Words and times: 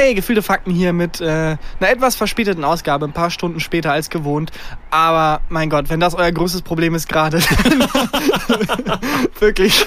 Hey, 0.00 0.14
gefühlte 0.14 0.40
Fakten 0.40 0.70
hier 0.72 0.94
mit 0.94 1.20
äh, 1.20 1.26
einer 1.26 1.58
etwas 1.90 2.16
verspäteten 2.16 2.64
Ausgabe, 2.64 3.04
ein 3.04 3.12
paar 3.12 3.28
Stunden 3.28 3.60
später 3.60 3.92
als 3.92 4.08
gewohnt. 4.08 4.50
Aber 4.90 5.42
mein 5.50 5.68
Gott, 5.68 5.90
wenn 5.90 6.00
das 6.00 6.14
euer 6.14 6.32
größtes 6.32 6.62
Problem 6.62 6.94
ist 6.94 7.06
gerade, 7.06 7.38
wirklich. 9.40 9.84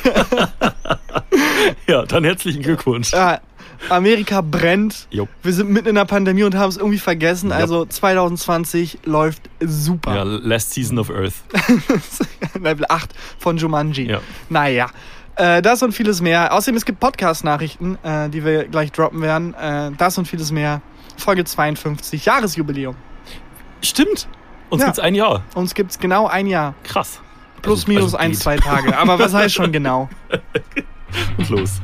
ja, 1.87 2.05
dann 2.05 2.25
herzlichen 2.25 2.61
Glückwunsch. 2.61 3.11
Ja, 3.11 3.41
Amerika 3.89 4.41
brennt. 4.41 5.07
Jo. 5.09 5.27
Wir 5.41 5.51
sind 5.51 5.71
mitten 5.71 5.89
in 5.89 5.95
der 5.95 6.05
Pandemie 6.05 6.43
und 6.43 6.53
haben 6.53 6.69
es 6.69 6.77
irgendwie 6.77 6.99
vergessen. 6.99 7.49
Ja. 7.49 7.55
Also 7.55 7.83
2020 7.83 8.99
läuft 9.05 9.49
super. 9.61 10.15
Ja, 10.15 10.21
Last 10.21 10.73
Season 10.75 10.99
of 10.99 11.09
Earth. 11.09 11.33
Level 12.61 12.85
8 12.87 13.09
von 13.39 13.57
Jumanji. 13.57 14.11
Ja. 14.11 14.21
Naja. 14.47 14.91
Äh, 15.35 15.61
das 15.61 15.81
und 15.81 15.93
vieles 15.93 16.21
mehr. 16.21 16.53
Außerdem, 16.53 16.75
es 16.77 16.85
gibt 16.85 16.99
Podcast-Nachrichten, 16.99 17.97
äh, 18.03 18.29
die 18.29 18.45
wir 18.45 18.65
gleich 18.65 18.91
droppen 18.91 19.21
werden. 19.21 19.53
Äh, 19.55 19.91
das 19.97 20.17
und 20.17 20.27
vieles 20.27 20.51
mehr. 20.51 20.81
Folge 21.17 21.43
52, 21.43 22.25
Jahresjubiläum. 22.25 22.95
Stimmt. 23.81 24.27
Uns 24.69 24.81
Ja. 24.81 24.87
gibt's 24.87 24.99
ein 24.99 25.15
Jahr. 25.15 25.43
Uns 25.55 25.73
gibt's 25.73 25.99
genau 25.99 26.27
ein 26.27 26.47
Jahr. 26.47 26.73
Krass. 26.83 27.19
Plus, 27.61 27.79
Also- 27.81 27.87
minus 27.91 28.03
also 28.13 28.17
ein, 28.17 28.33
zwei 28.33 28.57
Tage. 28.57 28.97
Aber 28.97 29.17
was 29.19 29.33
heißt 29.33 29.55
schon 29.55 29.71
genau? 29.71 30.09
Und 31.37 31.49
los. 31.49 31.81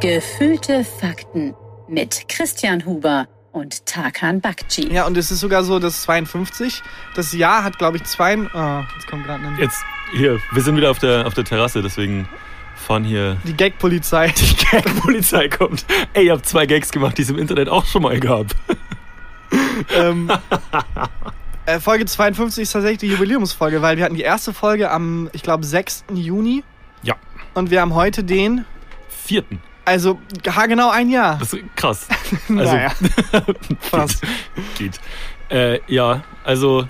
Gefühlte 0.00 0.84
Fakten 0.84 1.54
mit 1.88 2.28
Christian 2.28 2.84
Huber 2.84 3.28
und 3.52 3.86
Tarkan 3.86 4.40
Bakci. 4.40 4.92
Ja, 4.92 5.06
und 5.06 5.16
es 5.16 5.30
ist 5.30 5.40
sogar 5.40 5.62
so, 5.62 5.78
dass 5.78 6.02
52, 6.02 6.82
das 7.14 7.32
Jahr 7.32 7.64
hat, 7.64 7.78
glaube 7.78 7.98
ich, 7.98 8.04
zwei... 8.04 8.36
Oh, 8.36 8.84
jetzt 8.94 9.06
kommt 9.06 9.24
gerade 9.24 9.46
ein... 9.46 9.56
Jetzt, 9.58 9.82
hier, 10.12 10.40
wir 10.50 10.62
sind 10.62 10.76
wieder 10.76 10.90
auf 10.90 10.98
der, 10.98 11.26
auf 11.26 11.34
der 11.34 11.44
Terrasse, 11.44 11.82
deswegen 11.82 12.28
fahren 12.74 13.04
hier 13.04 13.36
Die 13.44 13.54
Gag-Polizei. 13.54 14.28
die 14.36 14.56
Gag-Polizei 14.56 15.48
kommt. 15.48 15.84
Ey, 16.14 16.26
ihr 16.26 16.32
habt 16.32 16.46
zwei 16.46 16.66
Gags 16.66 16.90
gemacht, 16.90 17.18
die 17.18 17.22
es 17.22 17.30
im 17.30 17.38
Internet 17.38 17.68
auch 17.68 17.86
schon 17.86 18.02
mal 18.02 18.18
gab. 18.18 18.46
ähm, 19.94 20.30
äh, 21.66 21.78
Folge 21.78 22.06
52 22.06 22.62
ist 22.62 22.72
tatsächlich 22.72 22.98
die 22.98 23.08
Jubiläumsfolge, 23.08 23.82
weil 23.82 23.96
wir 23.96 24.04
hatten 24.04 24.16
die 24.16 24.22
erste 24.22 24.52
Folge 24.52 24.90
am, 24.90 25.30
ich 25.32 25.42
glaube, 25.42 25.64
6. 25.64 26.04
Juni. 26.14 26.64
Ja. 27.02 27.16
Und 27.54 27.70
wir 27.70 27.80
haben 27.80 27.94
heute 27.94 28.24
den, 28.24 28.64
Vierten. 29.08 29.62
Also 29.84 30.18
haargenau 30.46 30.90
ein 30.90 31.10
Jahr. 31.10 31.38
Das 31.38 31.52
ist 31.52 31.62
krass. 31.76 32.08
Also, 32.48 32.72
naja, 32.72 32.92
fast. 33.80 34.22
geht. 34.78 35.00
Äh, 35.50 35.80
ja, 35.86 36.22
also 36.44 36.88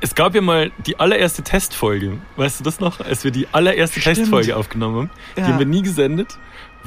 es 0.00 0.14
gab 0.14 0.34
ja 0.34 0.40
mal 0.40 0.70
die 0.86 0.98
allererste 1.00 1.42
Testfolge. 1.42 2.18
Weißt 2.36 2.60
du 2.60 2.64
das 2.64 2.80
noch? 2.80 3.00
Als 3.00 3.24
wir 3.24 3.30
die 3.30 3.48
allererste 3.52 4.00
Stimmt. 4.00 4.16
Testfolge 4.18 4.56
aufgenommen 4.56 4.96
haben. 4.96 5.10
Die 5.36 5.40
Ja. 5.40 5.46
haben 5.48 5.58
wir 5.58 5.66
nie 5.66 5.82
gesendet, 5.82 6.38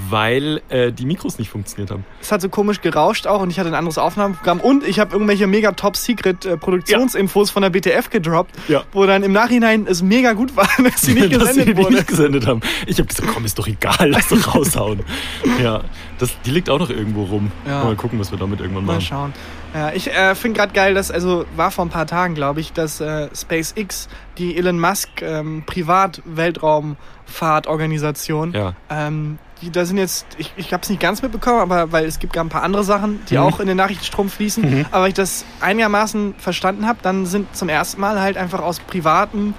weil 0.09 0.61
äh, 0.69 0.91
die 0.91 1.05
Mikros 1.05 1.37
nicht 1.39 1.49
funktioniert 1.49 1.91
haben. 1.91 2.05
Es 2.21 2.31
hat 2.31 2.41
so 2.41 2.49
komisch 2.49 2.81
gerauscht 2.81 3.27
auch 3.27 3.41
und 3.41 3.49
ich 3.49 3.59
hatte 3.59 3.69
ein 3.69 3.75
anderes 3.75 3.97
Aufnahmeprogramm 3.97 4.59
und 4.59 4.85
ich 4.87 4.99
habe 4.99 5.13
irgendwelche 5.13 5.47
mega 5.47 5.71
Top-Secret-Produktionsinfos 5.71 7.49
von 7.51 7.61
der 7.61 7.69
BTF 7.69 8.09
gedroppt, 8.09 8.55
Ja. 8.67 8.83
wo 8.91 9.05
dann 9.05 9.23
im 9.23 9.31
Nachhinein 9.33 9.85
es 9.87 10.01
mega 10.01 10.33
gut 10.33 10.55
war, 10.55 10.67
dass 10.83 11.01
sie 11.01 11.13
nicht 11.13 11.33
dass 11.35 11.49
gesendet 11.49 11.77
wurde. 11.77 11.93
nicht 11.95 12.07
gesendet 12.07 12.47
haben. 12.47 12.61
Ich 12.87 12.97
habe 12.99 13.07
gesagt, 13.07 13.29
komm, 13.33 13.45
ist 13.45 13.57
doch 13.59 13.67
egal, 13.67 14.09
lass 14.09 14.29
doch 14.29 14.55
raushauen. 14.55 15.01
ja, 15.61 15.81
das, 16.19 16.31
die 16.45 16.51
liegt 16.51 16.69
auch 16.69 16.79
noch 16.79 16.89
irgendwo 16.89 17.23
rum. 17.23 17.51
Ja. 17.67 17.83
Mal 17.83 17.95
gucken, 17.95 18.19
was 18.19 18.31
wir 18.31 18.37
damit 18.39 18.59
irgendwann 18.61 18.85
Mal 18.85 18.93
machen. 18.95 19.05
schauen. 19.05 19.33
Ja, 19.73 19.91
ich 19.93 20.11
äh, 20.11 20.35
finde 20.35 20.59
gerade 20.59 20.73
geil, 20.73 20.93
dass, 20.93 21.11
also 21.11 21.45
war 21.55 21.71
vor 21.71 21.85
ein 21.85 21.89
paar 21.89 22.05
Tagen, 22.05 22.35
glaube 22.35 22.59
ich, 22.59 22.73
dass 22.73 22.99
äh, 22.99 23.29
SpaceX, 23.33 24.09
die 24.37 24.57
Elon 24.57 24.77
Musk 24.79 25.21
ähm, 25.21 25.63
Privat-Weltraumfahrtorganisation, 25.65 28.51
Ja, 28.53 28.73
ähm, 28.89 29.39
da 29.69 29.85
sind 29.85 29.97
jetzt, 29.97 30.25
ich, 30.37 30.51
ich 30.57 30.73
habe 30.73 30.81
es 30.83 30.89
nicht 30.89 30.99
ganz 31.01 31.21
mitbekommen, 31.21 31.59
aber 31.59 31.91
weil 31.91 32.05
es 32.05 32.17
gibt 32.19 32.33
gar 32.33 32.43
ein 32.43 32.49
paar 32.49 32.63
andere 32.63 32.83
Sachen, 32.83 33.19
die 33.29 33.35
Mhm. 33.35 33.41
auch 33.43 33.59
in 33.59 33.67
den 33.67 33.77
Nachrichtenstrom 33.77 34.29
fließen. 34.29 34.79
Mhm. 34.79 34.85
Aber 34.91 35.07
ich 35.07 35.13
das 35.13 35.45
einigermaßen 35.59 36.33
verstanden 36.37 36.87
habe, 36.87 36.99
dann 37.03 37.25
sind 37.25 37.55
zum 37.55 37.69
ersten 37.69 38.01
Mal 38.01 38.19
halt 38.19 38.37
einfach 38.37 38.61
aus 38.61 38.79
privaten 38.79 39.53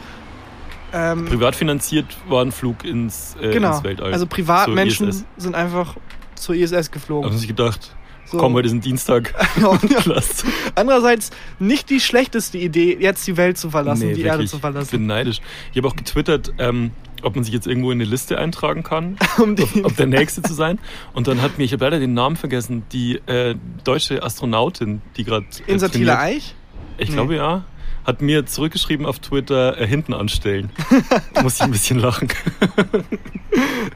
ähm, 0.94 1.24
privat 1.24 1.56
finanziert 1.56 2.04
war 2.28 2.44
ein 2.44 2.52
Flug 2.52 2.84
ins, 2.84 3.34
äh, 3.40 3.50
genau, 3.50 3.74
ins 3.76 3.82
Weltall. 3.84 4.12
also 4.12 4.26
Privatmenschen 4.26 5.08
ISS. 5.08 5.24
sind 5.38 5.54
einfach 5.54 5.96
zur 6.34 6.54
ISS 6.54 6.90
geflogen. 6.90 7.30
haben 7.30 7.38
sich 7.38 7.48
gedacht, 7.48 7.94
So. 8.26 8.36
komm, 8.36 8.52
heute 8.52 8.66
ist 8.68 8.74
ein 8.74 8.82
Dienstag. 8.82 9.32
Andererseits 10.74 11.30
nicht 11.58 11.88
die 11.90 12.00
schlechteste 12.00 12.58
Idee, 12.58 12.96
jetzt 13.00 13.26
die 13.26 13.36
Welt 13.36 13.58
zu 13.58 13.70
verlassen, 13.70 14.08
Nee, 14.08 14.14
die 14.14 14.20
Erde 14.22 14.38
wirklich. 14.38 14.50
zu 14.50 14.56
Ich 14.56 14.60
verlassen. 14.60 14.90
bin 14.90 15.06
neidisch. 15.06 15.40
Ich 15.72 15.78
habe 15.78 15.88
auch 15.88 15.96
getwittert, 15.96 16.52
ähm, 16.58 16.90
ob 17.22 17.34
man 17.34 17.44
sich 17.44 17.52
jetzt 17.54 17.66
irgendwo 17.66 17.90
in 17.90 18.00
eine 18.00 18.08
Liste 18.08 18.38
eintragen 18.38 18.82
kann, 18.82 19.16
Um 19.38 19.56
die, 19.56 19.84
ob 19.84 19.96
der 19.96 20.06
Nächste 20.06 20.42
zu 20.42 20.54
sein. 20.54 20.78
Und 21.14 21.26
dann 21.28 21.40
hat 21.42 21.58
mir, 21.58 21.64
ich 21.64 21.72
habe 21.72 21.84
leider 21.84 21.98
den 22.00 22.14
Namen 22.14 22.36
vergessen, 22.36 22.84
die 22.92 23.16
äh, 23.26 23.54
deutsche 23.84 24.22
Astronautin, 24.22 25.02
die 25.16 25.24
gerade. 25.24 25.46
Äh, 25.66 25.76
trainiert. 25.78 26.10
Eich? 26.18 26.54
Ich 26.98 27.08
Nee. 27.08 27.14
glaube 27.14 27.36
ja. 27.36 27.64
Hat 28.04 28.20
mir 28.20 28.46
zurückgeschrieben 28.46 29.06
auf 29.06 29.20
Twitter, 29.20 29.78
äh, 29.80 29.86
hinten 29.86 30.12
anstellen. 30.12 30.70
Muss 31.42 31.56
ich 31.56 31.62
ein 31.62 31.70
bisschen 31.70 31.98
lachen. 32.00 32.28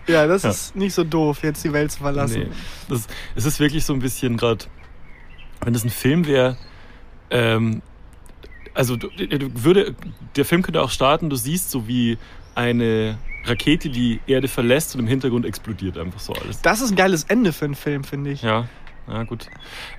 Ja, 0.06 0.26
das 0.26 0.42
Ja. 0.44 0.50
ist 0.50 0.76
nicht 0.76 0.94
so 0.94 1.02
doof, 1.02 1.42
jetzt 1.42 1.64
die 1.64 1.72
Welt 1.72 1.90
zu 1.90 1.98
verlassen. 2.00 2.42
Nee. 2.42 2.48
Das, 2.88 3.06
es 3.34 3.44
ist 3.44 3.58
wirklich 3.58 3.84
so 3.84 3.92
ein 3.92 3.98
bisschen 3.98 4.36
gerade, 4.36 4.66
wenn 5.62 5.72
das 5.72 5.82
ein 5.84 5.90
Film 5.90 6.26
wäre, 6.26 6.56
ähm, 7.30 7.82
also 8.74 8.96
würde, 9.00 9.94
der 10.36 10.44
Film 10.44 10.62
könnte 10.62 10.82
auch 10.82 10.90
starten, 10.90 11.30
du 11.30 11.36
siehst 11.36 11.70
so 11.70 11.88
wie 11.88 12.18
eine 12.56 13.18
Rakete 13.44 13.88
die 13.88 14.20
Erde 14.26 14.48
verlässt 14.48 14.94
und 14.94 15.02
im 15.02 15.06
Hintergrund 15.06 15.46
explodiert 15.46 15.98
einfach 15.98 16.20
so 16.20 16.32
alles. 16.32 16.62
Das 16.62 16.80
ist 16.80 16.90
ein 16.90 16.96
geiles 16.96 17.24
Ende 17.24 17.52
für 17.52 17.66
einen 17.66 17.74
Film, 17.74 18.02
finde 18.02 18.32
ich. 18.32 18.42
Ja, 18.42 18.68
ja 19.06 19.22
gut. 19.22 19.46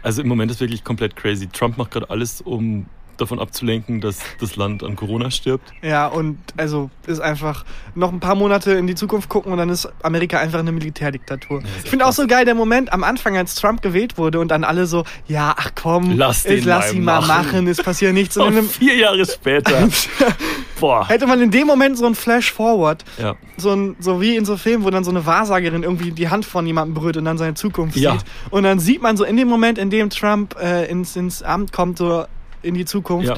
Also 0.03 0.21
im 0.21 0.27
Moment 0.27 0.51
ist 0.51 0.59
wirklich 0.59 0.83
komplett 0.83 1.15
crazy. 1.15 1.47
Trump 1.47 1.77
macht 1.77 1.91
gerade 1.91 2.09
alles, 2.09 2.41
um 2.41 2.87
davon 3.17 3.39
abzulenken, 3.39 4.01
dass 4.01 4.19
das 4.39 4.55
Land 4.55 4.83
an 4.83 4.95
Corona 4.95 5.31
stirbt. 5.31 5.71
Ja, 5.81 6.07
und 6.07 6.37
also 6.57 6.89
ist 7.05 7.19
einfach 7.19 7.65
noch 7.95 8.11
ein 8.11 8.19
paar 8.19 8.35
Monate 8.35 8.71
in 8.73 8.87
die 8.87 8.95
Zukunft 8.95 9.29
gucken 9.29 9.51
und 9.51 9.57
dann 9.57 9.69
ist 9.69 9.87
Amerika 10.03 10.39
einfach 10.39 10.59
eine 10.59 10.71
Militärdiktatur. 10.71 11.59
ist 11.61 11.85
ich 11.85 11.89
finde 11.89 12.05
auch 12.05 12.11
so 12.13 12.27
geil 12.27 12.45
der 12.45 12.55
Moment 12.55 12.91
am 12.93 13.03
Anfang, 13.03 13.37
als 13.37 13.55
Trump 13.55 13.81
gewählt 13.81 14.17
wurde 14.17 14.39
und 14.39 14.49
dann 14.49 14.63
alle 14.63 14.85
so, 14.87 15.03
ja, 15.27 15.53
ach 15.57 15.71
komm, 15.75 16.17
Lass 16.17 16.43
jetzt 16.43 16.65
lass 16.65 16.93
ihn 16.93 17.03
mal 17.03 17.21
machen. 17.21 17.27
machen, 17.45 17.67
es 17.67 17.77
passiert 17.81 18.13
nichts. 18.13 18.37
Und 18.37 18.47
Und 18.47 18.57
einem, 18.57 18.69
vier 18.69 18.95
Jahre 18.95 19.25
später. 19.25 19.87
Boah. 20.79 21.07
hätte 21.09 21.25
man 21.25 21.41
in 21.41 21.49
dem 21.49 21.65
Moment 21.65 21.97
so 21.97 22.05
ein 22.05 22.13
Flash-Forward, 22.13 23.03
Ja. 23.17 23.35
so, 23.57 23.71
ein, 23.73 23.95
so 23.99 24.21
wie 24.21 24.35
in 24.35 24.45
so 24.45 24.57
Filmen, 24.57 24.83
wo 24.83 24.89
dann 24.91 25.03
so 25.03 25.09
eine 25.09 25.25
Wahrsagerin 25.25 25.81
irgendwie 25.83 26.11
die 26.11 26.29
Hand 26.29 26.45
von 26.45 26.67
jemandem 26.67 26.93
berührt 26.93 27.17
und 27.17 27.25
dann 27.25 27.37
seine 27.39 27.55
Zukunft 27.55 27.97
Ja. 27.97 28.11
sieht. 28.13 28.21
Und 28.51 28.61
dann 28.63 28.77
sieht 28.79 29.01
man 29.01 29.17
so 29.17 29.23
in 29.23 29.37
dem 29.37 29.47
Moment, 29.47 29.79
in 29.79 29.89
dem 29.89 30.09
Trump 30.11 30.55
äh, 30.61 30.85
ins, 30.85 31.15
ins 31.15 31.41
Amt 31.41 31.71
kommt, 31.73 31.97
so 31.97 32.25
in 32.61 32.73
die 32.73 32.85
Zukunft, 32.85 33.27
Ja. 33.29 33.35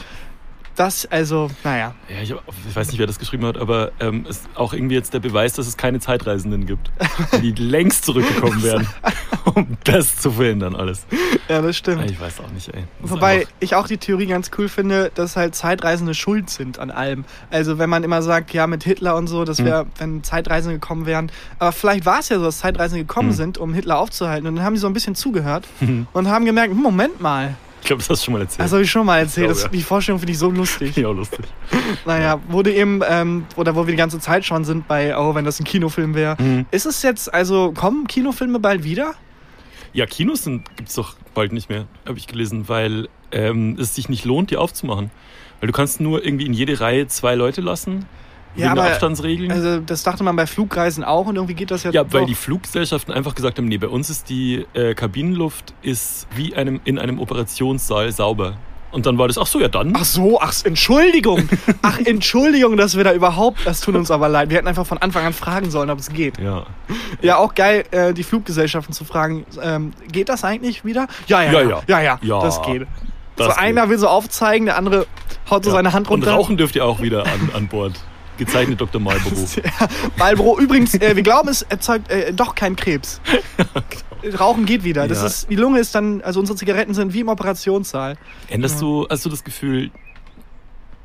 das, 0.76 1.06
also, 1.08 1.50
naja. 1.64 1.94
Ja, 2.08 2.22
ich, 2.22 2.32
hab, 2.32 2.42
ich 2.70 2.76
weiß 2.76 2.88
nicht, 2.90 3.00
wer 3.00 3.08
das 3.08 3.20
geschrieben 3.20 3.46
hat, 3.46 3.58
aber 3.58 3.92
ähm, 4.00 4.26
ist 4.28 4.48
auch 4.56 4.74
irgendwie 4.74 4.96
jetzt 4.96 5.14
der 5.14 5.20
Beweis, 5.20 5.54
dass 5.54 5.68
es 5.68 5.76
keine 5.78 6.00
Zeitreisenden 6.00 6.66
gibt, 6.66 6.90
die 7.42 7.52
längst 7.58 8.06
zurückgekommen 8.06 8.64
wären, 8.64 8.88
um 9.56 9.78
das 9.84 10.16
zu 10.18 10.32
verhindern 10.32 10.76
alles. 10.76 11.06
Ja, 11.50 11.62
das 11.62 11.76
stimmt. 11.76 12.10
Ich 12.10 12.20
weiß 12.22 12.40
auch 12.40 12.52
nicht, 12.52 12.70
ey. 12.70 12.84
Das 13.02 13.12
Wobei 13.12 13.46
ich 13.60 13.76
auch 13.76 13.88
die 13.88 13.98
Theorie 13.98 14.28
ganz 14.28 14.52
cool 14.58 14.70
finde, 14.70 15.12
dass 15.16 15.36
halt 15.36 15.54
Zeitreisende 15.56 16.14
schuld 16.14 16.50
sind 16.50 16.80
an 16.80 16.92
allem. 16.92 17.26
Also 17.50 17.78
wenn 17.80 17.90
man 17.90 18.04
immer 18.04 18.22
sagt, 18.22 18.54
ja, 18.54 18.66
mit 18.68 18.84
Hitler 18.84 19.16
und 19.18 19.28
so, 19.28 19.40
Hm. 19.40 19.46
das 19.48 19.64
wäre, 19.66 19.86
wenn 19.98 20.24
Zeitreisende 20.24 20.76
gekommen 20.80 21.06
wären. 21.08 21.30
Aber 21.58 21.72
vielleicht 21.74 22.06
war 22.06 22.20
es 22.20 22.30
ja 22.30 22.38
so, 22.38 22.46
dass 22.46 22.60
Zeitreisende 22.60 23.04
gekommen 23.04 23.30
Hm. 23.30 23.36
sind, 23.36 23.58
um 23.58 23.74
Hitler 23.74 23.98
aufzuhalten. 24.00 24.48
Und 24.48 24.56
dann 24.58 24.64
haben 24.64 24.76
die 24.76 24.80
so 24.80 24.88
ein 24.88 24.94
bisschen 24.94 25.16
zugehört 25.16 25.66
und 26.14 26.28
haben 26.30 26.46
gemerkt, 26.46 26.74
Moment 26.74 27.20
mal, 27.20 27.56
ich 27.82 27.88
glaube, 27.88 28.02
das 28.02 28.10
hast 28.10 28.22
du 28.22 28.26
schon 28.26 28.34
mal 28.34 28.42
erzählt. 28.42 28.66
das 28.66 28.72
habe 28.74 28.84
ich 28.84 28.92
schon 28.92 29.06
mal 29.06 29.20
erzählt. 29.20 29.48
Ich 29.48 29.52
Das, 29.54 29.60
glaube, 29.62 29.78
die 29.78 29.84
Vorstellung 29.84 30.20
finde 30.20 30.32
ich 30.34 30.38
so 30.40 30.50
lustig. 30.52 30.96
ja, 30.98 31.10
lustig. 31.10 31.46
Naja, 32.06 32.40
wurde 32.48 32.74
eben, 32.74 33.02
ähm, 33.08 33.46
oder 33.56 33.76
wo 33.76 33.86
wir 33.88 33.92
die 33.94 33.98
ganze 33.98 34.20
Zeit 34.20 34.46
schon 34.46 34.64
sind 34.66 34.88
bei, 34.88 35.18
oh, 35.18 35.36
wenn 35.36 35.46
das 35.46 35.60
ein 35.60 35.64
Kinofilm 35.66 36.14
wäre. 36.16 36.36
Mhm. 36.42 36.66
Ist 36.72 36.86
es 36.86 37.02
jetzt, 37.04 37.34
also 37.34 37.72
kommen 37.72 38.08
Kinofilme 38.08 38.60
bald 38.60 38.84
wieder? 38.84 39.14
Ja, 39.94 40.06
Kinos 40.06 40.44
gibt 40.44 40.90
es 40.90 40.96
doch 40.96 41.16
bald 41.34 41.52
nicht 41.52 41.70
mehr, 41.70 41.88
habe 42.06 42.18
ich 42.18 42.28
gelesen, 42.28 42.70
weil 42.70 43.08
ähm, 43.32 43.76
es 43.80 43.96
sich 43.96 44.08
nicht 44.10 44.24
lohnt, 44.26 44.52
die 44.52 44.58
aufzumachen. 44.58 45.10
Weil 45.60 45.68
du 45.68 45.74
kannst 45.74 46.00
nur 46.00 46.24
irgendwie 46.24 46.46
in 46.46 46.54
jede 46.54 46.80
Reihe 46.80 47.08
zwei 47.08 47.36
Leute 47.36 47.62
lassen, 47.62 48.06
Ja, 48.62 48.72
aber- 48.72 48.84
Abstandsregeln. 48.86 49.52
Also 49.52 49.80
das 49.80 50.04
dachte 50.04 50.24
man 50.24 50.36
bei 50.36 50.48
Flugreisen 50.48 51.04
auch 51.04 51.26
und 51.28 51.36
irgendwie 51.36 51.54
geht 51.56 51.72
das 51.72 51.84
ja 51.84 51.92
Ja, 51.92 52.04
weil 52.12 52.22
doch. 52.22 52.28
die 52.28 52.36
Fluggesellschaften 52.36 53.14
einfach 53.14 53.36
gesagt 53.36 53.58
haben, 53.58 53.68
nee, 53.68 53.78
bei 53.78 53.88
uns 53.88 54.10
ist 54.10 54.30
die 54.30 54.66
äh, 54.74 54.94
Kabinenluft 54.94 55.74
ist 55.82 56.28
wie 56.36 56.56
einem, 56.56 56.80
in 56.86 57.00
einem 57.00 57.20
Operationssaal 57.20 58.12
sauber. 58.12 58.58
Und 58.92 59.06
dann 59.06 59.20
war 59.20 59.28
das, 59.28 59.38
ach 59.38 59.46
so, 59.46 59.60
ja 59.60 59.68
dann. 59.68 59.94
Ach 59.96 60.04
so, 60.04 60.42
ach, 60.42 60.52
Entschuldigung. 60.64 61.48
Ach, 61.84 62.00
Entschuldigung, 62.06 62.76
dass 62.76 62.98
wir 62.98 63.04
da 63.04 63.14
überhaupt, 63.14 63.60
das 63.64 63.82
tut 63.82 63.94
uns 63.94 64.10
aber 64.10 64.28
leid. 64.30 64.50
Wir 64.50 64.58
hätten 64.58 64.68
einfach 64.68 64.88
von 64.88 64.98
Anfang 64.98 65.26
an 65.28 65.34
fragen 65.34 65.70
sollen, 65.70 65.92
ob 65.92 66.00
es 66.00 66.10
geht. 66.10 66.40
Ja. 66.40 66.66
Ja, 67.22 67.38
auch 67.38 67.54
geil, 67.54 67.84
äh, 67.92 68.14
die 68.16 68.24
Fluggesellschaften 68.24 68.92
zu 68.92 69.06
fragen, 69.06 69.46
ähm, 69.62 69.92
geht 70.12 70.28
das 70.28 70.44
eigentlich 70.44 70.84
wieder? 70.86 71.06
Ja, 71.28 71.44
ja, 71.44 71.52
Ja, 71.52 71.62
ja, 71.62 71.70
ja. 71.88 72.02
ja, 72.02 72.20
ja, 72.24 72.42
das 72.42 72.64
geht. 72.64 72.88
das 73.36 73.46
so 73.46 73.54
geht. 73.54 73.60
einer 73.62 73.90
will 73.90 74.00
so 74.00 74.08
aufzeigen, 74.08 74.66
der 74.66 74.76
andere 74.76 75.06
haut 75.52 75.64
so 75.66 75.70
seine 75.70 75.94
Hand 75.94 76.08
Und 76.10 76.22
runter. 76.22 76.32
rauchen 76.32 76.58
dürft 76.58 76.76
ihr 76.76 76.84
auch 76.84 77.00
wieder 77.00 77.28
an, 77.28 77.52
an 77.54 77.68
Bord. 77.68 77.94
Gezeichnet 78.40 78.82
Dr. 78.82 79.00
Marlboro. 79.00 79.36
Ja, 79.56 79.88
Marlboro. 80.18 80.60
Übrigens, 80.60 80.96
äh, 80.96 81.16
wir 81.16 81.22
glauben, 81.24 81.50
es 81.50 81.62
erzeugt 81.62 82.10
äh, 82.10 82.34
doch 82.34 82.56
keinen 82.56 82.76
Krebs. 82.76 83.22
Rauchen 84.40 84.66
geht 84.66 84.84
wieder. 84.84 85.08
Das 85.08 85.20
Ja. 85.20 85.28
ist, 85.28 85.50
die 85.50 85.56
Lunge 85.56 85.80
ist 85.80 85.94
dann, 85.96 86.22
also 86.22 86.40
unsere 86.40 86.58
Zigaretten 86.58 86.94
sind 86.94 87.14
wie 87.14 87.20
im 87.22 87.30
Operationssaal. 87.30 88.18
Änderst 88.50 88.82
du, 88.82 89.06
hast 89.10 89.24
du 89.26 89.30
das 89.30 89.44
Gefühl, 89.44 89.92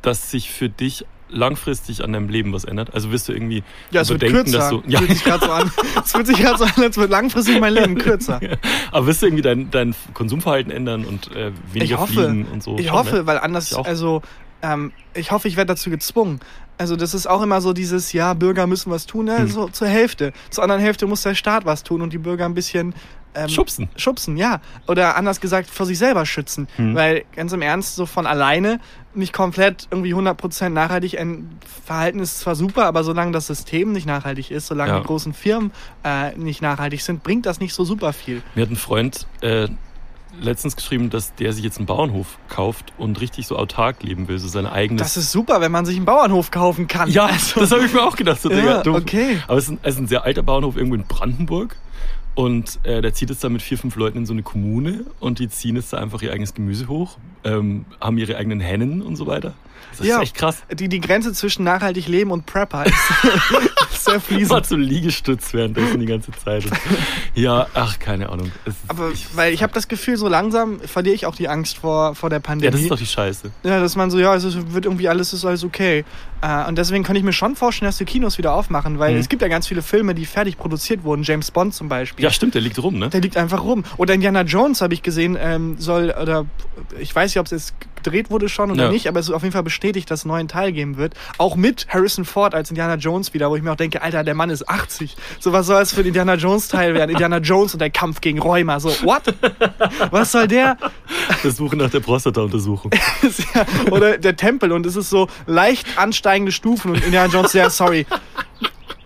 dass 0.02 0.31
sich 0.31 0.50
für 0.50 0.69
dich 0.69 1.04
langfristig 1.31 2.04
an 2.04 2.12
deinem 2.12 2.28
Leben 2.28 2.52
was 2.52 2.64
ändert? 2.64 2.92
Also 2.94 3.10
wirst 3.10 3.28
du 3.28 3.32
irgendwie 3.32 3.62
Ja, 3.90 4.02
es 4.02 4.08
wird 4.10 4.22
überdenken, 4.22 4.50
kürzer. 4.52 4.58
dass 4.58 4.70
du. 4.70 4.82
Ja, 4.87 4.98
Fühlt 5.00 5.10
sich 5.12 5.25
gerade 5.25 5.44
so 5.46 5.52
an. 5.52 5.70
Es 6.04 6.12
fühlt 6.12 6.26
sich 6.26 6.37
gerade 6.38 6.58
so 6.58 6.64
an, 6.64 6.72
als 6.76 6.96
wird 6.96 7.10
langfristig 7.10 7.60
mein 7.60 7.72
Leben 7.75 7.96
kürzer. 7.98 8.40
aber 8.92 9.06
wirst 9.06 9.22
du 9.22 9.26
irgendwie 9.26 9.42
dein, 9.42 9.70
dein 9.70 9.94
Konsumverhalten 10.12 10.70
ändern 10.72 11.04
und 11.04 11.34
äh, 11.34 11.52
weniger 11.72 11.94
Ich 11.94 11.98
hoffe. 11.98 12.12
fliegen 12.12 12.46
und 12.52 12.62
so? 12.62 12.78
Ich 12.78 12.87
Schon, 12.88 12.96
hoffe, 12.96 13.14
ne? 13.16 13.26
weil 13.26 13.38
anders, 13.38 13.75
also 13.75 14.22
ähm, 14.64 14.93
ich 15.12 15.31
hoffe, 15.31 15.46
ich 15.49 15.56
werde 15.56 15.75
dazu 15.75 15.90
gezwungen. 15.90 16.40
Also 16.78 16.96
das 16.96 17.14
ist 17.14 17.26
auch 17.28 17.43
immer 17.43 17.61
so 17.61 17.72
dieses, 17.72 18.12
ja, 18.12 18.34
Bürger 18.34 18.66
müssen 18.66 18.90
was 18.90 19.06
tun, 19.06 19.26
ne? 19.26 19.38
Hm. 19.38 19.49
so 19.49 19.69
zur 19.69 19.87
Hälfte. 19.87 20.32
Zur 20.50 20.64
anderen 20.64 20.81
Hälfte 20.82 21.06
muss 21.06 21.22
der 21.22 21.34
Staat 21.37 21.64
was 21.64 21.84
tun 21.84 22.02
und 22.02 22.12
die 22.12 22.19
Bürger 22.19 22.46
ein 22.46 22.55
bisschen 22.55 22.94
ähm, 23.37 23.49
Schubsen. 23.49 23.88
Schubsen, 23.96 24.37
ja. 24.37 24.61
Oder 24.88 25.16
anders 25.16 25.40
gesagt, 25.40 25.69
vor 25.69 25.87
sich 25.87 25.99
selber 25.99 26.25
schützen. 26.26 26.66
Hm. 26.76 26.94
Weil 26.94 27.25
ganz 27.37 27.52
im 27.52 27.62
Ernst, 27.62 27.94
so 27.96 28.06
von 28.06 28.26
alleine 28.26 28.81
nicht 29.14 29.32
komplett 29.32 29.87
irgendwie 29.90 30.14
100% 30.14 30.70
nachhaltig 30.70 31.19
ein 31.20 31.58
Verhalten 31.84 32.19
ist 32.19 32.40
zwar 32.40 32.55
super, 32.56 32.87
aber 32.87 33.05
solange 33.05 33.31
das 33.32 33.46
System 33.46 33.93
nicht 33.93 34.06
nachhaltig 34.06 34.50
ist, 34.50 34.66
solange 34.66 34.93
Ja. 34.93 35.00
die 35.00 35.06
großen 35.06 35.34
Firmen 35.34 35.70
äh, 36.05 36.37
nicht 36.37 36.62
nachhaltig 36.62 37.02
sind, 37.02 37.22
bringt 37.22 37.46
das 37.46 37.61
nicht 37.61 37.75
so 37.75 37.84
super 37.84 38.12
viel. 38.12 38.43
Mir 38.55 38.62
hat 38.62 38.70
ein 38.70 38.76
Freund 38.76 39.26
äh, 39.43 39.69
letztens 40.40 40.76
geschrieben, 40.76 41.10
dass 41.10 41.34
der 41.34 41.52
sich 41.52 41.64
jetzt 41.64 41.78
einen 41.78 41.86
Bauernhof 41.86 42.38
kauft 42.48 42.92
und 42.98 43.20
richtig 43.20 43.46
so 43.46 43.56
autark 43.56 44.02
leben 44.02 44.28
will, 44.28 44.38
so 44.38 44.48
sein 44.48 44.66
eigenes. 44.66 45.02
Das 45.02 45.16
ist 45.16 45.32
super, 45.32 45.60
wenn 45.60 45.72
man 45.72 45.84
sich 45.86 45.96
einen 45.96 46.04
Bauernhof 46.04 46.50
kaufen 46.50 46.86
kann. 46.88 47.10
ja, 47.10 47.26
Also- 47.26 47.60
das 47.60 47.70
habe 47.72 47.84
ich 47.86 47.92
mir 47.92 48.02
auch 48.02 48.16
gedacht. 48.16 48.40
So, 48.42 48.50
Ja, 48.50 48.82
Digga, 48.82 48.96
okay. 48.96 49.38
Aber 49.48 49.58
es 49.58 49.64
ist, 49.64 49.70
ein, 49.70 49.78
es 49.82 49.94
ist 49.94 50.00
ein 50.00 50.06
sehr 50.08 50.25
alter 50.25 50.42
Bauernhof 50.42 50.76
irgendwo 50.76 50.96
in 50.96 51.04
Brandenburg. 51.06 51.76
Und 52.36 52.81
äh, 52.82 53.00
der 53.00 53.14
zieht 53.14 53.31
jetzt 53.31 53.44
da 53.44 53.48
mit 53.48 53.62
vier, 53.62 53.78
fünf 53.78 53.94
Leuten 53.94 54.19
in 54.19 54.26
so 54.26 54.32
eine 54.32 54.42
Kommune 54.42 55.04
und 55.20 55.38
die 55.38 55.48
ziehen 55.48 55.76
jetzt 55.76 55.92
da 55.92 55.98
einfach 55.98 56.20
ihr 56.20 56.32
eigenes 56.32 56.52
Gemüse 56.52 56.88
hoch, 56.88 57.16
ähm, 57.44 57.84
haben 58.00 58.19
ihre 58.19 58.37
eigenen 58.37 58.58
Hennen 58.58 59.02
und 59.02 59.14
so 59.14 59.28
weiter. 59.28 59.54
Das 59.98 60.06
Ja. 60.06 60.16
ist 60.16 60.22
echt 60.22 60.34
krass. 60.36 60.62
Die, 60.72 60.88
die 60.88 61.00
Grenze 61.00 61.32
zwischen 61.32 61.64
nachhaltig 61.64 62.08
leben 62.08 62.31
und 62.31 62.46
Prepper 62.46 62.84
ist, 62.86 62.94
sehr 64.04 64.14
War 64.14 64.20
fließend. 64.20 64.66
so 64.66 64.76
Liegestütz 64.76 65.54
währenddessen 65.54 66.00
die 66.00 66.06
ganze 66.06 66.31
Zeit. 66.32 66.64
Ja, 67.34 67.66
ach, 67.75 67.98
keine 67.98 68.28
Ahnung. 68.28 68.50
Es, 68.64 68.75
Aber 68.88 69.10
weil 69.34 69.54
ich 69.54 69.62
habe 69.62 69.72
das 69.72 69.88
Gefühl, 69.88 70.16
so 70.16 70.28
langsam 70.28 70.81
verliere 70.81 71.14
ich 71.14 71.26
auch 71.26 71.34
die 71.36 71.48
Angst 71.48 71.78
vor, 71.78 72.14
vor 72.14 72.28
der 72.31 72.40
Pandemie. 72.40 72.66
ja, 72.66 72.70
das 72.70 72.81
ist 72.82 72.90
doch 72.90 72.98
die 72.98 73.06
Scheiße. 73.06 73.50
Ja, 73.62 73.81
dass 73.81 73.96
man 73.96 74.10
so, 74.10 74.19
ja, 74.19 74.34
es 74.34 74.44
ist- 74.44 74.72
wird 74.72 74.84
irgendwie 74.84 75.08
alles, 75.08 75.32
ist 75.32 75.44
alles 75.44 75.64
okay. 75.64 76.04
Äh, 76.42 76.69
und 76.69 76.76
deswegen 76.76 77.02
kann 77.04 77.16
ich 77.16 77.22
mir 77.22 77.32
schon 77.32 77.56
vorstellen, 77.56 77.88
dass 77.88 77.96
die 77.98 78.04
Kinos 78.04 78.37
wieder 78.37 78.52
aufmachen, 78.54 78.98
weil 78.98 79.14
Mhm. 79.14 79.20
es 79.20 79.28
gibt 79.28 79.40
ja 79.42 79.48
ganz 79.48 79.66
viele 79.66 79.80
Filme, 79.82 80.14
die 80.14 80.26
fertig 80.26 80.58
produziert 80.58 81.02
wurden. 81.04 81.22
James 81.22 81.50
Bond 81.50 81.75
zum 81.75 81.88
Beispiel. 81.88 82.22
Ja, 82.25 82.30
stimmt, 82.30 82.54
der 82.54 82.60
liegt 82.60 82.82
rum, 82.82 82.98
ne? 82.98 83.08
Der 83.08 83.20
liegt 83.20 83.37
einfach 83.37 83.62
rum. 83.64 83.84
Oder 83.96 84.14
Indiana 84.14 84.42
Jones 84.42 84.80
habe 84.82 84.92
ich 84.92 85.02
gesehen, 85.02 85.37
ähm, 85.40 85.76
soll, 85.78 86.10
oder 86.20 86.44
ich 87.00 87.14
weiß 87.14 87.30
nicht, 87.30 87.38
ob 87.40 87.46
es 87.46 87.52
jetzt 87.52 87.75
gedreht 88.04 88.30
wurde 88.30 88.48
schon 88.48 88.70
oder 88.70 88.84
Ja. 88.84 88.90
nicht, 88.90 89.08
aber 89.08 89.18
es 89.18 89.28
ist 89.28 89.34
auf 89.34 89.42
jeden 89.42 89.52
Fall 89.52 89.62
bestätigt, 89.62 90.10
dass 90.10 90.20
es 90.20 90.24
einen 90.24 90.32
neuen 90.34 90.48
Teil 90.48 90.70
geben 90.72 90.96
wird. 90.96 91.14
Auch 91.38 91.56
mit 91.56 91.86
Harrison 91.88 92.24
Ford 92.24 92.54
als 92.54 92.70
Indiana 92.70 92.94
Jones 92.96 93.34
wieder, 93.34 93.50
wo 93.50 93.56
ich 93.56 93.62
mir 93.62 93.72
auch 93.72 93.76
denke, 93.76 94.02
Alter, 94.02 94.22
der 94.22 94.34
Mann 94.34 94.50
ist 94.50 94.68
80. 94.68 95.16
So, 95.40 95.52
was 95.52 95.66
soll 95.66 95.82
es 95.82 95.92
für 95.92 96.00
ein 96.02 96.06
Indiana 96.06 96.34
Jones 96.34 96.68
Teil 96.68 96.94
werden? 96.94 97.10
Indiana 97.10 97.38
Jones 97.38 97.72
und 97.72 97.80
der 97.80 97.90
Kampf 97.90 98.20
gegen 98.20 98.38
Rheuma. 98.40 98.78
So, 98.78 98.90
what? 99.02 99.22
Was 100.10 100.32
soll 100.32 100.46
der? 100.46 100.76
Das 101.42 101.56
Suche 101.56 101.76
nach 101.76 101.90
der 101.90 102.00
Prostata-Untersuchung. 102.00 102.90
ja, 103.54 103.64
oder 103.90 104.18
der 104.18 104.36
Tempel 104.36 104.70
und 104.72 104.84
es 104.86 104.96
ist 104.96 105.10
so 105.10 105.28
leicht 105.46 105.86
ansteigende 105.98 106.52
Stufen 106.52 106.90
und 106.92 107.02
Indiana 107.04 107.32
Jones, 107.32 107.52
sehr 107.52 107.70
sorry. 107.70 108.06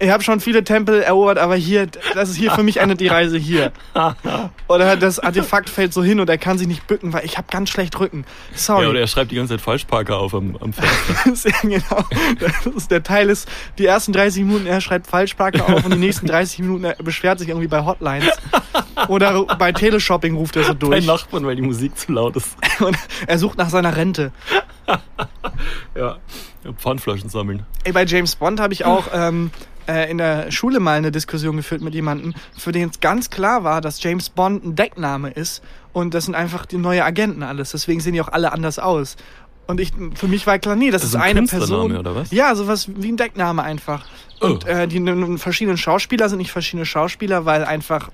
Ich 0.00 0.10
habe 0.10 0.22
schon 0.22 0.40
viele 0.40 0.62
Tempel 0.62 1.02
erobert, 1.02 1.38
aber 1.38 1.56
hier, 1.56 1.88
das 2.14 2.28
ist 2.28 2.36
hier 2.36 2.52
für 2.52 2.62
mich 2.62 2.78
endet 2.78 3.00
die 3.00 3.08
Reise 3.08 3.36
hier. 3.36 3.72
Oder 4.68 4.96
das 4.96 5.18
Artefakt 5.18 5.68
fällt 5.68 5.92
so 5.92 6.04
hin 6.04 6.20
und 6.20 6.30
er 6.30 6.38
kann 6.38 6.56
sich 6.56 6.68
nicht 6.68 6.86
bücken, 6.86 7.12
weil 7.12 7.24
ich 7.24 7.36
habe 7.36 7.48
ganz 7.50 7.70
schlecht 7.70 7.98
Rücken. 7.98 8.24
Ja, 8.52 8.58
Sorry. 8.58 8.86
oder 8.86 9.00
er 9.00 9.06
schreibt 9.06 9.30
die 9.32 9.36
ganze 9.36 9.54
Zeit 9.54 9.60
Falschparker 9.60 10.18
auf 10.18 10.34
am, 10.34 10.56
am 10.60 10.72
Fenster. 10.72 11.14
Das 11.28 11.44
ist, 11.44 11.62
genau. 11.62 12.04
Das 12.38 12.66
ist, 12.66 12.90
der 12.90 13.02
Teil 13.02 13.28
ist, 13.28 13.48
die 13.78 13.86
ersten 13.86 14.12
30 14.12 14.44
Minuten, 14.44 14.66
er 14.66 14.80
schreibt 14.80 15.06
Falschparker 15.06 15.68
auf 15.68 15.84
und 15.84 15.92
die 15.92 15.98
nächsten 15.98 16.26
30 16.26 16.60
Minuten, 16.60 16.84
er 16.84 16.94
beschwert 16.96 17.38
sich 17.38 17.48
irgendwie 17.48 17.68
bei 17.68 17.84
Hotlines. 17.84 18.30
Oder 19.08 19.44
bei 19.44 19.72
Teleshopping 19.72 20.36
ruft 20.36 20.56
er 20.56 20.64
so 20.64 20.74
Bei 20.74 20.78
durch. 20.78 21.06
Nachbarn, 21.06 21.46
weil 21.46 21.56
die 21.56 21.62
Musik 21.62 21.96
zu 21.96 22.12
laut 22.12 22.36
ist. 22.36 22.56
Und 22.80 22.96
er 23.26 23.38
sucht 23.38 23.58
nach 23.58 23.70
seiner 23.70 23.96
Rente. 23.96 24.32
Ja. 24.86 26.16
ja 26.64 26.72
Pfandflaschen 26.76 27.28
sammeln. 27.30 27.64
Ey, 27.84 27.92
bei 27.92 28.04
James 28.04 28.36
Bond 28.36 28.60
habe 28.60 28.72
ich 28.72 28.84
auch 28.84 29.06
ähm, 29.12 29.50
äh, 29.88 30.10
in 30.10 30.18
der 30.18 30.50
Schule 30.52 30.78
mal 30.80 30.98
eine 30.98 31.10
Diskussion 31.10 31.56
geführt 31.56 31.80
mit 31.80 31.94
jemandem, 31.94 32.34
für 32.56 32.72
den 32.72 32.90
es 32.90 33.00
ganz 33.00 33.30
klar 33.30 33.64
war, 33.64 33.80
dass 33.80 34.02
James 34.02 34.28
Bond 34.30 34.64
ein 34.64 34.76
Deckname 34.76 35.30
ist 35.30 35.62
und 35.92 36.14
das 36.14 36.26
sind 36.26 36.34
einfach 36.34 36.66
die 36.66 36.76
neue 36.76 37.04
Agenten 37.04 37.42
alles. 37.42 37.72
Deswegen 37.72 38.00
sehen 38.00 38.12
die 38.12 38.20
auch 38.20 38.28
alle 38.28 38.52
anders 38.52 38.78
aus. 38.78 39.16
Und 39.66 39.80
ich, 39.80 39.92
für 40.14 40.28
mich 40.28 40.46
war 40.46 40.58
klar, 40.58 40.76
nee, 40.76 40.90
das, 40.90 41.02
Das 41.02 41.10
ist 41.10 41.14
ist 41.16 41.20
ein 41.20 41.36
eine 41.38 41.46
Person. 41.46 41.96
oder 41.96 42.14
was? 42.14 42.30
Ja, 42.30 42.54
sowas 42.54 42.88
wie 42.96 43.12
ein 43.12 43.16
Deckname 43.18 43.62
einfach. 43.62 44.06
Und 44.40 44.64
Oh. 44.64 44.68
äh, 44.68 44.86
die 44.88 44.96
n- 44.96 45.36
verschiedenen 45.36 45.76
Schauspieler 45.76 46.28
sind 46.28 46.38
nicht 46.38 46.52
verschiedene 46.52 46.86
Schauspieler, 46.86 47.44
weil 47.44 47.64
einfach 47.64 48.10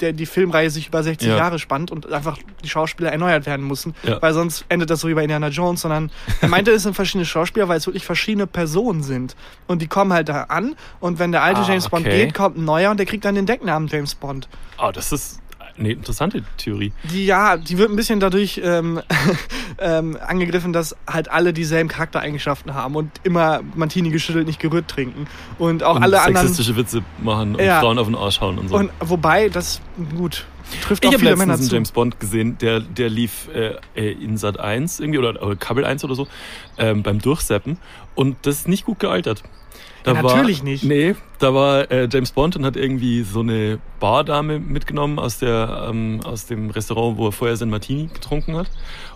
der, 0.00 0.12
die 0.12 0.26
Filmreihe 0.26 0.70
sich 0.70 0.88
über 0.88 1.02
60 1.02 1.28
Ja. 1.28 1.36
Jahre 1.36 1.58
spannt 1.58 1.90
und 1.90 2.10
einfach 2.12 2.38
die 2.64 2.68
Schauspieler 2.68 3.12
erneuert 3.12 3.46
werden 3.46 3.66
müssen, 3.66 3.94
Ja. 4.02 4.20
weil 4.22 4.32
sonst 4.32 4.64
endet 4.68 4.90
das 4.90 5.00
so 5.00 5.08
wie 5.08 5.14
bei 5.14 5.22
Indiana 5.22 5.48
Jones, 5.48 5.82
sondern 5.82 6.10
er 6.40 6.48
meinte, 6.48 6.70
es 6.70 6.82
sind 6.84 6.94
verschiedene 6.94 7.24
Schauspieler, 7.26 7.68
weil 7.68 7.76
es 7.76 7.86
wirklich 7.86 8.06
verschiedene 8.06 8.46
Personen 8.46 9.02
sind. 9.02 9.36
Und 9.66 9.82
die 9.82 9.86
kommen 9.88 10.12
halt 10.12 10.28
da 10.28 10.44
an 10.44 10.74
und 11.00 11.18
wenn 11.18 11.32
der 11.32 11.42
alte 11.42 11.60
Ah, 11.60 11.68
James 11.68 11.88
Bond 11.88 12.06
okay. 12.06 12.24
geht, 12.26 12.34
kommt 12.34 12.56
ein 12.56 12.64
neuer 12.64 12.90
und 12.90 12.96
der 12.96 13.06
kriegt 13.06 13.24
dann 13.24 13.34
den 13.34 13.46
Decknamen 13.46 13.88
James 13.88 14.14
Bond. 14.14 14.48
Ah, 14.78 14.90
das 14.92 15.12
ist 15.12 15.40
eine 15.78 15.92
interessante 15.92 16.42
Theorie. 16.56 16.92
Die, 17.10 17.26
ja, 17.26 17.56
die 17.56 17.78
wird 17.78 17.90
ein 17.90 17.96
bisschen 17.96 18.20
dadurch 18.20 18.60
ähm, 18.62 19.00
ähm, 19.78 20.18
angegriffen, 20.26 20.72
dass 20.72 20.96
halt 21.06 21.30
alle 21.30 21.52
dieselben 21.52 21.88
Charaktereigenschaften 21.88 22.74
haben 22.74 22.96
und 22.96 23.10
immer 23.22 23.60
Martini 23.74 24.10
geschüttelt, 24.10 24.46
nicht 24.46 24.60
gerührt 24.60 24.88
trinken. 24.88 25.26
Und 25.58 25.82
auch 25.82 25.96
und 25.96 26.02
alle 26.02 26.20
anderen. 26.20 26.46
sexistische 26.46 26.76
Witze 26.76 27.02
machen 27.18 27.54
und 27.54 27.62
Ja. 27.62 27.80
Frauen 27.80 27.98
auf 27.98 28.06
den 28.06 28.16
Arsch 28.16 28.40
hauen 28.40 28.58
und 28.58 28.68
so. 28.68 28.76
Und 28.76 28.90
wobei, 29.00 29.48
das 29.48 29.80
gut 30.16 30.44
trifft 30.80 31.04
ich 31.04 31.08
auch 31.08 31.12
habe 31.12 31.20
viele 31.20 31.36
Männer 31.36 31.52
letztens 31.52 31.60
einen 31.60 31.68
zu. 31.68 31.74
James 31.74 31.92
Bond 31.92 32.20
gesehen, 32.20 32.58
der, 32.58 32.80
der 32.80 33.10
lief 33.10 33.48
äh, 33.54 33.74
äh, 33.94 34.12
in 34.12 34.36
Sat 34.36 34.58
1 34.58 35.00
irgendwie 35.00 35.18
oder, 35.18 35.42
oder 35.42 35.56
Kabel 35.56 35.84
1 35.84 36.04
oder 36.04 36.14
so 36.14 36.28
ähm, 36.78 37.02
beim 37.02 37.20
Durchseppen 37.20 37.78
und 38.14 38.36
das 38.42 38.60
ist 38.60 38.68
nicht 38.68 38.84
gut 38.84 38.98
gealtert. 38.98 39.42
Da 40.04 40.14
Ja, 40.14 40.22
war, 40.22 40.36
natürlich 40.36 40.62
nicht. 40.62 40.84
Nee, 40.84 41.14
da 41.38 41.54
war 41.54 41.90
äh, 41.90 42.08
James 42.10 42.32
Bond 42.32 42.56
und 42.56 42.64
hat 42.64 42.76
irgendwie 42.76 43.22
so 43.22 43.40
eine 43.40 43.78
Bardame 44.00 44.58
mitgenommen 44.58 45.18
aus, 45.18 45.38
der, 45.38 45.86
ähm, 45.88 46.20
aus 46.24 46.46
dem 46.46 46.70
Restaurant, 46.70 47.18
wo 47.18 47.28
er 47.28 47.32
vorher 47.32 47.56
sein 47.56 47.70
Martini 47.70 48.08
getrunken 48.12 48.56
hat. 48.56 48.68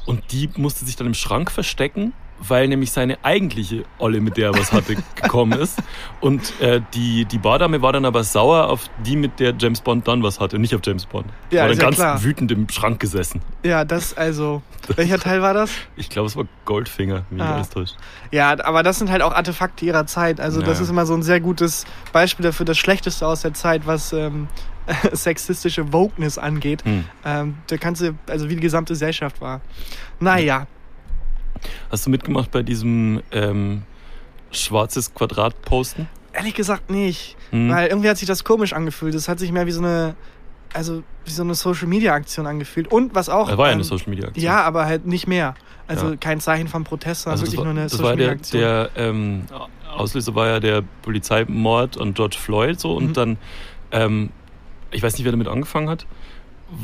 Und 0.05 0.23
die 0.33 0.49
musste 0.57 0.85
sich 0.85 0.97
dann 0.97 1.09
im 1.09 1.15
Schrank 1.15 1.51
verstecken, 1.51 2.13
weil 2.41 2.69
nämlich 2.69 2.93
seine 2.93 3.19
eigentliche 3.25 3.85
Olle, 3.99 4.21
mit 4.21 4.37
der 4.37 4.49
er 4.51 4.59
was 4.59 4.73
hatte, 4.73 4.97
gekommen 5.23 5.59
ist. 5.59 5.79
Und 6.21 6.59
äh, 6.61 6.81
die, 6.95 7.25
die 7.25 7.39
Bardame 7.39 7.83
war 7.83 7.93
dann 7.93 8.05
aber 8.05 8.25
sauer 8.25 8.69
auf 8.69 8.89
die, 9.05 9.17
mit 9.17 9.41
der 9.41 9.55
James 9.59 9.81
Bond 9.81 10.07
dann 10.07 10.23
was 10.23 10.39
hatte, 10.41 10.59
nicht 10.59 10.75
auf 10.75 10.81
James 10.85 11.07
Bond. 11.07 11.27
Ja, 11.51 11.63
war 11.63 11.69
dann 11.69 11.79
ja 11.79 11.83
ganz 11.85 11.97
klar. 11.97 12.23
wütend 12.23 12.53
im 12.53 12.69
Schrank 12.69 13.01
gesessen. 13.01 13.41
Ja, 13.65 13.85
das 13.85 14.17
also. 14.17 14.63
Welcher 14.97 15.19
Teil 15.19 15.43
war 15.43 15.55
das? 15.55 15.71
Ich 15.97 16.09
glaube, 16.11 16.27
es 16.29 16.37
war 16.37 16.45
Goldfinger, 16.65 17.25
wie 17.31 17.41
Ah. 17.41 17.55
alles 17.55 17.71
täuscht. 17.71 17.95
Ja, 18.31 18.57
aber 18.65 18.83
das 18.83 18.99
sind 18.99 19.11
halt 19.11 19.23
auch 19.23 19.33
Artefakte 19.33 19.85
ihrer 19.85 20.07
Zeit. 20.07 20.41
Also 20.41 20.61
das 20.61 20.79
Ja. 20.79 20.85
ist 20.85 20.91
immer 20.91 21.07
so 21.07 21.15
ein 21.15 21.23
sehr 21.23 21.41
gutes 21.41 21.85
Beispiel 22.13 22.45
dafür, 22.45 22.67
das 22.67 22.79
Schlechteste 22.79 23.27
aus 23.27 23.43
der 23.43 23.55
Zeit, 23.55 23.87
was 23.87 24.13
ähm, 24.13 24.49
sexistische 25.13 25.93
Wokeness 25.93 26.39
angeht. 26.39 26.85
Hm. 26.85 27.05
Ähm, 27.25 27.57
da 27.67 27.77
kannst 27.77 28.03
du, 28.03 28.15
also 28.29 28.49
wie 28.49 28.55
die 28.55 28.61
gesamte 28.61 28.93
Gesellschaft 28.93 29.41
war. 29.41 29.61
Naja, 30.21 30.67
Hast 31.91 32.07
du 32.07 32.11
mitgemacht 32.11 32.51
bei 32.51 32.63
diesem 32.63 33.23
ähm, 33.33 33.83
schwarzes 34.51 35.13
Quadrat 35.15 35.61
posten? 35.63 36.09
ehrlich 36.33 36.53
gesagt 36.55 36.91
nicht. 36.91 37.35
Hm. 37.51 37.71
Weil 37.71 37.89
irgendwie 37.89 38.11
hat 38.11 38.19
sich 38.19 38.29
das 38.29 38.45
komisch 38.45 38.75
angefühlt. 38.75 39.15
Das 39.15 39.27
hat 39.27 39.39
sich 39.39 39.53
mehr 39.53 39.65
wie 39.67 39.71
so 39.73 39.81
eine, 39.81 40.15
also 40.75 41.03
wie 41.25 41.31
so 41.31 41.43
eine 41.43 41.55
Social 41.55 41.87
Media 41.87 42.13
Aktion 42.13 42.47
angefühlt. 42.47 42.93
Und 42.93 43.15
was 43.15 43.31
auch. 43.31 43.49
Er 43.49 43.57
war 43.57 43.69
ja 43.69 43.73
eine 43.73 43.81
ähm, 43.81 43.85
Social 43.89 44.11
Media 44.11 44.27
Aktion. 44.29 44.45
Ja, 44.45 44.63
aber 44.63 44.85
halt 44.85 45.07
nicht 45.07 45.27
mehr. 45.27 45.55
Also 45.89 46.11
Ja. 46.11 46.17
kein 46.17 46.41
Zeichen 46.41 46.69
von 46.69 46.85
Protest, 46.85 47.23
sondern 47.23 47.33
also 47.41 47.45
das 47.47 47.53
wirklich 47.53 47.59
war, 47.67 47.73
nur 47.73 47.81
eine 47.81 47.89
das 47.89 47.93
Social 47.93 48.17
Media 48.17 48.27
der, 48.27 48.35
Aktion. 48.35 48.61
der 48.61 48.91
ähm, 48.97 49.43
Auslöser 49.97 50.35
war 50.35 50.47
ja 50.49 50.61
der 50.61 50.83
Polizeimord 51.03 51.99
an 51.99 52.13
George 52.13 52.37
Floyd 52.39 52.79
so 52.79 52.95
und 52.95 53.07
Mhm. 53.09 53.13
dann, 53.15 53.39
ähm, 53.93 54.31
ich 54.91 55.03
weiß 55.03 55.15
nicht, 55.15 55.25
wer 55.25 55.33
damit 55.33 55.49
angefangen 55.49 55.89
hat. 55.89 56.07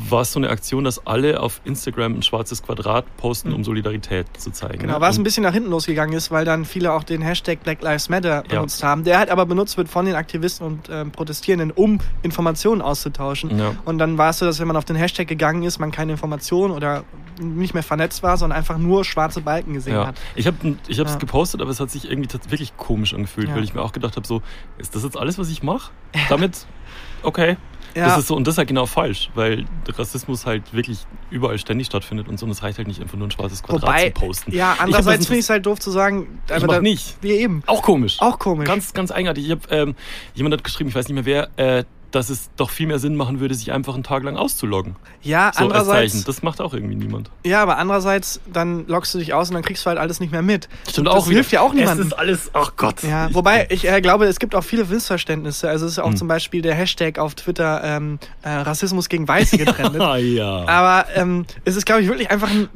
War 0.09 0.21
es 0.21 0.31
so 0.31 0.39
eine 0.39 0.49
Aktion, 0.49 0.85
dass 0.85 1.05
alle 1.05 1.41
auf 1.41 1.59
Instagram 1.65 2.15
ein 2.15 2.21
schwarzes 2.21 2.63
Quadrat 2.63 3.05
posten, 3.17 3.51
um 3.51 3.63
Solidarität 3.65 4.27
zu 4.37 4.51
zeigen. 4.51 4.79
Genau, 4.79 4.93
ne? 4.93 5.01
was 5.01 5.17
ein 5.17 5.23
bisschen 5.23 5.43
nach 5.43 5.51
hinten 5.53 5.69
losgegangen 5.69 6.15
ist, 6.15 6.31
weil 6.31 6.45
dann 6.45 6.63
viele 6.63 6.93
auch 6.93 7.03
den 7.03 7.21
Hashtag 7.21 7.63
Black 7.63 7.81
Lives 7.81 8.07
Matter 8.07 8.43
benutzt 8.47 8.81
haben, 8.81 9.03
der 9.03 9.17
halt 9.19 9.29
aber 9.29 9.45
benutzt 9.45 9.75
wird 9.75 9.89
von 9.89 10.05
den 10.05 10.15
Aktivisten 10.15 10.65
und 10.65 10.89
ähm, 10.89 11.11
Protestierenden, 11.11 11.71
um 11.71 11.99
Informationen 12.21 12.81
auszutauschen. 12.81 13.57
Ja. 13.59 13.75
Und 13.83 13.97
dann 13.97 14.17
war 14.17 14.29
es 14.29 14.39
so, 14.39 14.45
dass 14.45 14.59
wenn 14.59 14.67
man 14.67 14.77
auf 14.77 14.85
den 14.85 14.95
Hashtag 14.95 15.27
gegangen 15.27 15.63
ist, 15.63 15.79
man 15.79 15.91
keine 15.91 16.13
Informationen 16.13 16.73
oder 16.73 17.03
nicht 17.41 17.73
mehr 17.73 17.83
vernetzt 17.83 18.23
war, 18.23 18.37
sondern 18.37 18.57
einfach 18.57 18.77
nur 18.77 19.03
schwarze 19.03 19.41
Balken 19.41 19.73
gesehen 19.73 19.95
Ja. 19.95 20.07
hat. 20.07 20.15
Ich 20.35 20.47
habe 20.47 20.57
ich 20.87 20.97
es 20.99 21.11
Ja. 21.11 21.17
gepostet, 21.17 21.61
aber 21.61 21.71
es 21.71 21.79
hat 21.81 21.89
sich 21.91 22.09
irgendwie 22.09 22.29
wirklich 22.49 22.77
komisch 22.77 23.13
angefühlt, 23.13 23.49
Ja. 23.49 23.55
weil 23.55 23.63
ich 23.63 23.73
mir 23.73 23.81
auch 23.81 23.91
gedacht 23.91 24.15
habe, 24.15 24.25
so, 24.25 24.41
ist 24.77 24.95
das 24.95 25.03
jetzt 25.03 25.17
alles, 25.17 25.37
was 25.37 25.49
ich 25.49 25.61
mache? 25.61 25.91
Damit, 26.29 26.65
okay. 27.23 27.57
Ja. 27.95 28.07
Das 28.07 28.19
ist 28.19 28.27
so, 28.27 28.35
und 28.35 28.47
das 28.47 28.55
ist 28.55 28.57
halt 28.57 28.67
genau 28.67 28.85
falsch, 28.85 29.29
weil 29.35 29.65
Rassismus 29.87 30.45
halt 30.45 30.73
wirklich 30.73 30.99
überall 31.29 31.57
ständig 31.59 31.87
stattfindet 31.87 32.27
und 32.27 32.39
so, 32.39 32.45
und 32.45 32.51
es 32.51 32.63
reicht 32.63 32.77
halt 32.79 32.87
nicht 32.87 33.01
einfach 33.01 33.17
nur 33.17 33.27
ein 33.27 33.31
schwarzes 33.31 33.61
Quadrat 33.61 33.83
Wobei, 33.83 34.09
zu 34.09 34.13
posten. 34.19 34.51
ja, 34.53 34.73
Ich 34.75 34.81
andererseits 34.81 35.25
finde 35.27 35.39
ich 35.39 35.45
es 35.45 35.49
halt 35.49 35.65
doof 35.65 35.79
zu 35.79 35.91
sagen, 35.91 36.39
Ich 36.47 36.53
aber 36.55 36.65
mach 36.67 36.73
da- 36.75 36.81
nicht. 36.81 37.17
Wir 37.21 37.35
eben. 37.35 37.61
Auch 37.67 37.81
komisch. 37.83 38.17
Auch 38.19 38.39
komisch. 38.39 38.67
Ganz, 38.67 38.93
ganz 38.93 39.11
eigenartig. 39.11 39.45
Ich 39.45 39.51
hab, 39.51 39.71
ähm, 39.71 39.95
jemand 40.33 40.53
hat 40.55 40.63
geschrieben, 40.63 40.89
ich 40.89 40.95
weiß 40.95 41.07
nicht 41.07 41.15
mehr 41.15 41.49
wer, 41.57 41.77
äh, 41.79 41.83
dass 42.13 42.29
es 42.29 42.49
doch 42.55 42.69
viel 42.69 42.87
mehr 42.87 42.99
Sinn 42.99 43.15
machen 43.15 43.39
würde, 43.39 43.55
sich 43.55 43.71
einfach 43.71 43.93
einen 43.95 44.03
Tag 44.03 44.23
lang 44.23 44.37
auszuloggen. 44.37 44.95
ja, 45.21 45.51
So 45.53 45.63
andererseits. 45.63 46.23
Das 46.23 46.43
macht 46.43 46.61
auch 46.61 46.73
irgendwie 46.73 46.95
niemand. 46.95 47.29
ja, 47.43 47.61
aber 47.61 47.77
andererseits, 47.77 48.39
dann 48.51 48.87
loggst 48.87 49.13
du 49.13 49.17
dich 49.17 49.33
aus 49.33 49.49
und 49.49 49.55
dann 49.55 49.63
kriegst 49.63 49.85
du 49.85 49.89
halt 49.89 49.97
alles 49.99 50.19
nicht 50.19 50.31
mehr 50.31 50.41
mit. 50.41 50.69
Stimmt 50.89 51.07
das 51.07 51.27
hilft 51.27 51.51
ja 51.51 51.61
auch 51.61 51.73
niemandem. 51.73 52.07
Es 52.07 52.13
ist 52.13 52.19
alles, 52.19 52.51
ach 52.53 52.73
Gott. 52.77 53.03
Ja, 53.03 53.27
Ich- 53.27 53.33
wobei 53.35 53.67
ich 53.69 53.87
äh, 53.89 53.99
glaube, 54.01 54.25
es 54.25 54.39
gibt 54.39 54.55
auch 54.55 54.63
viele 54.63 54.85
Missverständnisse. 54.85 55.67
Also 55.69 55.85
es 55.85 55.93
ist 55.93 55.99
auch 55.99 56.09
Hm. 56.09 56.15
zum 56.17 56.27
Beispiel 56.27 56.61
der 56.61 56.75
Hashtag 56.75 57.17
auf 57.19 57.35
Twitter 57.35 57.81
ähm, 57.83 58.19
äh, 58.43 58.49
Rassismus 58.49 59.09
gegen 59.09 59.27
Weiße 59.27 59.57
getrennt. 59.57 59.95
Ah, 59.99 60.17
ja. 60.17 60.67
Aber 60.67 61.05
ähm, 61.15 61.45
es 61.65 61.75
ist, 61.75 61.85
glaube 61.85 62.01
ich, 62.01 62.07
wirklich 62.07 62.29
einfach 62.29 62.49
ein 62.49 62.69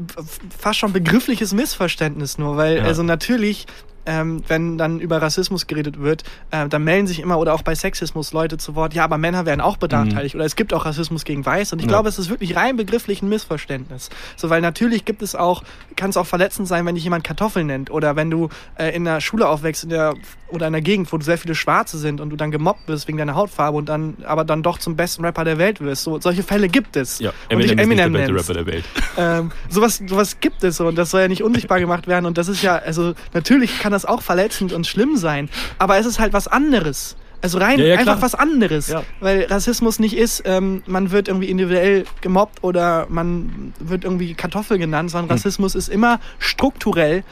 fast 0.58 0.79
schon 0.79 0.94
begriffliches 0.94 1.53
Missverständnis 1.53 2.38
nur, 2.38 2.58
weil 2.58 2.77
Ja. 2.77 2.84
also 2.84 3.03
natürlich, 3.03 3.65
ähm, 4.08 4.42
wenn 4.48 4.78
dann 4.80 5.00
über 5.00 5.22
Rassismus 5.22 5.68
geredet 5.68 6.00
wird, 6.02 6.24
äh, 6.50 6.68
dann 6.68 6.84
melden 6.84 7.06
sich 7.06 7.20
immer 7.20 7.38
oder 7.38 7.54
auch 7.54 7.62
bei 7.62 7.76
Sexismus 7.76 8.34
Leute 8.34 8.58
zu 8.58 8.74
Wort, 8.76 8.94
ja, 8.96 9.04
aber 9.04 9.18
Männer 9.20 9.46
werden 9.46 9.62
auch 9.62 9.78
benachteiligt 9.78 10.34
oder 10.34 10.46
es 10.46 10.56
gibt 10.56 10.74
auch 10.74 10.86
Rassismus 10.86 11.24
gegen 11.26 11.46
Weiß 11.46 11.74
und 11.74 11.80
ich 11.80 11.86
Mhm. 11.86 11.92
Ja. 11.92 11.98
glaube, 11.98 12.10
es 12.10 12.18
ist 12.18 12.30
wirklich 12.30 12.56
rein 12.56 12.76
begrifflich 12.78 13.22
ein 13.22 13.30
Missverständnis. 13.30 14.10
So, 14.36 14.50
weil 14.50 14.62
natürlich 14.62 15.06
gibt 15.06 15.22
es 15.22 15.36
auch, 15.36 15.64
kann 15.96 16.10
es 16.10 16.18
auch 16.18 16.26
verletzend 16.26 16.68
sein, 16.68 16.86
wenn 16.86 16.96
dich 16.96 17.04
jemand 17.04 17.24
Kartoffel 17.24 17.64
nennt 17.64 17.92
oder 17.92 18.16
wenn 18.16 18.32
du 18.32 18.50
äh, 18.78 18.96
in 18.96 19.06
der 19.06 19.22
Schule 19.22 19.48
aufwächst 19.48 19.84
in 19.84 19.90
der, 19.90 20.16
oder 20.50 20.68
in 20.68 20.74
einer 20.76 20.82
Gegend, 20.82 21.12
wo 21.12 21.20
sehr 21.20 21.38
viele 21.38 21.56
Schwarze 21.56 21.98
sind 21.98 22.22
und 22.22 22.30
du 22.30 22.36
dann 22.38 22.52
gemobbt 22.52 22.88
wirst 22.88 23.08
wegen 23.08 23.18
deiner 23.18 23.36
Hautfarbe 23.36 23.78
und 23.78 23.90
dann 23.90 24.18
aber 24.26 24.46
dann 24.46 24.64
doch 24.64 24.78
zum 24.80 24.96
besten 24.96 25.26
Rapper 25.26 25.44
der 25.44 25.58
Welt 25.58 25.82
wirst. 25.82 26.04
So, 26.04 26.20
solche 26.22 26.44
Fälle 26.44 26.70
gibt 26.70 26.96
es. 26.96 27.20
ja, 27.20 27.32
und 27.52 27.60
dich 27.60 27.72
Eminem, 27.72 27.80
ist 27.80 27.88
nicht 27.88 27.98
der 28.00 28.06
Eminem 28.06 28.36
beste. 28.36 28.52
Rapper 28.56 28.64
der 28.66 28.74
Welt. 28.74 28.86
Ähm, 29.18 29.52
sowas, 29.70 30.02
sowas 30.08 30.40
gibt 30.40 30.64
es 30.64 30.80
und 30.80 30.96
das 30.96 31.10
soll 31.12 31.22
ja 31.22 31.28
nicht 31.28 31.44
unsichtbar 31.44 31.80
gemacht 31.80 32.08
werden 32.08 32.26
und 32.26 32.38
das 32.38 32.48
ist 32.48 32.62
ja, 32.62 32.76
also 32.78 33.14
natürlich 33.34 33.80
kann 33.80 33.92
das 33.92 33.97
auch 34.06 34.22
verletzend 34.22 34.74
und 34.74 34.86
schlimm 34.88 35.18
sein, 35.18 35.50
aber 35.80 35.98
es 35.98 36.06
ist 36.06 36.20
halt 36.20 36.34
was 36.34 36.48
anderes. 36.48 37.16
Also 37.42 37.60
rein 37.60 37.77
Ja, 37.80 37.86
ja, 37.86 37.98
einfach 38.00 38.22
was 38.24 38.34
anderes, 38.34 38.88
Ja. 38.88 39.04
weil 39.20 39.44
Rassismus 39.44 40.00
nicht 40.00 40.18
ist, 40.18 40.42
ähm, 40.46 40.82
man 40.88 41.12
wird 41.12 41.27
irgendwie 41.27 41.50
individuell 41.50 42.06
gemobbt 42.22 42.63
oder 42.63 43.06
man 43.10 43.74
wird 43.80 44.04
irgendwie 44.06 44.34
Kartoffel 44.34 44.80
genannt, 44.80 45.12
sondern 45.12 45.30
Rassismus 45.30 45.75
ist 45.75 45.88
immer 45.88 46.20
strukturell 46.39 47.24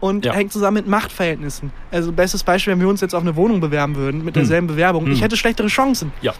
und 0.00 0.24
Hm. 0.24 0.32
Hängt 0.32 0.50
zusammen 0.52 0.76
mit 0.78 0.86
Machtverhältnissen. 0.86 1.72
Also 1.90 2.10
bestes 2.10 2.42
Beispiel, 2.42 2.72
wenn 2.72 2.80
wir 2.80 2.88
uns 2.88 3.02
jetzt 3.02 3.14
auf 3.14 3.20
eine 3.20 3.36
Wohnung 3.36 3.60
bewerben 3.60 3.96
würden 3.96 4.24
mit 4.24 4.34
derselben 4.34 4.66
Bewerbung, 4.66 5.06
ich 5.08 5.18
Hm. 5.18 5.22
hätte 5.24 5.36
schlechtere 5.36 5.66
Chancen. 5.66 6.10
Ja. 6.22 6.32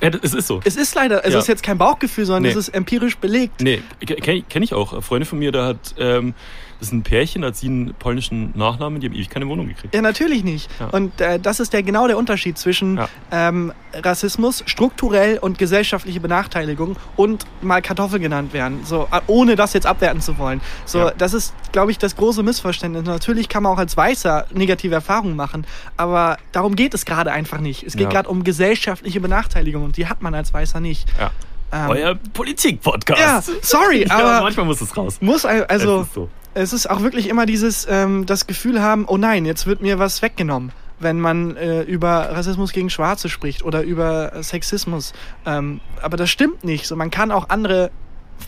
Es 0.00 0.32
ist 0.32 0.46
so. 0.46 0.60
Es 0.64 0.76
ist 0.76 0.94
leider, 0.94 1.24
also 1.24 1.36
es 1.38 1.44
ist 1.44 1.48
jetzt 1.48 1.62
kein 1.64 1.76
Bauchgefühl, 1.76 2.24
sondern 2.24 2.44
Nee. 2.44 2.48
es 2.50 2.56
ist 2.56 2.68
empirisch 2.70 3.18
belegt. 3.18 3.60
Nee, 3.60 3.82
kenne 4.06 4.42
kenn 4.48 4.62
ich 4.62 4.72
auch. 4.72 4.92
Eine 4.94 5.02
Freundin 5.02 5.26
von 5.26 5.38
mir, 5.40 5.50
da 5.52 5.66
hat, 5.66 5.94
ähm, 5.98 6.32
das 6.80 6.88
ist 6.88 6.92
ein 6.94 7.02
Pärchen, 7.02 7.42
da 7.42 7.48
hat 7.48 7.56
sie 7.56 7.66
einen 7.68 7.94
polnischen 7.94 8.52
Nachnamen, 8.56 9.00
die 9.00 9.06
haben 9.06 9.14
ewig 9.14 9.28
keine 9.28 9.46
Wohnung 9.48 9.68
gekriegt. 9.68 9.94
Ja, 9.94 10.00
natürlich 10.00 10.42
nicht. 10.44 10.68
Ja. 10.80 10.86
Und 10.86 11.20
äh, 11.20 11.38
das 11.38 11.60
ist 11.60 11.72
der 11.74 11.82
genau 11.82 12.06
der 12.08 12.16
Unterschied 12.16 12.56
zwischen 12.58 12.96
Ja. 12.96 13.08
ähm, 13.30 13.72
Rassismus, 13.94 14.62
strukturell 14.66 15.38
und 15.38 15.58
gesellschaftliche 15.58 16.20
Benachteiligung 16.20 16.96
und 17.16 17.44
mal 17.60 17.82
Kartoffel 17.82 18.18
genannt 18.18 18.52
werden, 18.54 18.80
so 18.84 19.06
ohne 19.26 19.56
das 19.56 19.74
jetzt 19.74 19.86
abwerten 19.86 20.20
zu 20.22 20.38
wollen. 20.38 20.60
So, 20.86 20.98
Ja. 20.98 21.10
das 21.10 21.34
ist, 21.34 21.52
glaube 21.72 21.90
ich, 21.90 21.98
das 21.98 22.16
große 22.16 22.42
Missverständnis. 22.42 23.04
Natürlich 23.04 23.48
kann 23.48 23.62
man 23.62 23.72
auch 23.72 23.78
als 23.78 23.96
Weißer 23.96 24.46
negative 24.54 24.94
Erfahrungen 24.94 25.36
machen, 25.36 25.66
aber 25.98 26.38
darum 26.52 26.76
geht 26.76 26.94
es 26.94 27.04
gerade 27.04 27.30
einfach 27.30 27.60
nicht. 27.60 27.82
Es 27.82 27.94
geht 27.96 28.08
gerade 28.10 28.28
um 28.28 28.42
gesellschaftliche 28.42 29.20
Benachteiligung 29.20 29.84
und 29.84 29.96
die 29.98 30.06
hat 30.08 30.22
man 30.22 30.34
als 30.34 30.54
Weißer 30.54 30.80
nicht. 30.80 31.06
Ja. 31.18 31.30
Ähm, 31.72 31.90
Euer 31.90 32.14
Politik-Podcast. 32.32 33.20
ja, 33.20 33.42
sorry, 33.62 34.04
aber 34.08 34.40
manchmal 34.42 34.66
muss 34.66 34.80
es 34.80 34.96
raus. 34.96 35.18
muss 35.20 35.44
also 35.44 36.06
Es 36.54 36.72
ist 36.72 36.90
auch 36.90 37.02
wirklich 37.02 37.28
immer 37.28 37.46
dieses 37.46 37.86
ähm, 37.88 38.26
das 38.26 38.46
Gefühl 38.46 38.82
haben, 38.82 39.04
oh 39.06 39.16
nein, 39.16 39.44
jetzt 39.44 39.66
wird 39.66 39.82
mir 39.82 39.98
was 39.98 40.20
weggenommen, 40.20 40.72
wenn 40.98 41.20
man 41.20 41.56
äh, 41.56 41.82
über 41.82 42.30
Rassismus 42.32 42.72
gegen 42.72 42.90
Schwarze 42.90 43.28
spricht 43.28 43.64
oder 43.64 43.82
über 43.82 44.42
Sexismus. 44.42 45.12
Ähm, 45.46 45.80
aber 46.02 46.16
das 46.16 46.30
stimmt 46.30 46.64
nicht. 46.64 46.86
So, 46.86 46.96
man 46.96 47.10
kann 47.10 47.30
auch 47.30 47.50
andere 47.50 47.90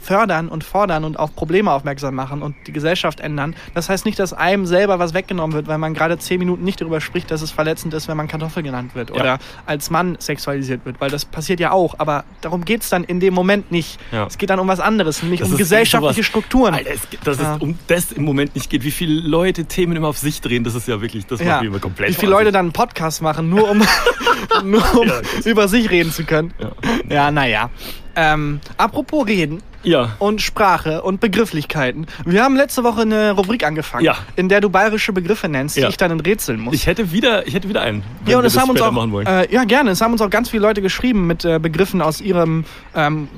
fördern 0.00 0.49
und 0.49 0.64
fordern 0.64 1.04
und 1.04 1.18
auf 1.18 1.34
Probleme 1.34 1.70
aufmerksam 1.70 2.14
machen 2.14 2.42
und 2.42 2.54
die 2.66 2.72
Gesellschaft 2.72 3.20
ändern. 3.20 3.54
Das 3.75 3.88
heißt 3.88 4.04
nicht, 4.04 4.18
dass 4.18 4.32
einem 4.32 4.66
selber 4.66 4.99
was 4.99 5.14
weggenommen 5.14 5.54
wird, 5.54 5.66
weil 5.68 5.78
man 5.78 5.94
gerade 5.94 6.18
zehn 6.18 6.38
Minuten 6.38 6.64
nicht 6.64 6.80
darüber 6.80 7.00
spricht, 7.00 7.30
dass 7.30 7.42
es 7.42 7.50
verletzend 7.50 7.94
ist, 7.94 8.08
wenn 8.08 8.16
man 8.16 8.28
Kartoffel 8.28 8.62
genannt 8.62 8.94
wird 8.94 9.11
Ja. 9.11 9.16
oder 9.16 9.38
als 9.66 9.90
Mann 9.90 10.16
sexualisiert 10.18 10.84
wird, 10.84 11.00
weil 11.00 11.11
das 11.11 11.25
passiert 11.25 11.61
ja 11.61 11.72
auch. 11.72 11.94
Aber 11.99 12.25
darum 12.40 12.64
geht's 12.64 12.88
dann 12.90 13.04
in 13.04 13.20
dem 13.20 13.34
Moment 13.34 13.70
nicht. 13.72 13.99
Ja. 14.11 14.26
Es 14.26 14.38
geht 14.38 14.50
dann 14.50 14.58
um 14.58 14.68
was 14.68 14.80
anderes, 14.80 15.22
nämlich 15.22 15.40
Das 15.40 15.50
um 15.50 15.56
gesellschaftliche 15.56 16.14
sowas- 16.22 16.26
Strukturen. 16.26 16.75
Alter, 16.75 16.90
es, 16.92 17.00
dass 17.25 17.38
Ja. 17.38 17.56
es 17.56 17.62
um 17.62 17.78
das 17.87 18.12
im 18.12 18.25
Moment 18.25 18.54
nicht 18.54 18.70
geht, 18.70 18.84
wie 18.84 18.90
viele 18.90 19.20
Leute 19.20 19.64
Themen 19.66 19.96
immer 19.96 20.08
auf 20.08 20.18
sich 20.18 20.40
drehen, 20.40 20.64
das 20.64 20.75
ist 20.75 20.88
ja 20.88 21.00
wirklich, 21.00 21.26
das 21.26 21.42
macht 21.42 21.61
mich 21.61 21.68
immer 21.70 21.78
komplett 21.80 22.11
Wie 22.11 22.14
viele 22.14 22.32
Leute 22.32 22.52
dann 22.52 22.66
einen 22.66 22.72
Podcast 22.72 23.22
machen, 23.22 23.49
nur 23.50 23.70
um, 23.70 23.82
nur 24.64 24.82
um 25.00 25.11
über 25.44 25.68
sich 25.68 25.90
reden 25.90 26.11
zu 26.12 26.25
können. 26.25 26.52
Ja. 26.58 26.70
Ja, 27.08 27.30
naja. 27.30 27.70
Ähm, 28.14 28.61
apropos 28.76 29.26
Reden 29.26 29.62
Ja, 29.83 30.11
und 30.19 30.40
Sprache 30.42 31.02
und 31.02 31.21
Begrifflichkeiten. 31.21 32.07
Wir 32.25 32.45
haben 32.45 32.57
letzte 32.57 32.85
Woche 32.85 33.02
eine 33.02 33.33
Rubrik 33.33 33.64
angefangen, 33.64 34.04
Ja. 34.04 34.16
in 34.37 34.49
der 34.49 34.61
du 34.61 34.69
bayerische 34.71 35.12
Begriffe 35.12 35.49
nennst, 35.49 35.76
Ja. 35.76 35.87
die 35.87 35.90
ich 35.90 35.97
dann 35.97 36.11
enträtseln 36.11 36.61
muss. 36.61 36.75
ich 36.75 36.87
hätte 36.87 37.12
wieder, 37.12 37.47
ich 37.47 37.54
hätte 37.54 37.69
wieder 37.69 37.81
einen. 37.83 38.02
ja, 38.26 38.38
und 38.38 38.45
es 38.45 38.52
das 38.54 38.62
haben 38.62 38.71
uns 38.71 38.81
auch, 38.83 39.21
äh, 39.26 39.52
ja 39.52 39.64
gerne, 39.64 39.90
es 39.90 40.00
haben 40.00 40.12
uns 40.12 40.21
auch 40.21 40.31
ganz 40.31 40.50
viele 40.50 40.62
Leute 40.62 40.83
geschrieben 40.83 41.26
mit 41.26 41.45
äh, 41.45 41.59
Begriffen 41.59 42.02
aus 42.02 42.21
ihrem 42.21 42.64
ähm, 42.95 43.28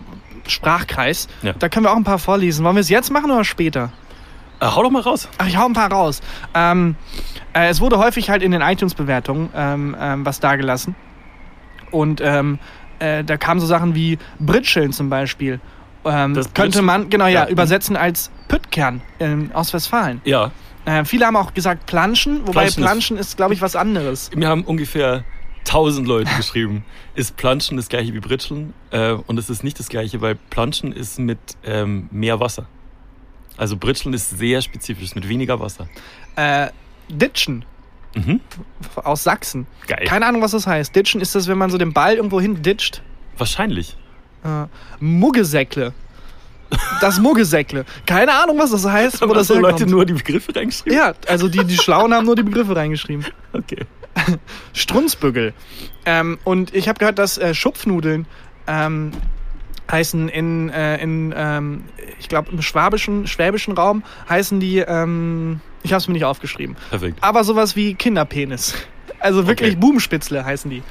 Sprachkreis. 0.47 1.29
Ja. 1.43 1.53
Da 1.59 1.69
können 1.69 1.87
wir 1.87 1.93
auch 1.93 1.97
ein 1.97 2.05
paar 2.05 2.19
vorlesen. 2.19 2.65
Wollen 2.65 2.77
wir 2.77 2.81
es 2.81 2.91
jetzt 2.91 3.11
machen 3.11 3.31
oder 3.31 3.45
später? 3.45 3.93
Äh, 4.61 4.67
hau 4.67 4.83
doch 4.83 4.91
mal 4.91 5.03
raus. 5.03 5.29
Ach, 5.39 5.47
ich 5.47 5.57
hau 5.57 5.67
ein 5.67 5.73
paar 5.73 5.91
raus. 5.91 6.21
Ähm, 6.55 6.97
äh, 7.55 7.69
es 7.69 7.81
wurde 7.81 7.99
häufig 7.99 8.29
halt 8.31 8.43
in 8.43 8.51
den 8.53 8.61
iTunes-Bewertungen 8.61 9.51
ähm, 9.55 9.97
ähm, 9.99 10.27
was 10.27 10.41
dagelassen. 10.41 10.95
Und 11.91 12.21
ähm, 12.23 12.59
äh, 12.99 13.25
da 13.25 13.37
kamen 13.37 13.61
so 13.61 13.67
Sachen 13.67 13.95
wie 13.95 14.19
Britscheln 14.39 14.93
zum 14.93 15.11
Beispiel. 15.11 15.61
Ähm, 16.05 16.35
Das 16.35 16.53
könnte 16.55 16.83
man, 16.83 17.09
genau, 17.11 17.27
ja, 17.27 17.45
Ja. 17.45 17.49
übersetzen 17.49 17.97
als 17.97 18.31
Püttkern 18.49 19.01
ähm, 19.21 19.51
aus 19.55 19.73
Westfalen. 19.73 20.21
Ja, 20.25 20.51
Äh, 20.87 21.07
viele 21.07 21.25
haben 21.25 21.37
auch 21.37 21.55
gesagt 21.55 21.87
Planschen, 21.87 22.43
wobei 22.47 22.53
Planschen 22.67 22.83
ist- 22.83 22.87
Planschen 22.91 23.17
ist, 23.17 23.37
glaube 23.39 23.55
ich, 23.55 23.63
was 23.63 23.75
anderes. 23.75 24.31
mir 24.37 24.49
haben 24.49 24.65
ungefähr 24.65 25.25
1000 25.67 26.07
Leute 26.07 26.31
geschrieben. 26.37 26.85
Ist 27.15 27.39
Planschen 27.39 27.79
das 27.79 27.89
gleiche 27.89 28.13
wie 28.13 28.21
Britscheln? 28.21 28.75
Äh, 28.91 29.13
und 29.13 29.39
es 29.39 29.49
ist 29.49 29.65
nicht 29.65 29.79
das 29.79 29.89
gleiche, 29.89 30.21
weil 30.21 30.35
Planschen 30.51 30.93
ist 30.93 31.19
mit 31.19 31.39
ähm, 31.65 32.09
mehr 32.11 32.39
Wasser. 32.39 32.67
Also 33.57 33.79
Britscheln 33.79 34.13
ist 34.15 34.37
sehr 34.37 34.61
spezifisch, 34.61 35.15
mit 35.15 35.27
weniger 35.27 35.59
Wasser. 35.59 35.89
Äh, 36.37 36.69
Ditschen 37.09 37.65
Mhm. 38.15 38.41
aus 38.97 39.25
Sachsen. 39.25 39.67
Geil. 39.87 40.05
Keine 40.07 40.27
Ahnung, 40.27 40.43
was 40.43 40.53
das 40.53 40.67
heißt. 40.67 40.95
Ditschen 40.95 41.21
ist 41.21 41.35
das, 41.35 41.49
wenn 41.49 41.59
man 41.59 41.71
so 41.71 41.79
den 41.79 41.93
Ball 41.93 42.15
irgendwo 42.15 42.41
hin 42.41 42.63
ditcht. 42.63 43.03
Wahrscheinlich. 43.37 43.97
Äh, 44.45 44.67
Muggesäckle. 45.01 45.93
Das 47.01 47.19
Muggesäckle. 47.19 47.85
Keine 48.07 48.33
Ahnung, 48.33 48.59
was 48.59 48.71
das 48.71 48.85
heißt, 48.87 49.21
Haben 49.21 49.35
das 49.35 49.47
so 49.49 49.55
herkommt. 49.55 49.81
Leute 49.81 49.91
nur 49.91 50.05
die 50.07 50.15
Begriffe 50.15 50.55
reingeschrieben? 50.55 50.97
Ja, 50.97 51.15
also 51.29 51.49
die, 51.49 51.65
die 51.65 51.77
Schlauen 51.77 52.13
haben 52.15 52.27
nur 52.27 52.37
die 52.37 52.43
Begriffe 52.43 52.75
reingeschrieben. 52.75 53.27
Okay. 53.53 53.85
Strunzbügel. 54.73 55.55
Ähm, 56.07 56.39
und 56.45 56.75
ich 56.75 56.89
habe 56.89 56.99
gehört, 56.99 57.19
dass 57.19 57.39
äh, 57.39 57.55
Schupfnudeln 57.55 58.27
ähm, 58.67 59.13
heißen 59.95 60.29
in, 60.29 60.71
äh, 60.71 60.97
in 61.03 61.33
ähm, 61.37 61.85
ich 62.19 62.29
glaube, 62.29 62.51
im 62.51 62.61
schwabischen, 62.63 63.27
schwäbischen 63.29 63.75
Raum 63.75 64.03
heißen 64.29 64.59
die, 64.59 64.79
ähm, 64.79 65.61
ich 65.85 65.93
habe 65.93 65.99
es 66.01 66.09
mir 66.09 66.15
nicht 66.15 66.25
aufgeschrieben, 66.25 66.77
Perfekt. 66.91 67.19
aber 67.21 67.45
sowas 67.45 67.77
wie 67.77 67.95
Kinderpenis. 67.95 68.75
Also 69.21 69.47
wirklich 69.47 69.71
Okay. 69.71 69.81
Bubenspitzle 69.81 70.45
heißen 70.45 70.71
die. 70.71 70.83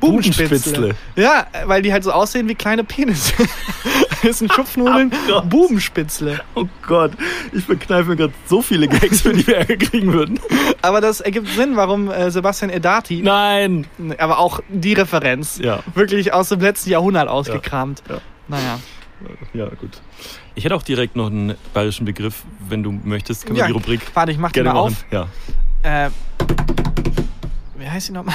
Bubenspitzle. 0.00 0.94
Ja, 1.16 1.46
weil 1.66 1.82
die 1.82 1.92
halt 1.92 2.04
so 2.04 2.12
aussehen 2.12 2.48
wie 2.48 2.54
kleine 2.54 2.84
Penisse. 2.84 3.34
das 4.22 4.38
sind 4.38 4.52
Schupfnudeln, 4.52 5.12
Oh. 5.32 5.42
Bubenspitzle. 5.42 6.40
Oh 6.54 6.66
Gott, 6.86 7.12
ich 7.52 7.64
verkneife 7.64 8.10
mir 8.10 8.16
gerade 8.16 8.32
so 8.46 8.62
viele 8.62 8.86
Gags, 8.88 9.22
für 9.22 9.32
die 9.32 9.46
wir 9.46 9.56
Ärger 9.58 9.76
kriegen 9.76 10.12
würden. 10.12 10.38
Aber 10.82 11.00
das 11.00 11.20
ergibt 11.20 11.48
Sinn, 11.48 11.76
warum 11.76 12.10
äh, 12.10 12.30
Sebastian 12.30 12.70
Edati 12.70 13.22
Nein. 13.22 13.86
Aber 14.18 14.38
auch 14.38 14.60
die 14.68 14.92
Referenz. 14.94 15.58
Ja. 15.62 15.80
Wirklich 15.94 16.32
aus 16.32 16.48
dem 16.50 16.60
letzten 16.60 16.90
Jahrhundert 16.90 17.28
ausgekramt. 17.28 18.02
Ja. 18.08 18.18
Naja. 18.50 18.78
Ja, 19.52 19.66
gut. 19.68 20.00
Ich 20.54 20.64
hätte 20.64 20.74
auch 20.74 20.82
direkt 20.82 21.14
noch 21.14 21.26
einen 21.26 21.54
bayerischen 21.74 22.04
Begriff, 22.06 22.42
wenn 22.68 22.82
du 22.82 22.90
möchtest. 22.90 23.44
Können 23.44 23.56
wir 23.56 23.60
Ja, 23.62 23.66
die 23.66 23.72
Rubrik 23.74 24.00
Warte, 24.14 24.32
ich 24.32 24.38
mach 24.38 24.50
die 24.50 24.54
gerne 24.62 24.72
mal 24.72 24.90
machen? 24.90 24.96
auf. 25.12 25.28
Ja. 25.84 26.06
Äh, 26.06 26.10
wie 27.78 27.88
heißt 27.88 28.06
sie 28.06 28.12
nochmal? 28.12 28.34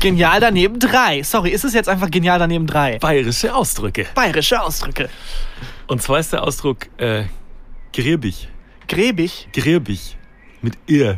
Genial 0.00 0.40
daneben 0.40 0.78
drei. 0.78 1.22
Sorry, 1.22 1.50
ist 1.50 1.64
es 1.64 1.74
jetzt 1.74 1.88
einfach 1.88 2.10
genial 2.10 2.38
daneben 2.38 2.66
drei? 2.66 2.98
Bayerische 2.98 3.54
Ausdrücke. 3.54 4.06
Bayerische 4.14 4.60
Ausdrücke. 4.60 5.08
Und 5.86 6.02
zwar 6.02 6.18
ist 6.18 6.32
der 6.32 6.42
Ausdruck 6.42 6.86
äh, 6.98 7.24
gräbig. 7.92 8.48
Gräbig. 8.88 9.48
Gräbig. 9.52 10.16
Mit. 10.60 10.74
G- 10.86 11.16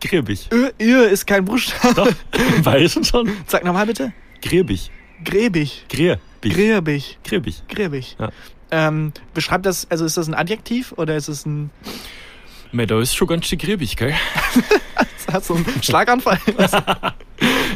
Gräbig. 0.00 0.48
Ö, 0.52 0.70
Ö 0.80 1.04
ist 1.06 1.26
kein 1.26 1.44
Buchstabe. 1.44 1.94
Doch, 1.94 2.08
im 2.56 2.62
Bayerischen 2.62 3.04
schon. 3.04 3.30
Sag 3.46 3.64
nochmal 3.64 3.86
bitte. 3.86 4.12
Gräbig. 4.42 4.90
Gräbig. 5.24 5.86
Gräbig. 5.88 6.18
Gräbig. 6.50 7.18
Gräbig. 7.24 7.62
Gräbig. 7.68 8.16
Ja. 8.18 8.30
Ähm, 8.70 9.12
beschreibt 9.34 9.66
das, 9.66 9.90
also 9.90 10.04
ist 10.04 10.16
das 10.16 10.28
ein 10.28 10.34
Adjektiv 10.34 10.92
oder 10.96 11.16
ist 11.16 11.28
es 11.28 11.46
ein, 11.46 11.70
Mei, 12.74 12.86
da 12.86 12.98
ist 12.98 13.14
schon 13.14 13.28
ganz 13.28 13.46
schön 13.46 13.58
gräbig, 13.58 13.96
gell? 13.96 14.14
hast 15.32 15.50
du 15.50 15.54
einen 15.54 15.82
Schlaganfall? 15.82 16.38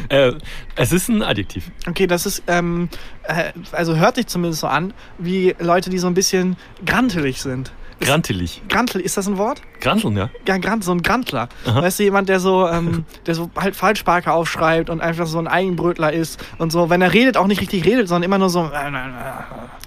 Äh, 0.09 0.31
es 0.77 0.93
ist 0.93 1.09
ein 1.09 1.21
Adjektiv. 1.21 1.69
Okay, 1.85 2.07
das 2.07 2.25
ist, 2.25 2.43
ähm, 2.47 2.87
äh, 3.23 3.51
also 3.73 3.97
hört 3.97 4.15
sich 4.15 4.27
zumindest 4.27 4.61
so 4.61 4.67
an, 4.67 4.93
wie 5.17 5.53
Leute, 5.59 5.89
die 5.89 5.97
so 5.97 6.07
ein 6.07 6.13
bisschen 6.13 6.55
grantelig 6.85 7.41
sind. 7.41 7.73
Grantelig. 7.99 8.61
Grantel, 8.69 9.01
ist 9.01 9.17
das 9.17 9.27
ein 9.27 9.37
Wort? 9.37 9.61
Granteln, 9.81 10.15
ja? 10.17 10.29
Ja, 10.47 10.57
Grant, 10.57 10.83
so 10.83 10.91
ein 10.91 11.01
Grantler. 11.01 11.49
Aha. 11.65 11.81
Weißt 11.81 11.99
du, 11.99 12.03
jemand, 12.03 12.29
der 12.29 12.39
so, 12.39 12.67
ähm, 12.67 13.05
der 13.25 13.33
so 13.35 13.49
halt 13.57 13.75
Falschsparker 13.75 14.33
aufschreibt 14.33 14.89
und 14.89 15.01
einfach 15.01 15.25
so 15.25 15.39
ein 15.39 15.47
Eigenbrötler 15.47 16.13
ist 16.13 16.43
und 16.59 16.71
so, 16.71 16.89
wenn 16.89 17.01
er 17.01 17.13
redet, 17.13 17.37
auch 17.37 17.47
nicht 17.47 17.61
richtig 17.61 17.85
redet, 17.85 18.07
sondern 18.07 18.23
immer 18.23 18.37
nur 18.37 18.49
so, 18.49 18.69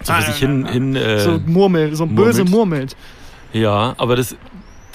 So 0.03 0.13
für 0.13 0.23
sich 0.23 0.37
hin, 0.37 0.67
hin 0.67 0.97
äh, 0.97 1.21
so 1.21 1.39
murmelt, 1.47 1.97
so 1.97 2.07
böse 2.07 2.45
murmelt. 2.45 2.51
murmelt. 2.51 2.97
Ja, 3.53 3.95
aber 3.99 4.17
das, 4.17 4.37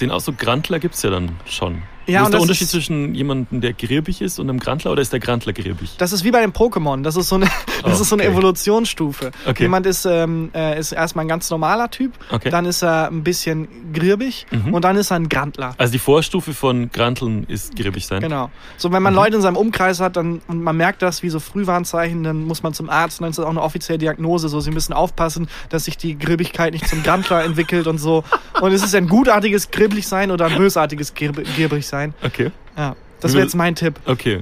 den 0.01 0.11
Ausdruck 0.11 0.37
Grantler 0.37 0.79
gibt's 0.79 1.01
ja 1.03 1.09
dann 1.09 1.31
schon. 1.45 1.83
Ja, 2.07 2.19
Wo 2.21 2.25
und 2.25 2.25
ist 2.25 2.31
der 2.33 2.41
Unterschied 2.41 2.61
ist- 2.65 2.71
zwischen 2.71 3.15
jemandem, 3.15 3.61
der 3.61 3.73
gräbig 3.73 4.21
ist 4.21 4.39
und 4.39 4.49
einem 4.49 4.59
Grantler 4.59 4.91
oder 4.91 5.01
ist 5.01 5.11
der 5.13 5.19
Grantler 5.19 5.53
gräbig? 5.53 5.95
Das 5.97 6.13
ist 6.13 6.23
wie 6.23 6.31
bei 6.31 6.41
den 6.41 6.53
Pokémon. 6.53 7.01
Das 7.03 7.15
ist 7.15 7.29
so 7.29 7.35
eine, 7.35 7.45
das 7.83 7.99
Oh, 7.99 8.01
ist 8.01 8.09
so 8.09 8.15
eine 8.15 8.23
okay. 8.23 8.31
Evolutionsstufe. 8.33 9.31
Okay. 9.47 9.63
Jemand 9.63 9.85
ist, 9.85 10.05
ähm, 10.05 10.49
äh, 10.53 10.79
ist 10.79 10.91
erstmal 10.91 11.25
ein 11.25 11.27
ganz 11.29 11.49
normaler 11.49 11.89
Typ, 11.89 12.13
Okay. 12.31 12.49
dann 12.49 12.65
ist 12.65 12.83
er 12.83 13.07
ein 13.09 13.23
bisschen 13.23 13.67
grirbig 13.93 14.45
Mhm. 14.51 14.73
und 14.73 14.83
dann 14.83 14.95
ist 14.97 15.11
er 15.11 15.17
ein 15.17 15.29
Grantler. 15.29 15.73
Also 15.77 15.91
die 15.93 15.99
Vorstufe 15.99 16.53
von 16.53 16.91
Granteln 16.91 17.45
ist 17.47 17.75
gräbig 17.75 18.05
sein. 18.05 18.21
Genau. 18.21 18.49
So, 18.77 18.91
wenn 18.91 19.01
man 19.03 19.13
Mhm. 19.13 19.19
Leute 19.19 19.35
in 19.37 19.41
seinem 19.41 19.57
Umkreis 19.57 19.99
hat 19.99 20.15
dann, 20.17 20.41
und 20.47 20.61
man 20.63 20.75
merkt 20.77 21.01
das 21.01 21.23
wie 21.23 21.29
so 21.29 21.39
Frühwarnzeichen, 21.39 22.23
dann 22.23 22.43
muss 22.45 22.63
man 22.63 22.73
zum 22.73 22.89
Arzt 22.89 23.19
und 23.19 23.23
dann 23.25 23.31
ist 23.31 23.37
das 23.39 23.45
auch 23.45 23.49
eine 23.49 23.61
offizielle 23.61 23.97
Diagnose. 23.99 24.49
So, 24.49 24.59
sie 24.59 24.71
müssen 24.71 24.93
aufpassen, 24.93 25.47
dass 25.69 25.85
sich 25.85 25.97
die 25.97 26.17
Gribbigkeit 26.17 26.73
nicht 26.73 26.87
zum 26.87 27.03
Grantler 27.03 27.43
entwickelt 27.45 27.87
und 27.87 27.97
so. 27.97 28.23
Und 28.61 28.71
es 28.71 28.83
ist 28.83 28.95
ein 28.95 29.07
gutartiges 29.07 29.71
Gribblich 29.71 30.07
sein 30.07 30.31
oder 30.31 30.45
ein 30.47 30.57
bösartiges 30.57 31.15
Girb- 31.15 31.43
Girbrig 31.55 31.87
sein. 31.95 32.13
Okay. 32.23 32.51
Ja. 32.77 32.95
Das 33.21 33.33
wäre 33.33 33.43
jetzt 33.43 33.55
mein 33.55 33.75
Tipp. 33.75 33.99
Okay. 34.05 34.41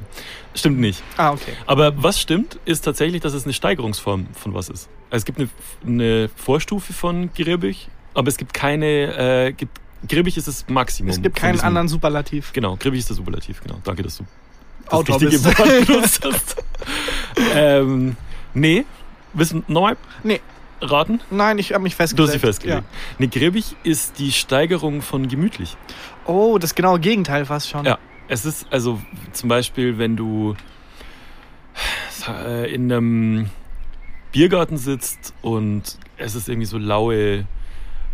Stimmt 0.55 0.79
nicht. 0.79 1.01
Ah, 1.17 1.31
okay. 1.31 1.53
Aber 1.67 2.03
was 2.03 2.19
stimmt, 2.19 2.59
ist 2.65 2.83
tatsächlich, 2.83 3.21
dass 3.21 3.33
es 3.33 3.43
eine 3.43 3.53
Steigerungsform 3.53 4.27
von 4.33 4.53
was 4.53 4.69
ist. 4.69 4.89
Also 5.09 5.21
es 5.21 5.25
gibt 5.25 5.39
eine, 5.39 5.49
eine 5.85 6.29
Vorstufe 6.35 6.93
von 6.93 7.31
gräbig, 7.33 7.87
aber 8.13 8.27
es 8.27 8.37
gibt 8.37 8.53
keine, 8.53 9.47
äh, 9.47 9.53
gibt, 9.53 9.79
gräbig 10.07 10.37
ist 10.37 10.47
das 10.47 10.67
Maximum. 10.67 11.11
Es 11.11 11.21
gibt 11.21 11.35
keinen 11.35 11.59
anderen 11.59 11.87
Superlativ. 11.87 12.51
Genau, 12.53 12.75
gräbig 12.75 12.99
ist 12.99 13.09
das 13.09 13.17
Superlativ, 13.17 13.61
genau. 13.61 13.79
Danke, 13.83 14.03
dass 14.03 14.17
du 14.17 14.25
das 14.85 14.93
Autor 14.93 15.21
richtige. 15.21 15.45
Wort 15.45 15.87
benutzt 15.87 16.25
hast. 16.25 16.63
ähm, 17.55 18.15
nee, 18.53 18.85
wissen, 19.33 19.63
nochmal 19.67 19.97
Nee, 20.23 20.41
raten? 20.83 21.19
nein, 21.29 21.57
ich 21.59 21.73
habe 21.73 21.83
mich 21.83 21.93
Du 21.93 21.97
festgelegt. 21.97 22.27
hast 22.29 22.33
sie 22.33 22.39
festgelegt. 22.47 22.83
Nee, 23.19 23.27
gräbig 23.27 23.75
ist 23.83 24.19
die 24.19 24.31
Steigerung 24.31 25.01
von 25.01 25.27
gemütlich. 25.27 25.75
Ja. 26.27 26.33
Oh, 26.33 26.57
das 26.57 26.75
genaue 26.75 26.99
Gegenteil 26.99 27.45
fast 27.45 27.69
schon. 27.69 27.85
Ja, 27.85 27.97
es 28.27 28.45
ist 28.45 28.67
also 28.71 29.01
zum 29.33 29.49
Beispiel, 29.49 29.97
wenn 29.97 30.15
du 30.15 30.55
äh, 32.27 32.73
in 32.73 32.91
einem 32.91 33.49
Biergarten 34.31 34.77
sitzt 34.77 35.33
und 35.41 35.97
es 36.17 36.35
ist 36.35 36.49
irgendwie 36.49 36.65
so 36.67 36.77
laue 36.77 37.45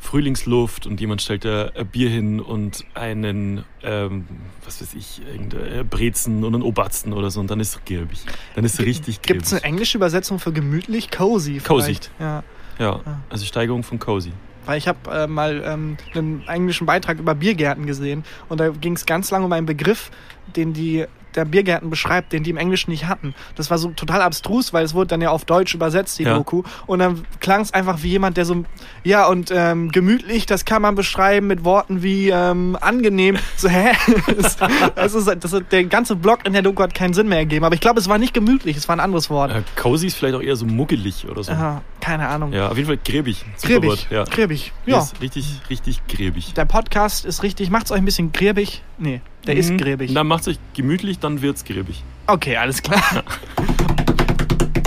Frühlingsluft 0.02 0.86
und 0.88 1.00
jemand 1.02 1.22
stellt 1.22 1.44
da 1.44 1.72
ein 1.78 1.86
Bier 1.88 2.10
hin 2.10 2.40
und 2.40 2.86
einen, 2.94 3.66
ähm, 3.84 4.26
was 4.64 4.82
weiß 4.82 4.94
ich, 4.96 5.22
irgendein 5.28 5.88
Brezen 5.88 6.44
und 6.46 6.54
einen 6.56 6.64
Obatzen 6.64 7.12
oder 7.14 7.30
so 7.30 7.40
und 7.42 7.52
dann 7.52 7.60
ist 7.60 7.76
es 7.76 7.86
gräbig. 7.86 8.20
Dann 8.56 8.64
ist 8.64 8.80
es 8.80 8.86
richtig 8.86 9.22
Gibt 9.22 9.44
es 9.44 9.52
eine 9.54 9.64
englische 9.64 9.98
Übersetzung 9.98 10.40
für 10.40 10.54
gemütlich? 10.54 11.12
Cozy. 11.12 11.60
Cozy. 11.60 11.84
vielleicht. 11.86 12.12
Ja. 12.20 12.44
Ja, 12.80 13.02
also 13.30 13.46
Steigerung 13.46 13.84
von 13.84 14.00
Cozy. 14.00 14.32
Weil 14.66 14.78
ich 14.78 14.88
habe 14.88 15.00
äh, 15.12 15.28
mal 15.28 15.62
ähm, 15.66 15.98
einen 16.14 16.48
englischen 16.48 16.86
Beitrag 16.86 17.20
über 17.20 17.36
Biergärten 17.36 17.86
gesehen 17.86 18.24
und 18.48 18.60
da 18.60 18.70
ging 18.70 18.94
es 18.94 19.06
ganz 19.06 19.32
lange 19.32 19.46
um 19.46 19.52
einen 19.52 19.66
Begriff, 19.66 20.12
den 20.56 20.74
die 20.74 21.06
der 21.36 21.46
Biergärten 21.46 21.90
beschreibt, 21.90 22.34
den 22.34 22.44
die 22.44 22.50
im 22.50 22.58
Englischen 22.58 22.92
nicht 22.92 23.08
hatten. 23.08 23.34
Das 23.56 23.70
war 23.70 23.78
so 23.78 23.90
total 23.90 24.22
abstrus, 24.22 24.74
weil 24.74 24.84
es 24.86 24.94
wurde 24.94 25.08
dann 25.08 25.22
ja 25.22 25.30
auf 25.32 25.46
Deutsch 25.46 25.74
übersetzt, 25.76 26.20
die 26.20 26.24
Ja. 26.24 26.36
Doku. 26.36 26.64
Und 26.88 27.00
dann 27.00 27.26
klang 27.40 27.62
es 27.62 27.74
einfach 27.74 28.04
wie 28.04 28.10
jemand, 28.10 28.38
der 28.38 28.46
so, 28.46 28.64
ja, 29.04 29.28
und 29.28 29.52
ähm, 29.54 29.92
gemütlich, 29.92 30.46
das 30.46 30.66
kann 30.66 30.82
man 30.82 30.96
beschreiben 30.96 31.48
mit 31.48 31.64
Worten 31.64 32.04
wie 32.04 32.30
ähm, 32.30 32.78
angenehm. 32.80 33.38
So, 33.58 33.70
hä? 33.70 33.92
das, 34.38 34.58
das 34.96 35.14
ist, 35.14 35.28
das 35.44 35.54
ist, 35.54 35.64
der 35.72 35.84
ganze 35.86 36.16
Block 36.16 36.46
in 36.46 36.54
der 36.54 36.62
Doku 36.62 36.82
hat 36.84 36.94
keinen 36.94 37.14
Sinn 37.14 37.28
mehr 37.28 37.40
ergeben. 37.40 37.66
Aber 37.66 37.76
ich 37.76 37.82
glaube, 37.82 38.00
es 38.00 38.08
war 38.10 38.18
nicht 38.18 38.34
gemütlich, 38.34 38.78
es 38.78 38.88
war 38.88 38.96
ein 38.96 39.00
anderes 39.00 39.30
Wort. 39.30 39.52
Äh, 39.52 39.62
Cozy 39.76 40.08
ist 40.08 40.16
vielleicht 40.18 40.36
auch 40.36 40.42
eher 40.42 40.56
so 40.56 40.66
muggelig 40.66 41.26
oder 41.30 41.44
so. 41.44 41.52
Aha, 41.52 41.82
keine 42.02 42.28
Ahnung. 42.28 42.54
Ja, 42.54 42.70
auf 42.70 42.78
jeden 42.78 42.88
Fall 42.88 42.98
gräbig. 43.04 43.46
Gräbig, 43.62 44.08
Ja. 44.10 44.24
gräbig. 44.26 44.72
Ja. 44.86 44.98
Ja. 44.98 45.04
Ist 45.04 45.22
richtig, 45.22 45.62
richtig 45.70 46.06
gräbig. 46.08 46.54
Der 46.56 46.66
Podcast 46.66 47.26
ist 47.26 47.44
richtig, 47.44 47.70
macht's 47.70 47.92
euch 47.92 48.00
ein 48.00 48.06
bisschen 48.06 48.32
gräbig? 48.32 48.82
Nee, 48.98 49.22
der 49.50 49.58
ist 49.58 49.72
Mhm. 49.72 49.78
gräbig. 49.78 50.14
Dann 50.14 50.28
macht 50.28 50.42
es 50.42 50.48
euch 50.50 50.60
gemütlich, 50.76 51.18
dann 51.20 51.42
wird's 51.42 51.66
gräbig. 51.66 52.04
Okay, 52.28 52.56
alles 52.56 52.82
klar. 52.84 53.02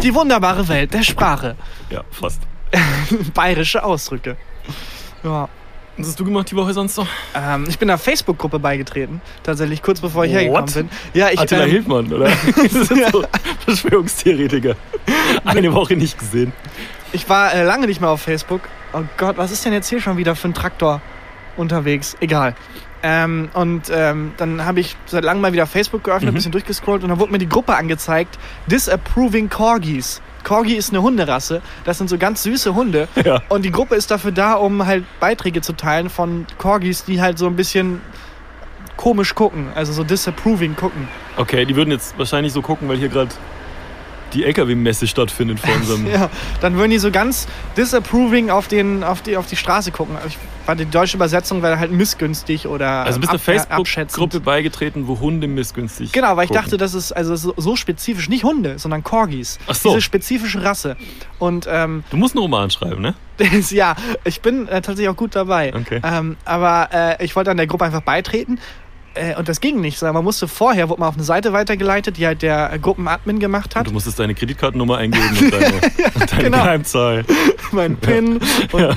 Die 0.03 0.15
wunderbare 0.15 0.69
Welt 0.69 0.95
der 0.95 1.03
Sprache. 1.03 1.57
Ja, 1.91 2.03
fast. 2.11 2.41
Bayerische 3.35 3.83
Ausdrücke. 3.83 4.37
Ja. 5.25 5.49
Was 5.99 6.07
hast 6.09 6.21
du 6.21 6.25
gemacht 6.25 6.51
die 6.51 6.57
Woche 6.57 6.73
sonst 6.73 6.97
noch? 6.97 7.07
Ähm, 7.35 7.67
ich 7.69 7.79
bin 7.79 7.91
einer 7.91 7.99
Facebook-Gruppe 7.99 8.59
beigetreten, 8.59 9.21
tatsächlich 9.43 9.83
kurz 9.83 10.01
bevor 10.01 10.25
ich 10.25 10.33
What? 10.33 10.41
hergekommen 10.41 10.73
bin. 10.75 10.89
Ja, 11.13 11.29
ich 11.31 11.39
Attila 11.39 11.65
ähm, 11.65 11.71
Hildmann, 11.71 12.13
oder? 12.13 12.31
das 12.57 12.89
sind 12.89 13.13
so 13.13 13.25
Verschwörungstheoretiker. 13.67 14.75
Eine 15.45 15.73
Woche 15.75 15.95
nicht 15.97 16.19
gesehen. 16.19 16.53
Ich 17.13 17.29
war 17.29 17.53
äh, 17.53 17.63
lange 17.65 17.87
nicht 17.89 18.01
mehr 18.01 18.11
auf 18.11 18.23
Facebook. 18.23 18.63
Oh 18.95 19.03
Gott, 19.19 19.37
was 19.37 19.51
ist 19.53 19.65
denn 19.65 19.73
jetzt 19.73 19.89
hier 19.89 20.01
schon 20.01 20.17
wieder 20.17 20.35
für 20.35 20.49
ein 20.49 20.55
Traktor 20.55 21.03
unterwegs? 21.57 22.17
Egal. 22.21 22.55
Ähm, 23.05 23.49
und 23.55 23.91
ähm, 23.93 24.33
dann 24.37 24.65
habe 24.65 24.79
ich 24.81 24.97
seit 25.07 25.25
langem 25.25 25.43
mal 25.43 25.53
wieder 25.53 25.67
Facebook 25.67 26.05
geöffnet, 26.05 26.29
ein 26.29 26.33
Mhm. 26.33 26.37
bisschen 26.37 26.53
durchgescrollt 26.53 27.03
und 27.03 27.09
dann 27.11 27.19
wurde 27.19 27.33
mir 27.33 27.39
die 27.39 27.49
Gruppe 27.49 27.75
angezeigt, 27.75 28.39
Disapproving 28.69 29.49
Corgis. 29.51 30.21
Corgi 30.45 30.75
ist 30.75 30.91
eine 30.91 31.03
Hunderasse. 31.03 31.63
Das 31.85 31.99
sind 31.99 32.09
so 32.11 32.19
ganz 32.19 32.43
süße 32.43 32.75
Hunde. 32.75 33.09
Ja. 33.25 33.43
Und 33.49 33.65
die 33.65 33.71
Gruppe 33.73 33.95
ist 33.97 34.11
dafür 34.11 34.33
da, 34.33 34.55
um 34.55 34.87
halt 34.87 35.05
Beiträge 35.21 35.61
zu 35.63 35.73
teilen 35.73 36.11
von 36.11 36.47
Corgis, 36.59 37.05
die 37.05 37.21
halt 37.21 37.39
so 37.39 37.47
ein 37.47 37.55
bisschen 37.57 38.01
komisch 38.97 39.35
gucken. 39.35 39.69
Also 39.75 39.93
so 39.93 40.05
disapproving 40.05 40.77
gucken. 40.77 41.09
Okay, 41.37 41.65
die 41.65 41.75
würden 41.77 41.91
jetzt 41.91 42.17
wahrscheinlich 42.19 42.53
so 42.53 42.63
gucken, 42.63 42.89
weil 42.89 42.97
hier 42.99 43.09
gerade 43.09 43.31
die 44.35 44.45
LKW-Messe 44.45 45.07
stattfindet 45.07 45.61
vor 45.61 45.75
unserem. 45.77 46.07
Ja, 46.07 46.31
dann 46.61 46.77
würden 46.77 46.91
die 46.91 46.99
so 46.99 47.11
ganz 47.11 47.47
disapproving 47.77 48.51
auf, 48.51 48.69
den, 48.69 49.03
auf, 49.05 49.23
die, 49.23 49.37
auf 49.37 49.47
die 49.47 49.57
Straße 49.57 49.91
gucken. 49.93 50.17
Ich, 50.27 50.39
war 50.65 50.77
die 50.77 50.85
deutsche 50.87 51.17
Übersetzung 51.17 51.61
wäre 51.63 51.79
halt 51.81 51.91
missgünstig 51.91 52.69
oder 52.69 53.05
Also 53.05 53.19
bist 53.19 53.33
du 53.33 53.37
ab- 53.37 53.43
einer 53.49 53.57
äh. 53.59 53.59
Facebook-Gruppe 53.85 54.39
beigetreten, 54.41 55.09
wo 55.09 55.19
Hunde 55.19 55.49
missgünstig 55.49 56.13
Genau, 56.13 56.37
weil 56.37 56.45
ich 56.45 56.51
gucken. 56.51 56.63
dachte, 56.63 56.77
das 56.77 56.95
ist 56.95 57.11
also 57.11 57.35
so, 57.57 57.75
spezifisch, 57.75 58.29
nicht 58.29 58.45
Hunde, 58.45 58.79
sondern 58.79 59.03
Corgis. 59.03 59.59
Ach 59.67 59.75
so. 59.75 59.89
Diese 59.91 60.03
spezifische 60.03 60.63
Rasse. 60.63 60.97
Und 61.41 61.67
ähm, 61.69 62.05
Du 62.11 62.17
musst 62.17 62.37
einen 62.37 62.43
Roman 62.43 62.71
schreiben, 62.71 63.03
ne? 63.03 63.15
ja, 63.71 63.97
ich 64.25 64.41
bin 64.41 64.69
äh, 64.69 64.75
tatsächlich 64.83 65.09
auch 65.09 65.17
gut 65.17 65.35
dabei. 65.35 65.75
Okay. 65.75 66.01
Ähm, 66.05 66.37
aber 66.45 66.91
äh, 66.93 67.25
ich 67.25 67.35
wollte 67.35 67.51
an 67.51 67.57
der 67.57 67.67
Gruppe 67.67 67.85
einfach 67.85 68.03
beitreten. 68.03 68.61
Äh, 69.15 69.37
und 69.37 69.49
das 69.49 69.61
ging 69.61 69.81
nicht. 69.81 69.99
sondern 69.99 70.15
Man 70.15 70.25
musste 70.25 70.49
vorher, 70.49 70.89
wurde 70.89 71.01
man 71.01 71.09
auf 71.11 71.15
eine 71.17 71.25
Seite 71.25 71.53
weitergeleitet, 71.53 72.17
die 72.17 72.27
halt 72.27 72.43
der 72.43 72.73
äh, 72.73 72.79
Gruppenadmin 72.79 73.39
gemacht 73.39 73.75
hat. 73.77 73.81
Und 73.83 73.89
du 73.89 73.93
musstest 73.95 74.19
deine 74.19 74.35
Kreditkartennummer 74.35 74.97
eingeben 74.99 75.25
und 75.41 75.53
deine, 75.53 75.73
und 76.15 76.33
deine 76.33 76.43
Genau. 76.43 76.59
Geheimzahl. 76.59 77.25
mein 77.73 77.97
PIN. 77.97 78.41
Und 78.73 78.97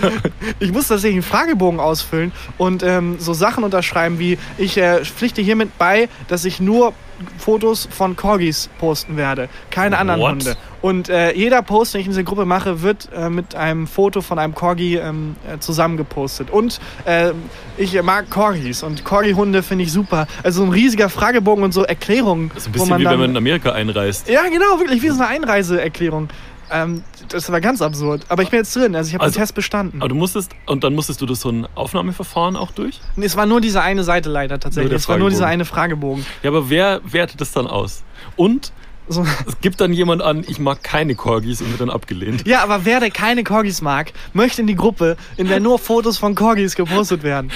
Ich 0.60 0.72
musste 0.72 0.94
tatsächlich 0.96 1.16
einen 1.16 1.24
Fragebogen 1.24 1.80
ausfüllen 1.80 2.32
und 2.58 2.84
ähm, 2.84 3.18
so 3.20 3.34
Sachen 3.34 3.64
unterschreiben 3.64 4.20
wie, 4.20 4.38
ich 4.58 4.78
äh, 4.78 5.04
pflichte 5.04 5.42
hiermit 5.42 5.78
bei, 5.78 6.10
dass 6.28 6.46
ich 6.46 6.60
nur 6.60 6.94
Fotos 7.38 7.88
von 7.92 8.16
Corgis 8.16 8.70
posten 8.80 9.18
werde, 9.18 9.50
keine 9.72 9.98
anderen 9.98 10.22
What? 10.22 10.32
Hunde. 10.32 10.58
Und 10.82 11.10
äh, 11.10 11.34
jeder 11.34 11.62
Post, 11.62 11.94
den 11.94 12.02
ich 12.02 12.08
in 12.08 12.12
dieser 12.12 12.24
Gruppe 12.24 12.46
mache, 12.46 12.82
wird 12.82 13.10
äh, 13.16 13.30
mit 13.30 13.56
einem 13.56 13.88
Foto 13.88 14.22
von 14.22 14.38
einem 14.38 14.54
Corgi 14.54 14.98
ähm, 14.98 15.36
äh, 15.52 15.58
zusammengepostet. 15.60 16.52
Und 16.52 16.80
äh, 17.06 17.32
ich 17.78 18.00
mag 18.04 18.30
Corgis 18.30 18.84
und 18.84 19.04
Corgi-Hunde 19.04 19.64
finde 19.64 19.86
ich 19.86 19.92
super. 19.92 20.28
Also 20.44 20.60
so 20.62 20.66
ein 20.68 20.72
riesiger 20.74 21.10
Fragebogen 21.10 21.64
und 21.64 21.74
so 21.74 21.84
Erklärungen, 21.84 22.52
Das 22.54 22.64
ist 22.64 22.68
ein 22.68 22.70
wo 22.70 22.74
bisschen 22.74 22.90
man 22.90 23.00
wie 23.00 23.04
dann 23.06 23.14
wenn 23.14 23.20
man 23.22 23.30
in 23.32 23.38
Amerika 23.38 23.72
einreist. 23.72 24.30
ja, 24.30 24.44
genau, 24.44 24.80
wirklich, 24.80 25.02
wie 25.02 25.10
so 25.10 25.16
eine 25.16 25.28
Einreiseerklärung. 25.28 26.30
Ähm, 26.72 27.04
das 27.30 27.52
war 27.52 27.62
ganz 27.62 27.82
absurd. 27.82 28.26
Aber 28.30 28.44
ich 28.44 28.50
bin 28.50 28.60
jetzt 28.60 28.76
drin, 28.76 28.96
also 28.96 29.08
ich 29.10 29.14
habe 29.14 29.24
Also- 29.24 29.36
den 29.36 29.42
Test 29.42 29.56
bestanden. 29.56 30.02
Aber 30.02 30.10
du 30.10 30.16
musstest, 30.16 30.52
und 30.66 30.84
dann 30.84 30.94
musstest 30.96 31.22
du 31.22 31.26
das 31.26 31.42
so 31.42 31.50
ein 31.50 31.68
Aufnahmeverfahren 31.76 32.56
auch 32.56 32.72
durch? 32.72 33.00
Nee, 33.16 33.26
es 33.26 33.36
war 33.36 33.46
nur 33.46 33.62
diese 33.62 33.82
eine 33.82 34.04
Seite 34.04 34.30
leider 34.30 34.60
tatsächlich. 34.60 34.94
Es 34.94 35.08
war 35.10 35.18
nur 35.18 35.30
dieser 35.30 35.48
eine 35.48 35.66
Fragebogen. 35.66 36.26
Ja, 36.44 36.50
aber 36.52 36.70
wer 36.70 37.02
wertet 37.04 37.42
das 37.42 37.52
dann 37.52 37.68
aus? 37.68 38.04
Und 38.36 38.72
So. 39.08 39.26
es 39.48 39.60
gibt 39.62 39.80
dann 39.82 39.94
jemand 39.94 40.22
an, 40.24 40.44
ich 40.48 40.58
mag 40.60 40.82
keine 40.84 41.14
Corgis 41.16 41.62
und 41.62 41.70
wird 41.70 41.82
dann 41.82 41.90
abgelehnt. 41.92 42.48
Ja, 42.48 42.64
aber 42.64 42.86
wer, 42.86 43.00
der 43.00 43.12
keine 43.12 43.44
Corgis 43.44 43.82
mag, 43.82 44.12
möchte 44.34 44.62
in 44.62 44.68
die 44.68 44.76
Gruppe, 44.76 45.16
in 45.38 45.48
der 45.48 45.60
nur 45.60 45.78
Fotos 45.78 46.18
von 46.18 46.34
Corgis 46.34 46.76
gepostet 46.76 47.22
werden. 47.24 47.52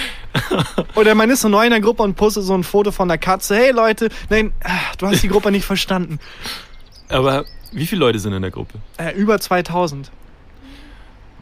Oder 0.94 1.14
man 1.16 1.28
ist 1.30 1.40
so 1.40 1.48
neu 1.48 1.64
in 1.64 1.70
der 1.70 1.80
Gruppe 1.80 2.02
und 2.04 2.14
postet 2.14 2.44
so 2.44 2.54
ein 2.54 2.62
Foto 2.64 2.92
von 2.92 3.08
der 3.08 3.18
Katze. 3.18 3.56
Hey 3.56 3.72
Leute, 3.72 4.10
nein, 4.28 4.52
du 4.98 5.06
hast 5.08 5.22
die 5.24 5.28
Gruppe 5.28 5.50
nicht 5.50 5.64
verstanden. 5.64 6.18
Aber 7.08 7.44
wie 7.72 7.86
viele 7.86 8.00
Leute 8.00 8.18
sind 8.18 8.32
in 8.32 8.42
der 8.42 8.50
Gruppe? 8.50 8.78
Äh, 8.98 9.14
über 9.14 9.38
2000. 9.40 10.10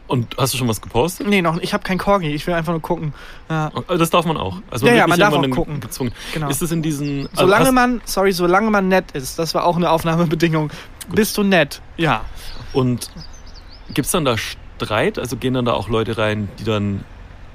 Und 0.07 0.35
hast 0.39 0.53
du 0.55 0.57
schon 0.57 0.67
was 0.67 0.81
gepostet? 0.81 1.27
Nee, 1.27 1.43
noch, 1.43 1.59
ich 1.59 1.71
habe 1.71 1.83
kein 1.83 1.99
Corgi, 1.99 2.29
ich 2.33 2.47
will 2.47 2.55
einfach 2.55 2.73
nur 2.73 2.81
gucken. 2.81 3.13
Ja. 3.47 3.71
Das 3.87 4.09
darf 4.09 4.25
man 4.25 4.37
auch. 4.37 4.57
Also 4.71 4.87
Ja, 4.87 4.93
ja, 4.93 4.99
wird 5.01 5.09
man 5.09 5.19
darf 5.19 5.33
auch 5.35 5.49
gucken. 5.51 5.79
Gezwungen. 5.79 6.11
Genau. 6.33 6.49
Ist 6.49 6.63
es 6.63 6.71
in 6.71 6.81
diesen. 6.81 7.27
also 7.27 7.43
Solange 7.43 7.71
man, 7.71 8.01
sorry, 8.05 8.31
solange 8.31 8.71
man 8.71 8.87
nett 8.87 9.11
ist, 9.11 9.37
das 9.37 9.53
war 9.53 9.65
auch 9.65 9.75
eine 9.77 9.91
Aufnahmebedingung. 9.91 10.71
Bist 11.13 11.37
du 11.37 11.43
nett? 11.43 11.81
Ja. 11.97 12.25
Und 12.73 13.11
gibt 13.93 14.07
es 14.07 14.11
dann 14.11 14.25
da 14.25 14.35
Streit? 14.37 15.19
Also 15.19 15.37
gehen 15.37 15.53
dann 15.53 15.65
da 15.65 15.73
auch 15.73 15.89
Leute 15.89 16.17
rein, 16.17 16.49
die 16.57 16.63
dann 16.63 17.03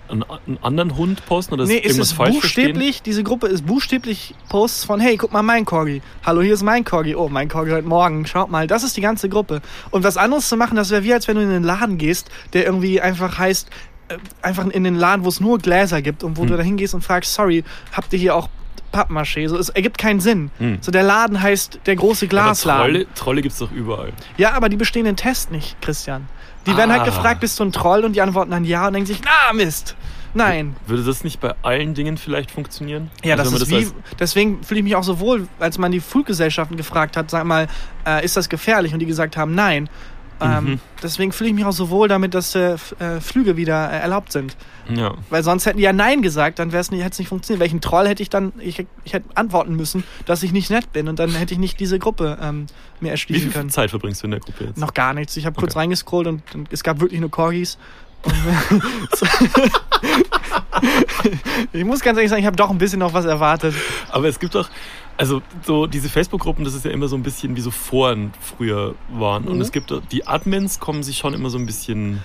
einen, 0.09 0.23
einen 0.47 0.59
anderen 0.63 0.97
Hund 0.97 1.25
posten 1.27 1.55
oder 1.55 1.65
Nee, 1.67 1.79
es 1.79 1.85
irgendwas 1.85 2.07
ist 2.09 2.13
falsch 2.13 2.39
verstehen? 2.39 2.73
buchstäblich, 2.73 3.03
diese 3.03 3.23
Gruppe 3.25 3.47
ist 3.49 3.67
buchstäblich 3.67 4.35
Posts 4.49 4.85
von, 4.85 5.01
hey, 5.01 5.17
guck 5.17 5.33
mal 5.33 5.43
mein 5.43 5.65
Corgi. 5.65 6.03
Hallo, 6.25 6.43
hier 6.43 6.55
ist 6.55 6.63
mein 6.63 6.85
Corgi. 6.85 7.15
Oh, 7.15 7.29
mein 7.29 7.49
Corgi 7.49 7.71
heute 7.71 7.87
Morgen. 7.89 8.27
Schaut 8.27 8.51
mal, 8.51 8.67
das 8.67 8.83
ist 8.85 8.97
die 8.97 9.01
ganze 9.01 9.29
Gruppe. 9.29 9.63
Und 9.91 10.05
was 10.05 10.17
anderes 10.17 10.49
zu 10.49 10.57
machen, 10.57 10.77
das 10.77 10.91
wäre 10.91 11.05
wie, 11.05 11.13
als 11.15 11.27
wenn 11.29 11.37
du 11.37 11.43
in 11.43 11.51
einen 11.51 11.65
Laden 11.65 11.99
gehst, 11.99 12.31
der 12.53 12.65
irgendwie 12.67 13.01
einfach 13.01 13.39
heißt, 13.39 13.69
äh, 14.09 14.19
einfach 14.43 14.67
in 14.67 14.85
den 14.85 14.95
Laden, 14.97 15.25
wo 15.25 15.29
es 15.29 15.41
nur 15.41 15.59
Gläser 15.59 16.03
gibt 16.03 16.23
und 16.25 16.37
wo 16.37 16.43
Hm. 16.43 16.49
du 16.49 16.57
da 16.59 16.63
hingehst 16.63 16.95
und 16.95 17.03
fragst, 17.03 17.33
sorry, 17.33 17.65
habt 17.93 18.13
ihr 18.13 18.19
hier 18.19 18.37
auch 18.37 18.49
Pappmaché? 18.93 19.49
So, 19.49 19.57
es 19.59 19.71
ergibt 19.71 19.99
keinen 19.99 20.21
Sinn. 20.21 20.51
Hm. 20.59 20.79
So, 20.81 20.93
der 20.93 21.03
Laden 21.03 21.41
heißt 21.43 21.81
der 21.87 21.97
große 21.97 22.27
Aber 22.27 22.31
Glasladen. 22.31 22.93
Trolle, 22.93 23.07
Trolle 23.15 23.43
gibt 23.43 23.55
es 23.55 23.59
doch 23.59 23.73
überall. 23.73 24.13
Ja, 24.37 24.53
aber 24.53 24.69
die 24.69 24.77
bestehen 24.77 25.05
den 25.05 25.17
Test 25.17 25.51
nicht, 25.51 25.81
Christian. 25.81 26.29
Die 26.67 26.77
werden 26.77 26.91
Ah. 26.91 26.95
halt 26.95 27.05
gefragt, 27.05 27.41
bist 27.41 27.59
du 27.61 27.65
ein 27.65 27.73
Troll? 27.73 28.05
Und 28.05 28.15
die 28.15 28.21
antworten 28.23 28.51
dann 28.51 28.65
ja 28.65 28.87
und 28.87 28.95
denken 28.95 29.07
sich, 29.07 29.21
na 29.25 29.53
Mist. 29.53 29.97
Nein. 30.37 30.75
Würde 30.89 31.05
das 31.05 31.23
nicht 31.23 31.39
bei 31.41 31.55
allen 31.63 31.95
Dingen 31.95 32.17
vielleicht 32.19 32.51
funktionieren? 32.51 33.09
Ja, 33.23 33.37
Also 33.37 33.53
das 33.53 33.63
ist 33.63 33.71
man 33.71 33.81
wie, 33.83 33.89
deswegen 34.19 34.65
fühle 34.65 34.81
ich 34.81 34.85
mich 34.85 34.97
auch 34.97 35.05
so 35.05 35.21
wohl, 35.21 35.47
als 35.61 35.79
man 35.79 35.93
die 35.93 36.01
Fluggesellschaften 36.01 36.77
gefragt 36.77 37.17
hat, 37.17 37.31
sag 37.31 37.45
mal, 37.45 37.69
äh, 38.05 38.25
ist 38.25 38.37
das 38.37 38.49
gefährlich? 38.49 38.93
Und 38.93 38.99
die 38.99 39.07
gesagt 39.07 39.37
haben, 39.37 39.55
nein. 39.55 39.89
Ähm, 40.41 40.65
Mhm. 40.65 40.81
Deswegen 41.03 41.33
fühle 41.33 41.51
ich 41.51 41.55
mich 41.55 41.65
auch 41.65 41.73
so 41.73 41.91
wohl 41.91 42.09
damit, 42.09 42.35
dass 42.35 42.55
äh, 42.55 42.77
äh, 42.99 43.21
Flüge 43.21 43.57
wieder 43.57 43.91
äh, 43.93 43.99
erlaubt 43.99 44.33
sind. 44.33 44.57
ja. 44.89 45.15
Weil 45.31 45.43
sonst 45.43 45.65
hätten 45.67 45.79
die 45.79 45.85
ja 45.85 45.93
Nein 45.93 46.23
gesagt, 46.23 46.59
dann 46.59 46.73
wäre 46.73 46.81
es 46.81 46.91
nicht, 46.91 47.01
hätte 47.03 47.13
es 47.13 47.19
nicht 47.19 47.29
funktioniert. 47.29 47.61
Welchen 47.61 47.81
Troll 47.81 48.09
hätte 48.09 48.23
ich 48.23 48.31
dann, 48.31 48.53
ich, 48.59 48.85
ich 49.05 49.13
hätte 49.13 49.29
antworten 49.37 49.77
müssen, 49.77 50.03
dass 50.27 50.43
ich 50.43 50.53
nicht 50.53 50.71
nett 50.71 50.93
bin 50.93 51.09
und 51.09 51.19
dann 51.19 51.31
hätte 51.33 51.53
ich 51.55 51.61
nicht 51.61 51.79
diese 51.79 51.99
Gruppe 51.99 52.39
ähm, 52.41 52.67
mir 53.01 53.09
Wie 53.09 53.11
erschließen 53.11 53.43
viel 53.45 53.53
können. 53.53 53.71
Zeit 53.71 53.91
verbringst 53.91 54.23
du 54.23 54.27
in 54.27 54.33
der 54.33 54.41
Gruppe 54.41 54.65
jetzt? 54.65 54.79
Noch 54.79 54.95
gar 54.95 55.15
nichts. 55.15 55.37
Ich 55.37 55.47
habe 55.47 55.57
kurz 55.61 55.73
Okay. 55.73 55.81
reingescrollt 55.81 56.27
und, 56.27 56.43
und 56.55 56.73
es 56.73 56.83
gab 56.83 57.01
wirklich 57.01 57.21
nur 57.21 57.31
Corgis. 57.31 57.79
Ich 61.73 61.85
muss 61.85 62.01
ganz 62.01 62.17
ehrlich 62.19 62.31
sagen, 62.31 62.41
ich 62.41 62.47
habe 62.47 62.57
doch 62.57 62.71
ein 62.71 62.79
bisschen 62.79 62.99
noch 62.99 63.13
was 63.13 63.25
erwartet. 63.25 63.75
Aber 64.11 64.29
es 64.29 64.39
gibt 64.39 64.55
doch, 64.55 64.69
also 65.17 65.43
so 65.65 65.87
diese 65.87 66.09
Facebook-Gruppen, 66.09 66.65
das 66.65 66.75
ist 66.75 66.85
ja 66.85 66.91
immer 66.91 67.09
so 67.09 67.17
ein 67.17 67.23
bisschen 67.23 67.57
wie 67.57 67.61
so 67.61 67.71
Foren 67.71 68.33
früher 68.41 68.95
waren. 69.13 69.45
Und 69.47 69.57
Mhm. 69.57 69.61
es 69.63 69.73
gibt 69.73 69.93
die 70.13 70.27
Admins 70.27 70.81
kommen 70.81 71.03
sich 71.03 71.19
schon 71.19 71.35
immer 71.35 71.51
so 71.51 71.59
ein 71.59 71.67
bisschen 71.67 72.21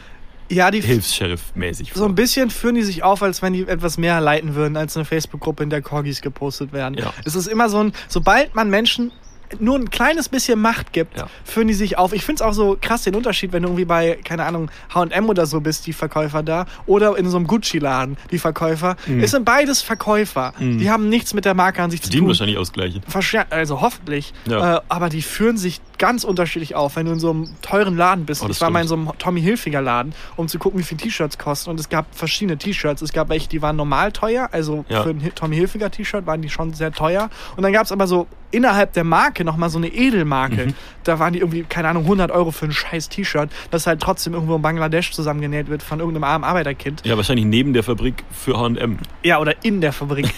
Ja, 0.49 0.71
die 0.71 0.81
Hilfs-Sheriff-mäßig 0.81 1.93
so 1.93 1.99
vor. 1.99 2.09
ein 2.09 2.15
bisschen 2.15 2.49
führen 2.49 2.75
die 2.75 2.81
sich 2.83 3.03
auf, 3.03 3.21
als 3.21 3.41
wenn 3.43 3.53
die 3.53 3.67
etwas 3.67 3.97
mehr 3.99 4.19
leiten 4.21 4.55
würden 4.55 4.77
als 4.77 4.95
eine 4.97 5.05
Facebook-Gruppe, 5.05 5.61
in 5.63 5.69
der 5.69 5.81
Corgis 5.83 6.21
gepostet 6.21 6.73
werden. 6.73 6.95
Ja. 6.97 7.13
Es 7.25 7.35
ist 7.35 7.47
immer 7.47 7.69
so 7.69 7.77
ein, 7.83 7.93
sobald 8.07 8.55
man 8.55 8.69
Menschen 8.69 9.11
nur 9.59 9.75
ein 9.77 9.89
kleines 9.89 10.29
bisschen 10.29 10.59
Macht 10.61 10.93
gibt, 10.93 11.17
Ja. 11.17 11.27
führen 11.43 11.67
die 11.67 11.73
sich 11.73 11.97
auf. 11.97 12.13
Ich 12.13 12.23
finde 12.23 12.43
es 12.43 12.47
auch 12.47 12.53
so 12.53 12.77
krass 12.79 13.03
den 13.03 13.15
Unterschied, 13.15 13.51
wenn 13.51 13.63
du 13.63 13.69
irgendwie 13.69 13.85
bei, 13.85 14.19
keine 14.23 14.43
Ahnung, 14.45 14.69
H&M 14.93 15.27
oder 15.29 15.45
so 15.45 15.59
bist, 15.61 15.87
die 15.87 15.93
Verkäufer 15.93 16.43
da, 16.43 16.65
oder 16.85 17.17
in 17.17 17.27
so 17.29 17.37
einem 17.37 17.47
Gucci-Laden, 17.47 18.17
die 18.31 18.37
Verkäufer. 18.39 18.95
Mhm. 19.07 19.21
Es 19.23 19.31
sind 19.31 19.45
beides 19.45 19.81
Verkäufer. 19.81 20.53
Mhm. 20.59 20.77
Die 20.77 20.89
haben 20.91 21.09
nichts 21.09 21.33
mit 21.33 21.45
der 21.45 21.53
Marke 21.55 21.81
an 21.81 21.89
sich 21.91 22.01
zu 22.01 22.09
tun. 22.09 22.27
wahrscheinlich 22.27 22.57
auch 22.57 22.61
das 22.61 22.73
Gleiche. 22.73 23.01
Verste- 23.09 23.45
Also 23.51 23.81
hoffentlich. 23.81 24.33
Ja. 24.45 24.77
Äh, 24.77 24.81
aber 24.89 25.09
die 25.09 25.21
führen 25.21 25.57
sich 25.57 25.81
ganz 25.97 26.23
unterschiedlich 26.23 26.75
auf, 26.75 26.95
wenn 26.95 27.05
du 27.07 27.11
in 27.13 27.19
so 27.19 27.31
einem 27.31 27.49
teuren 27.61 27.97
Laden 27.97 28.25
bist. 28.25 28.41
Oh, 28.43 28.47
das 28.47 28.57
ich 28.57 28.61
war 28.61 28.69
mal 28.69 28.81
in 28.81 28.87
so 28.87 28.95
stimmt. 28.95 29.09
einem 29.09 29.17
Tommy 29.19 29.41
Hilfiger 29.41 29.81
Laden, 29.81 30.13
um 30.37 30.47
zu 30.47 30.57
gucken, 30.59 30.79
wie 30.79 30.83
viel 30.83 30.97
T-Shirts 30.97 31.37
kosten. 31.37 31.69
Und 31.71 31.79
es 31.79 31.89
gab 31.89 32.05
verschiedene 32.15 32.57
T-Shirts. 32.57 33.01
Es 33.01 33.11
gab 33.11 33.29
welche, 33.29 33.49
die 33.49 33.61
waren 33.61 33.75
normal 33.75 34.11
teuer. 34.11 34.47
Also 34.51 34.85
Ja. 34.87 35.03
für 35.03 35.09
ein 35.09 35.31
Tommy 35.35 35.55
Hilfiger 35.57 35.91
T-Shirt 35.91 36.25
waren 36.25 36.41
die 36.41 36.49
schon 36.49 36.73
sehr 36.73 36.91
teuer. 36.93 37.29
Und 37.57 37.63
dann 37.63 37.73
gab 37.73 37.85
es 37.85 37.91
aber 37.91 38.07
so 38.07 38.27
innerhalb 38.51 38.93
der 38.93 39.03
Marke 39.03 39.38
nochmal 39.43 39.69
so 39.69 39.77
eine 39.77 39.87
Edelmarke. 39.87 40.67
Mhm. 40.67 40.73
Da 41.03 41.19
waren 41.19 41.33
die 41.33 41.39
irgendwie, 41.39 41.63
keine 41.63 41.87
Ahnung, 41.89 42.03
100 42.03 42.31
Euro 42.31 42.51
für 42.51 42.65
ein 42.65 42.71
scheiß 42.71 43.09
T-Shirt, 43.09 43.49
das 43.71 43.87
halt 43.87 43.99
trotzdem 44.01 44.33
irgendwo 44.33 44.55
in 44.55 44.61
Bangladesch 44.61 45.11
zusammengenäht 45.11 45.69
wird 45.69 45.83
von 45.83 45.99
irgendeinem 45.99 46.23
armen 46.25 46.43
Arbeiterkind. 46.43 47.01
Ja, 47.05 47.17
wahrscheinlich 47.17 47.45
neben 47.45 47.73
der 47.73 47.83
Fabrik 47.83 48.23
für 48.31 48.57
H&M. 48.59 48.97
Ja, 49.23 49.39
oder 49.39 49.55
in 49.63 49.81
der 49.81 49.93
Fabrik. 49.93 50.29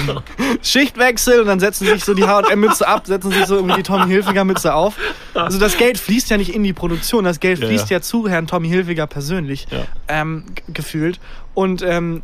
Schichtwechsel 0.62 1.40
und 1.40 1.46
dann 1.46 1.60
setzen 1.60 1.86
sich 1.86 2.04
so 2.04 2.14
die 2.14 2.24
H&M-Mütze 2.24 2.86
ab, 2.86 3.06
setzen 3.06 3.30
sich 3.30 3.46
so 3.46 3.56
irgendwie 3.56 3.76
die 3.76 3.82
Tommy 3.82 4.06
Hilfiger-Mütze 4.08 4.74
auf. 4.74 4.96
Also 5.34 5.58
das 5.58 5.76
Geld 5.76 5.98
fließt 5.98 6.30
ja 6.30 6.36
nicht 6.36 6.54
in 6.54 6.62
die 6.62 6.72
Produktion, 6.72 7.24
das 7.24 7.40
Geld 7.40 7.58
Ja, 7.60 7.66
fließt 7.68 7.90
ja. 7.90 7.96
ja, 7.98 8.00
zu 8.02 8.28
Herrn 8.28 8.46
Tommy 8.46 8.68
Hilfiger 8.68 9.06
persönlich, 9.06 9.66
Ja. 9.70 9.84
ähm, 10.08 10.44
gefühlt. 10.68 11.20
Und 11.54 11.82
ähm, 11.82 12.22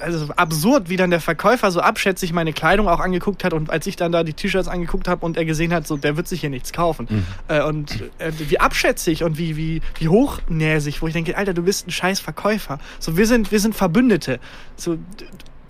also 0.00 0.28
absurd, 0.36 0.88
wie 0.88 0.96
dann 0.96 1.10
der 1.10 1.20
Verkäufer 1.20 1.70
so 1.70 1.80
abschätzig 1.80 2.32
meine 2.32 2.52
Kleidung 2.52 2.88
auch 2.88 3.00
angeguckt 3.00 3.44
hat 3.44 3.52
und 3.52 3.70
als 3.70 3.86
ich 3.86 3.96
dann 3.96 4.12
da 4.12 4.24
die 4.24 4.32
T-Shirts 4.34 4.68
angeguckt 4.68 5.08
habe 5.08 5.24
und 5.24 5.36
er 5.36 5.44
gesehen 5.44 5.72
hat, 5.72 5.86
so 5.86 5.96
der 5.96 6.16
wird 6.16 6.28
sich 6.28 6.40
hier 6.40 6.50
nichts 6.50 6.72
kaufen. 6.72 7.06
Mhm. 7.10 7.24
Äh, 7.48 7.62
und 7.62 8.02
äh, 8.18 8.32
wie 8.38 8.60
abschätzig 8.60 9.24
und 9.24 9.38
wie, 9.38 9.56
wie, 9.56 9.82
wie 9.98 10.08
hochnäsig, 10.08 11.02
wo 11.02 11.06
ich 11.06 11.12
denke, 11.12 11.36
Alter, 11.36 11.54
du 11.54 11.62
bist 11.62 11.86
ein 11.86 11.90
scheiß 11.90 12.20
Verkäufer. 12.20 12.78
So, 12.98 13.16
wir 13.16 13.26
sind, 13.26 13.52
wir 13.52 13.60
sind 13.60 13.74
Verbündete. 13.74 14.40
So, 14.76 14.98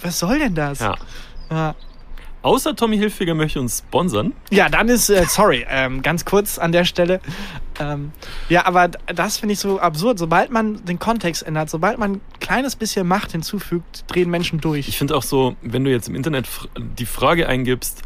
was 0.02 0.18
soll 0.18 0.38
denn 0.38 0.54
das? 0.54 0.80
Ja. 0.80 0.94
Ja, 1.50 1.74
Außer 2.42 2.76
Tommy 2.76 2.96
Hilfiger 2.98 3.34
möchte 3.34 3.60
uns 3.60 3.78
sponsern. 3.78 4.32
ja 4.50 4.68
dann 4.68 4.88
ist, 4.88 5.10
äh, 5.10 5.24
sorry, 5.26 5.66
ähm, 5.68 6.02
ganz 6.02 6.24
kurz 6.24 6.58
an 6.58 6.72
der 6.72 6.84
Stelle. 6.84 7.20
Ähm, 7.80 8.12
ja, 8.48 8.66
aber 8.66 8.88
das 8.88 9.38
finde 9.38 9.54
ich 9.54 9.58
so 9.58 9.80
absurd. 9.80 10.18
Sobald 10.18 10.50
man 10.50 10.84
den 10.84 10.98
Kontext 10.98 11.42
ändert, 11.42 11.70
sobald 11.70 11.98
man 11.98 12.12
ein 12.12 12.20
kleines 12.40 12.76
bisschen 12.76 13.06
Macht 13.06 13.32
hinzufügt, 13.32 14.04
drehen 14.08 14.30
Menschen 14.30 14.60
durch. 14.60 14.88
Ich 14.88 14.98
finde 14.98 15.16
auch 15.16 15.22
so, 15.22 15.56
wenn 15.62 15.84
du 15.84 15.90
jetzt 15.90 16.08
im 16.08 16.14
Internet 16.14 16.48
die 16.78 17.06
Frage 17.06 17.48
eingibst, 17.48 18.02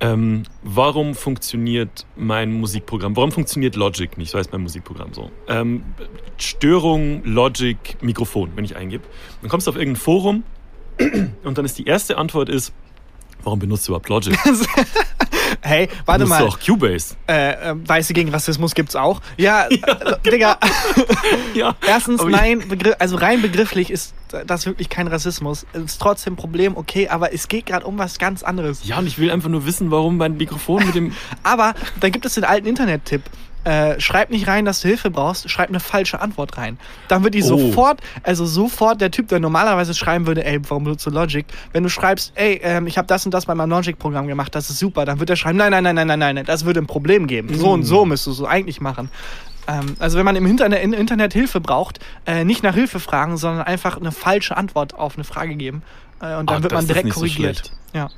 ähm, 0.00 0.42
warum 0.62 1.14
funktioniert 1.14 2.06
mein 2.16 2.52
Musikprogramm? 2.52 3.16
Warum 3.16 3.32
funktioniert 3.32 3.76
Logic 3.76 4.18
nicht? 4.18 4.30
So 4.30 4.38
heißt 4.38 4.52
mein 4.52 4.60
Musikprogramm 4.62 5.14
so. 5.14 5.30
Ähm, 5.48 5.84
Störung, 6.36 7.22
Logic, 7.24 7.78
Mikrofon, 8.02 8.50
wenn 8.56 8.64
ich 8.64 8.76
eingib. 8.76 9.02
Dann 9.40 9.50
kommst 9.50 9.66
du 9.66 9.70
auf 9.70 9.76
irgendein 9.76 10.00
Forum 10.00 10.42
und 11.44 11.56
dann 11.58 11.64
ist 11.64 11.78
die 11.78 11.86
erste 11.86 12.18
Antwort 12.18 12.48
ist, 12.48 12.72
warum 13.44 13.58
benutzt 13.58 13.86
du 13.86 13.92
überhaupt 13.92 14.08
Logic? 14.08 14.36
hey, 15.60 15.88
warte 16.06 16.26
mal. 16.26 16.38
du 16.40 16.46
auch 16.46 16.58
Cubase? 16.58 17.14
Äh, 17.28 17.70
äh, 17.70 17.74
Weiße 17.76 18.12
gegen 18.12 18.30
Rassismus 18.30 18.74
gibt's 18.74 18.96
auch. 18.96 19.20
Ja, 19.36 19.68
Äh, 20.24 20.30
Digga. 20.30 20.58
Ja. 21.54 21.76
Erstens, 21.86 22.20
Aber 22.20 22.30
nein, 22.30 22.66
Begriff, 22.68 22.96
also 22.98 23.16
rein 23.16 23.40
begrifflich 23.40 23.90
ist 23.90 24.14
das 24.46 24.66
wirklich 24.66 24.88
kein 24.88 25.06
Rassismus. 25.06 25.66
Ist 25.72 26.00
trotzdem 26.00 26.32
ein 26.32 26.36
Problem, 26.36 26.76
okay, 26.76 27.08
aber 27.08 27.32
es 27.32 27.48
geht 27.48 27.66
gerade 27.66 27.86
um 27.86 27.98
was 27.98 28.18
ganz 28.18 28.42
anderes. 28.42 28.84
Ja, 28.84 28.98
und 28.98 29.06
ich 29.06 29.18
will 29.18 29.30
einfach 29.30 29.48
nur 29.48 29.64
wissen, 29.64 29.90
warum 29.90 30.16
mein 30.16 30.36
Mikrofon 30.36 30.84
mit 30.84 30.94
dem... 30.94 31.12
Aber 31.42 31.74
da 32.00 32.08
gibt 32.08 32.24
es 32.24 32.34
den 32.34 32.44
alten 32.44 32.66
Internet-Tipp. 32.66 33.22
Äh, 33.64 33.98
schreib 34.00 34.30
nicht 34.30 34.46
rein, 34.46 34.64
dass 34.66 34.80
du 34.82 34.88
Hilfe 34.88 35.10
brauchst, 35.10 35.48
schreib 35.50 35.70
eine 35.70 35.80
falsche 35.80 36.20
Antwort 36.20 36.58
rein. 36.58 36.78
Dann 37.08 37.24
wird 37.24 37.34
die 37.34 37.42
Oh. 37.42 37.46
sofort, 37.46 38.00
also 38.22 38.44
sofort 38.44 39.00
der 39.00 39.10
Typ, 39.10 39.28
der 39.28 39.40
normalerweise 39.40 39.94
schreiben 39.94 40.26
würde, 40.26 40.44
ey, 40.44 40.60
warum 40.68 40.84
benutzt 40.84 41.06
du 41.06 41.10
Logic? 41.10 41.46
Wenn 41.72 41.82
du 41.82 41.88
schreibst, 41.88 42.32
ey, 42.34 42.60
ähm, 42.62 42.86
ich 42.86 42.98
habe 42.98 43.06
das 43.08 43.24
und 43.24 43.32
das 43.32 43.46
bei 43.46 43.54
meinem 43.54 43.70
Logic-Programm 43.70 44.26
gemacht, 44.26 44.54
das 44.54 44.68
ist 44.68 44.78
super, 44.78 45.04
dann 45.06 45.18
wird 45.18 45.30
er 45.30 45.36
schreiben, 45.36 45.56
nein, 45.56 45.70
nein, 45.70 45.82
nein, 45.82 45.94
nein, 45.96 46.06
nein, 46.06 46.34
nein, 46.34 46.44
das 46.44 46.64
würde 46.66 46.80
ein 46.80 46.86
Problem 46.86 47.26
geben. 47.26 47.56
So 47.56 47.72
und 47.72 47.80
Mm. 47.80 47.84
so 47.84 48.04
müsstest 48.04 48.38
du 48.38 48.44
es 48.44 48.48
eigentlich 48.50 48.80
machen. 48.82 49.10
Ähm, 49.66 49.96
also 49.98 50.18
wenn 50.18 50.26
man 50.26 50.36
im 50.36 50.44
Internet, 50.44 50.82
im 50.84 50.92
Internet 50.92 51.32
Hilfe 51.32 51.60
braucht, 51.62 52.00
äh, 52.26 52.44
nicht 52.44 52.62
nach 52.62 52.74
Hilfe 52.74 53.00
fragen, 53.00 53.38
sondern 53.38 53.64
einfach 53.66 53.96
eine 53.98 54.12
falsche 54.12 54.58
Antwort 54.58 54.92
auf 54.94 55.14
eine 55.16 55.24
Frage 55.24 55.54
geben. 55.54 55.82
Äh, 56.20 56.36
und 56.36 56.50
dann 56.50 56.58
Ah, 56.58 56.62
wird 56.64 56.72
man 56.74 56.86
direkt 56.86 57.08
so 57.14 57.20
korrigiert. 57.20 57.56
schlecht. 57.56 57.72
ja. 57.94 58.10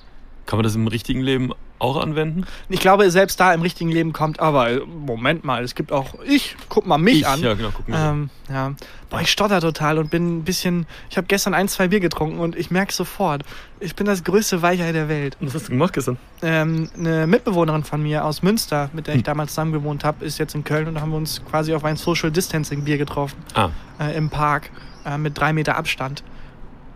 Kann 0.47 0.59
man 0.59 0.65
das 0.65 0.75
im 0.77 0.87
richtigen 0.87 1.21
Leben 1.21 1.53
auch 1.79 1.97
anwenden? 2.01 2.45
Ich 2.69 2.81
glaube, 2.81 3.11
selbst 3.11 3.39
da 3.41 3.53
im 3.53 3.61
richtigen 3.63 3.91
Leben 3.91 4.13
kommt, 4.13 4.41
aber 4.41 4.71
äh, 4.71 4.81
Moment 4.87 5.45
mal, 5.45 5.63
es 5.63 5.75
gibt 5.75 5.93
auch 5.93 6.15
ich, 6.25 6.57
guck 6.69 6.87
mal 6.87 6.99
mich 6.99 7.19
Ich, 7.21 7.27
an. 7.27 7.41
ja, 7.43 7.55
genau, 7.55 7.71
guck 7.75 7.87
mir 7.89 7.97
ähm, 7.99 8.31
ja. 8.49 8.73
Boah, 9.11 9.21
ich 9.21 9.31
stotter 9.31 9.61
total 9.61 9.99
und 9.99 10.11
bin 10.11 10.39
ein 10.39 10.45
bisschen. 10.45 10.87
Ich 11.11 11.17
habe 11.17 11.27
gestern 11.27 11.53
ein, 11.53 11.69
zwei 11.69 11.89
Bier 11.89 12.01
getrunken 12.01 12.39
und 12.39 12.57
ich 12.57 12.71
merke 12.71 12.93
sofort, 12.93 13.43
ich 13.81 13.95
bin 13.95 14.07
das 14.07 14.25
größte 14.25 14.63
Weichei 14.63 14.93
der 14.93 15.09
Welt. 15.09 15.37
Was 15.41 15.55
hast 15.55 15.67
du 15.67 15.73
gemacht 15.73 15.93
gestern? 15.93 16.17
Ähm, 16.43 16.89
eine 16.99 17.27
Mitbewohnerin 17.27 17.85
von 17.85 18.03
mir 18.03 18.25
aus 18.25 18.43
Münster, 18.43 18.89
mit 18.93 19.07
der 19.09 19.15
ich 19.15 19.19
Hm. 19.21 19.25
damals 19.25 19.51
zusammen 19.51 19.73
gewohnt 19.73 20.03
habe, 20.05 20.25
ist 20.25 20.39
jetzt 20.39 20.55
in 20.55 20.65
Köln 20.65 20.89
und 20.89 20.95
da 20.95 21.01
haben 21.03 21.11
wir 21.11 21.19
uns 21.19 21.43
quasi 21.45 21.75
auf 21.75 21.85
ein 21.85 21.97
Social 21.97 22.31
Distancing 22.31 22.85
Bier 22.85 22.99
getroffen. 22.99 23.37
Ah, 23.55 23.69
Äh, 24.01 24.17
Im 24.17 24.31
Park. 24.31 24.71
Äh, 25.05 25.19
mit 25.19 25.39
drei 25.39 25.53
Meter 25.53 25.77
Abstand. 25.77 26.23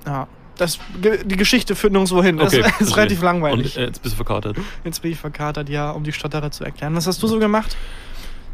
Ja. 0.06 0.26
Das, 0.60 0.78
die 1.24 1.36
Geschichte 1.38 1.74
führt 1.74 1.94
nirgendwo 1.94 2.22
hin. 2.22 2.36
Das 2.36 2.52
okay. 2.52 2.70
ist 2.80 2.94
relativ 2.94 3.22
langweilig. 3.22 3.78
Und 3.78 3.82
äh, 3.82 3.86
jetzt 3.86 4.02
bist 4.02 4.12
du 4.12 4.16
verkatert. 4.16 4.58
Jetzt 4.84 5.00
bin 5.00 5.10
ich 5.10 5.18
verkatert, 5.18 5.70
ja, 5.70 5.90
um 5.90 6.04
die 6.04 6.12
Stotterer 6.12 6.50
zu 6.50 6.64
erklären. 6.64 6.94
Was 6.94 7.06
hast 7.06 7.22
du 7.22 7.26
so 7.26 7.38
gemacht? 7.38 7.78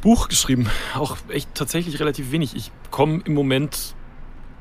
Buch 0.03 0.29
geschrieben. 0.29 0.69
Auch 0.95 1.17
echt 1.29 1.53
tatsächlich 1.55 1.99
relativ 1.99 2.31
wenig. 2.31 2.55
Ich 2.55 2.71
komme 2.93 3.23
im 3.25 3.35
Moment. 3.35 3.97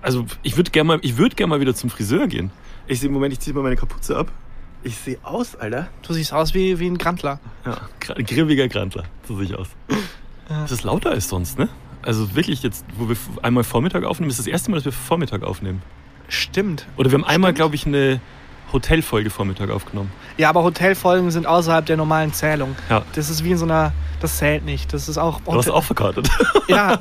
Also 0.02 0.26
ich 0.42 0.58
würde 0.58 0.72
gerne 0.72 0.88
mal, 0.88 1.00
ich 1.04 1.18
würde 1.18 1.36
gerne 1.36 1.52
mal 1.52 1.60
wieder 1.60 1.76
zum 1.76 1.92
Friseur 1.92 2.26
gehen. 2.26 2.50
Ich 2.88 3.00
sehe 3.00 3.10
im 3.10 3.14
Moment, 3.14 3.34
ich 3.34 3.40
ziehe 3.40 3.54
mal 3.54 3.62
meine 3.62 3.76
Kapuze 3.76 4.18
ab. 4.18 4.32
Ich 4.82 4.98
sehe 4.98 5.20
aus, 5.22 5.56
Alter. 5.56 5.88
Du 6.02 6.14
siehst 6.14 6.34
aus 6.34 6.56
wie, 6.56 6.80
wie 6.80 6.88
ein 6.88 6.98
Grantler. 6.98 7.40
Ja, 7.64 7.78
grimmiger 8.00 8.68
Grantler. 8.68 9.04
So 9.28 9.36
sehe 9.36 9.46
ich 9.46 9.56
aus. 9.56 9.68
Ja. 10.50 10.62
Das 10.64 10.72
ist 10.72 10.84
lauter 10.84 11.12
als 11.12 11.30
sonst, 11.30 11.60
ne? 11.60 11.70
Also 12.02 12.36
wirklich 12.36 12.64
jetzt, 12.64 12.86
wo 12.98 13.08
wir 13.08 13.18
einmal 13.44 13.64
Vormittag 13.64 14.04
aufnehmen, 14.04 14.32
ist 14.32 14.40
das 14.40 14.48
erste 14.48 14.72
Mal, 14.72 14.78
dass 14.78 14.86
wir 14.86 14.92
Vormittag 14.92 15.44
aufnehmen. 15.44 15.84
Stimmt. 16.28 16.88
Oder 16.98 17.12
wir 17.12 17.18
haben 17.18 17.26
einmal, 17.26 17.54
glaube 17.54 17.76
ich, 17.76 17.86
eine 17.86 18.20
Hotelfolge 18.72 19.30
Vormittag 19.30 19.70
aufgenommen. 19.70 20.12
Ja, 20.38 20.50
aber 20.50 20.64
Hotelfolgen 20.64 21.32
sind 21.32 21.48
außerhalb 21.48 21.86
der 21.86 21.98
normalen 21.98 22.34
Zählung. 22.34 22.76
Ja. 22.90 23.04
Das 23.14 23.30
ist 23.30 23.44
wie 23.44 23.52
in 23.52 23.58
so 23.58 23.66
einer. 23.66 23.94
Das 24.20 24.38
zählt 24.38 24.66
nicht. 24.66 24.94
Das 24.94 25.08
ist 25.08 25.18
auch. 25.18 25.40
Du 25.42 25.54
warst 25.54 25.70
auch 25.70 25.84
verkartet. 25.84 26.30
Ja. 26.68 26.98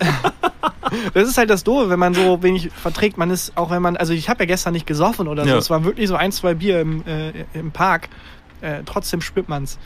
Das 1.15 1.27
ist 1.29 1.39
halt 1.39 1.49
das 1.49 1.65
Doofe, 1.65 1.89
wenn 1.89 1.99
man 1.99 2.13
so 2.13 2.43
wenig 2.43 2.71
verträgt. 2.71 3.17
Man 3.17 3.31
ist, 3.31 3.57
auch 3.57 3.71
wenn 3.71 3.81
man, 3.81 3.97
also 3.97 4.13
ich 4.13 4.29
habe 4.29 4.45
ja 4.45 4.47
gestern 4.47 4.75
nicht 4.75 4.87
gesoffen 4.87 5.27
oder 5.27 5.45
so. 5.45 5.49
Ja. 5.49 5.57
Es 5.57 5.71
waren 5.71 5.85
wirklich 5.85 6.07
so 6.07 6.17
ein, 6.17 6.31
zwei 6.33 6.55
Bier 6.55 6.81
im, 6.81 7.03
äh, 7.07 7.33
im 7.55 7.73
Park. 7.73 8.11
Äh, 8.61 8.83
trotzdem 8.85 9.23
spürt 9.23 9.49
man's. 9.49 9.79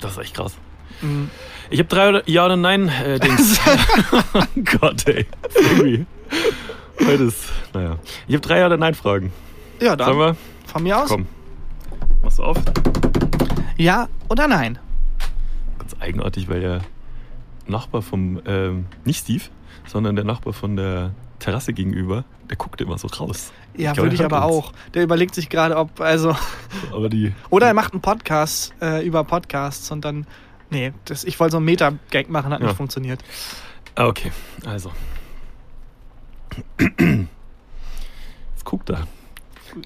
Das 0.00 0.12
ist 0.12 0.18
echt 0.18 0.34
krass. 0.34 0.54
Mhm. 1.02 1.28
Ich 1.70 1.80
habe 1.80 1.88
drei 1.88 2.08
oder 2.08 2.22
Ja 2.28 2.46
oder 2.46 2.56
Nein 2.56 2.88
äh, 2.88 3.18
Dings. 3.18 3.60
oh 4.34 4.42
Gott, 4.78 5.06
ey. 5.08 5.26
Irgendwie. 5.54 6.06
Heute 7.00 7.24
ist, 7.24 7.44
naja. 7.72 7.98
Ich 8.26 8.34
habe 8.34 8.46
drei 8.46 8.58
Ja 8.60 8.66
oder 8.66 8.76
Nein 8.76 8.94
Fragen. 8.94 9.32
Ja, 9.80 9.96
dann 9.96 10.16
wir, 10.18 10.36
von 10.66 10.82
mir 10.82 10.98
aus. 10.98 11.08
komm. 11.08 11.26
Machst 12.22 12.38
du 12.38 12.44
auf? 12.44 12.56
Ja 13.76 14.08
oder 14.28 14.46
nein? 14.48 14.78
Ganz 15.78 15.94
eigenartig, 16.00 16.48
weil 16.48 16.60
der 16.60 16.80
Nachbar 17.66 18.02
vom, 18.02 18.40
ähm, 18.46 18.86
nicht 19.04 19.20
Steve, 19.24 19.44
sondern 19.86 20.16
der 20.16 20.24
Nachbar 20.24 20.52
von 20.52 20.76
der 20.76 21.12
Terrasse 21.40 21.72
gegenüber, 21.72 22.24
der 22.48 22.56
guckt 22.56 22.80
immer 22.80 22.96
so 22.98 23.08
raus. 23.08 23.52
Ja, 23.76 23.92
glaub, 23.92 24.04
würde 24.04 24.14
ich 24.14 24.20
er 24.20 24.24
hört 24.24 24.32
aber 24.32 24.46
uns. 24.46 24.66
auch. 24.66 24.72
Der 24.94 25.02
überlegt 25.02 25.34
sich 25.34 25.48
gerade, 25.48 25.76
ob, 25.76 26.00
also. 26.00 26.34
Aber 26.92 27.08
die. 27.08 27.32
Oder 27.50 27.66
er 27.66 27.74
macht 27.74 27.92
einen 27.92 28.00
Podcast 28.02 28.72
äh, 28.80 29.04
über 29.04 29.24
Podcasts 29.24 29.90
und 29.90 30.04
dann. 30.04 30.26
Nee, 30.70 30.92
das, 31.06 31.24
ich 31.24 31.38
wollte 31.40 31.52
so 31.52 31.56
einen 31.58 31.66
Meta-Gag 31.66 32.30
machen, 32.30 32.52
hat 32.52 32.60
Ja. 32.60 32.66
nicht 32.68 32.76
funktioniert. 32.76 33.22
Ah, 33.96 34.06
okay. 34.06 34.30
Also. 34.64 34.90
Jetzt 36.78 38.64
guckt 38.64 38.90
er. 38.90 39.06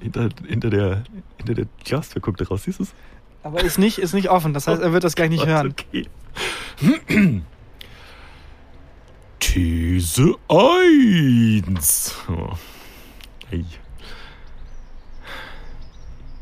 Hinter, 0.03 0.29
hinter, 0.47 0.71
der, 0.71 1.05
hinter 1.39 1.55
der 1.55 1.67
Glastür 1.85 2.21
guckt 2.21 2.41
er 2.41 2.49
raus, 2.49 2.65
siehst 2.65 2.79
du 2.79 2.83
es? 2.83 2.95
Aber 3.43 3.63
ist 3.63 3.79
nicht, 3.79 3.99
ist 3.99 4.13
nicht 4.13 4.29
offen, 4.29 4.53
das 4.53 4.67
heißt, 4.67 4.83
er 4.83 4.93
wird 4.93 5.05
das 5.05 5.15
gleich 5.15 5.31
nicht 5.31 5.47
hören. 5.47 5.69
Okay. 5.71 6.09
These 9.41 10.35
1. 10.49 12.17
Oh. 12.29 12.51
Ei. 13.51 13.65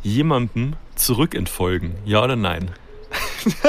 Jemandem 0.02 0.74
zurückentfolgen, 0.96 1.94
ja 2.04 2.24
oder 2.24 2.36
nein? 2.36 2.70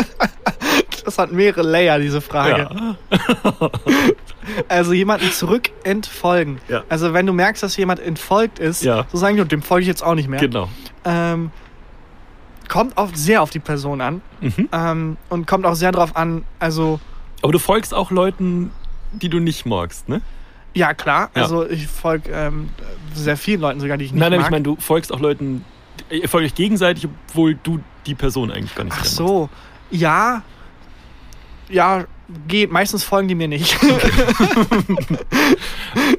Das 1.05 1.17
hat 1.17 1.31
mehrere 1.31 1.61
Layer, 1.61 1.99
diese 1.99 2.19
Frage. 2.19 2.67
Ja. 2.69 2.97
Also 4.67 4.93
jemanden 4.93 5.31
zurück 5.31 5.69
entfolgen. 5.83 6.59
Ja. 6.67 6.83
Also 6.89 7.13
wenn 7.13 7.25
du 7.25 7.33
merkst, 7.33 7.61
dass 7.63 7.75
jemand 7.77 7.99
entfolgt 7.99 8.59
ist, 8.59 8.83
Ja. 8.83 9.05
so 9.11 9.17
sagen, 9.17 9.47
dem 9.47 9.61
folge 9.61 9.81
ich 9.83 9.87
jetzt 9.87 10.03
auch 10.03 10.15
nicht 10.15 10.29
mehr. 10.29 10.39
Genau. 10.39 10.69
Ähm, 11.05 11.51
kommt 12.67 12.97
auch 12.97 13.09
sehr 13.13 13.41
auf 13.41 13.49
die 13.49 13.59
Person 13.59 14.01
an 14.01 14.21
Mhm. 14.41 14.69
ähm, 14.71 15.17
und 15.29 15.47
kommt 15.47 15.65
auch 15.65 15.75
sehr 15.75 15.91
drauf 15.91 16.15
an, 16.15 16.43
also 16.59 16.99
Aber 17.41 17.51
du 17.53 17.59
folgst 17.59 17.93
auch 17.93 18.11
Leuten, 18.11 18.71
die 19.13 19.29
du 19.29 19.39
nicht 19.39 19.65
magst, 19.65 20.09
ne? 20.09 20.21
ja 20.73 20.93
klar, 20.93 21.29
Ja. 21.35 21.43
also 21.43 21.67
ich 21.67 21.87
folge 21.87 22.29
ähm, 22.31 22.69
sehr 23.13 23.37
vielen 23.37 23.61
Leuten 23.61 23.79
sogar, 23.79 23.97
die 23.97 24.05
ich 24.05 24.11
nicht 24.11 24.19
Nein, 24.19 24.31
nein, 24.31 24.39
mag. 24.41 24.47
ich 24.47 24.51
meine, 24.51 24.63
du 24.63 24.75
folgst 24.75 25.11
auch 25.13 25.19
Leuten, 25.19 25.63
ihr 26.11 26.27
folgt 26.29 26.45
euch 26.45 26.55
gegenseitig, 26.55 27.07
obwohl 27.29 27.55
du 27.63 27.79
die 28.05 28.15
Person 28.15 28.51
eigentlich 28.51 28.75
gar 28.75 28.83
nicht 28.83 28.95
Ach 28.99 29.05
so, 29.05 29.49
ja, 29.89 30.43
ja, 31.69 32.05
geht. 32.47 32.71
Meistens 32.71 33.03
folgen 33.03 33.27
die 33.27 33.35
mir 33.35 33.47
nicht. 33.47 33.77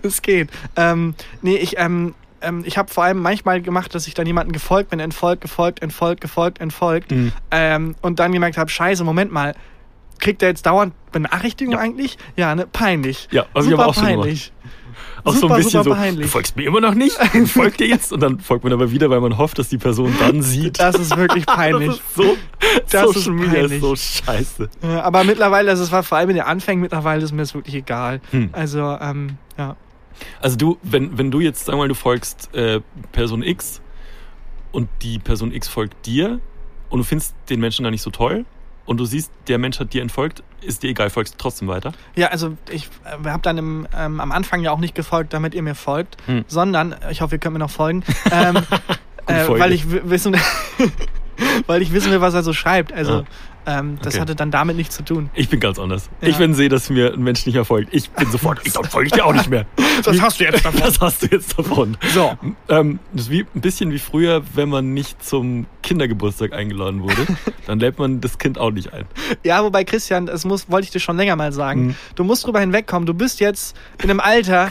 es 0.02 0.22
geht. 0.22 0.50
Ähm, 0.76 1.14
nee, 1.42 1.56
ich, 1.56 1.78
ähm, 1.78 2.14
ähm, 2.40 2.62
ich 2.66 2.78
habe 2.78 2.92
vor 2.92 3.04
allem 3.04 3.20
manchmal 3.20 3.60
gemacht, 3.60 3.94
dass 3.94 4.06
ich 4.06 4.14
dann 4.14 4.26
jemanden 4.26 4.52
gefolgt 4.52 4.90
bin, 4.90 5.00
entfolgt, 5.00 5.42
gefolgt, 5.42 5.82
entfolgt, 5.82 6.20
gefolgt, 6.20 6.60
entfolgt. 6.60 7.10
Mhm. 7.10 7.32
Ähm, 7.50 7.94
und 8.00 8.18
dann 8.18 8.32
gemerkt 8.32 8.58
habe, 8.58 8.70
scheiße, 8.70 9.04
Moment 9.04 9.32
mal, 9.32 9.54
kriegt 10.18 10.42
er 10.42 10.48
jetzt 10.48 10.66
dauernd 10.66 10.94
Benachrichtigungen 11.12 11.78
Ja. 11.78 11.84
eigentlich? 11.84 12.18
Ja, 12.36 12.54
ne, 12.54 12.66
peinlich. 12.66 13.28
Ja, 13.30 13.46
ich 13.54 13.62
Super 13.62 13.74
aber 13.74 13.86
auch 13.86 13.94
schon 13.94 14.06
gemacht. 14.06 14.52
Auch 15.24 15.32
so 15.34 15.40
Super, 15.40 15.54
ein 15.54 15.62
bisschen 15.62 15.82
so, 15.84 15.90
peinlich. 15.90 16.26
du 16.26 16.30
folgst 16.30 16.56
mir 16.56 16.66
immer 16.66 16.80
noch 16.80 16.94
nicht, 16.94 17.16
folgt 17.46 17.80
dir 17.80 17.86
jetzt 17.86 18.12
und 18.12 18.20
dann 18.20 18.40
folgt 18.40 18.64
man 18.64 18.72
aber 18.72 18.90
wieder, 18.90 19.10
weil 19.10 19.20
man 19.20 19.36
hofft, 19.38 19.58
dass 19.58 19.68
die 19.68 19.78
Person 19.78 20.14
dann 20.18 20.42
sieht. 20.42 20.78
Das 20.78 20.94
ist 20.96 21.16
wirklich 21.16 21.44
peinlich. 21.46 21.88
Das 21.88 21.96
ist 21.98 22.14
so, 22.14 22.36
Das 22.90 23.02
Social 23.02 23.18
ist 23.18 23.28
Media 23.28 23.52
peinlich. 23.60 23.72
ist 23.72 23.80
so 23.80 23.96
scheiße. 23.96 24.68
Ja, 24.82 25.02
aber 25.02 25.24
mittlerweile, 25.24 25.70
also 25.70 25.82
es 25.82 25.92
war 25.92 26.02
vor 26.02 26.18
allem 26.18 26.30
in 26.30 26.36
den 26.36 26.44
Anfängen, 26.44 26.80
mittlerweile 26.82 27.22
ist 27.24 27.32
mir 27.32 27.42
das 27.42 27.54
wirklich 27.54 27.74
egal. 27.74 28.20
Hm. 28.30 28.50
Also, 28.52 28.80
ähm, 29.00 29.38
ja. 29.56 29.76
Also 30.40 30.56
du, 30.56 30.78
wenn, 30.82 31.16
wenn 31.18 31.30
du 31.30 31.40
jetzt, 31.40 31.66
sag 31.66 31.76
mal, 31.76 31.88
du 31.88 31.94
folgst 31.94 32.54
äh, 32.54 32.80
Person 33.12 33.42
X 33.42 33.80
und 34.72 34.88
die 35.02 35.18
Person 35.18 35.52
X 35.52 35.68
folgt 35.68 36.06
dir 36.06 36.40
und 36.90 36.98
du 36.98 37.04
findest 37.04 37.34
den 37.50 37.60
Menschen 37.60 37.84
gar 37.84 37.90
nicht 37.90 38.02
so 38.02 38.10
toll 38.10 38.44
und 38.84 38.98
du 38.98 39.04
siehst, 39.04 39.30
der 39.46 39.58
Mensch 39.58 39.78
hat 39.78 39.92
dir 39.92 40.02
entfolgt, 40.02 40.42
ist 40.62 40.82
dir 40.82 40.90
egal, 40.90 41.10
folgst 41.10 41.34
du 41.34 41.38
trotzdem 41.38 41.68
weiter. 41.68 41.92
Ja, 42.16 42.28
also 42.28 42.56
ich 42.70 42.88
äh, 43.04 43.28
habe 43.28 43.42
dann 43.42 43.58
im, 43.58 43.86
ähm, 43.96 44.20
am 44.20 44.32
Anfang 44.32 44.60
ja 44.62 44.70
auch 44.72 44.78
nicht 44.78 44.94
gefolgt, 44.94 45.32
damit 45.32 45.54
ihr 45.54 45.62
mir 45.62 45.74
folgt, 45.74 46.16
Hm. 46.26 46.44
sondern, 46.48 46.94
ich 47.10 47.20
hoffe, 47.20 47.36
ihr 47.36 47.38
könnt 47.38 47.52
mir 47.54 47.58
noch 47.60 47.70
folgen, 47.70 48.02
ähm, 48.32 48.56
äh, 49.26 49.48
weil 49.48 49.72
ich 49.72 49.90
wi- 49.90 50.02
wissen, 50.04 50.36
weil 51.66 51.82
ich 51.82 51.92
wissen 51.92 52.10
will, 52.10 52.20
was 52.20 52.34
er 52.34 52.42
so 52.42 52.52
schreibt. 52.52 52.92
Also 52.92 53.24
ähm, 53.66 53.98
das 54.02 54.14
Okay. 54.14 54.22
hatte 54.22 54.34
dann 54.34 54.50
damit 54.50 54.76
nichts 54.76 54.96
zu 54.96 55.04
tun. 55.04 55.28
Ich 55.34 55.50
bin 55.50 55.60
ganz 55.60 55.78
anders. 55.78 56.08
Ja. 56.22 56.28
Ich, 56.28 56.38
wenn 56.38 56.54
sehe, 56.54 56.70
dass 56.70 56.88
mir 56.88 57.12
ein 57.12 57.22
Mensch 57.22 57.44
nicht 57.44 57.56
erfolgt, 57.56 57.90
ich 57.92 58.08
bin 58.10 58.30
sofort, 58.30 58.60
ich 58.64 58.72
folge 58.72 59.06
ich 59.08 59.12
dir 59.12 59.26
auch 59.26 59.34
nicht 59.34 59.50
mehr. 59.50 59.66
Was 60.04 60.20
hast 60.22 60.40
du 60.40 60.44
jetzt 60.44 60.64
davon? 60.64 60.80
Was 60.84 61.00
hast 61.00 61.22
du 61.22 61.26
jetzt 61.26 61.58
davon? 61.58 61.96
So, 62.14 62.38
Ähm, 62.68 62.98
das 63.12 63.24
ist 63.24 63.30
wie, 63.30 63.40
ein 63.54 63.60
bisschen 63.60 63.90
wie 63.92 63.98
früher, 63.98 64.42
wenn 64.54 64.70
man 64.70 64.94
nicht 64.94 65.22
zum 65.22 65.66
Kindergeburtstag 65.82 66.52
eingeladen 66.54 67.02
wurde, 67.02 67.26
dann 67.66 67.78
lädt 67.78 67.98
man 67.98 68.20
das 68.22 68.38
Kind 68.38 68.56
auch 68.58 68.70
nicht 68.70 68.92
ein. 68.94 69.04
ja, 69.44 69.62
wobei 69.62 69.84
Christian, 69.84 70.24
das 70.26 70.44
muss, 70.46 70.70
wollte 70.70 70.86
ich 70.86 70.90
dir 70.90 71.00
schon 71.00 71.16
länger 71.18 71.36
mal 71.36 71.52
sagen. 71.52 71.88
Mhm. 71.88 71.94
Du 72.14 72.24
musst 72.24 72.46
drüber 72.46 72.60
hinwegkommen. 72.60 73.06
Du 73.06 73.12
bist 73.14 73.38
jetzt 73.40 73.76
in 74.02 74.08
einem 74.10 74.20
Alter, 74.20 74.70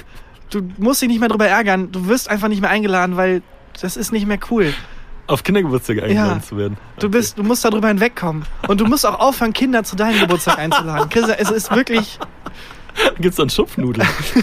du 0.49 0.62
musst 0.80 1.01
dich 1.03 1.10
nicht 1.10 1.19
mehr 1.19 1.30
drüber 1.30 1.47
ärgern. 1.47 1.91
Du 1.91 2.08
wirst 2.08 2.30
einfach 2.32 2.47
nicht 2.47 2.62
mehr 2.62 2.69
eingeladen, 2.71 3.15
weil 3.15 3.43
das 3.80 3.95
ist 3.95 4.12
nicht 4.12 4.25
mehr 4.25 4.39
cool. 4.49 4.73
Auf 5.28 5.44
Kindergeburtstage 5.44 6.04
eingeladen 6.04 6.40
Ja. 6.40 6.42
zu 6.42 6.58
werden. 6.58 6.78
Du 7.00 7.10
bist, 7.10 7.38
du 7.38 7.44
musst 7.44 7.63
darüber 7.66 7.90
hinwegkommen. 7.90 8.46
Und 8.68 8.80
du 8.80 8.86
musst 8.86 9.06
auch 9.06 9.20
aufhören, 9.20 9.54
Kinder 9.54 9.84
zu 9.84 9.96
deinem 9.96 10.20
Geburtstag 10.22 10.58
einzuladen. 10.58 11.10
Christian, 11.10 11.38
es 11.40 11.50
ist 11.52 11.72
wirklich, 11.76 12.18
Gibt's 13.20 13.38
dann 13.38 13.50
Schupfnudeln? 13.50 14.08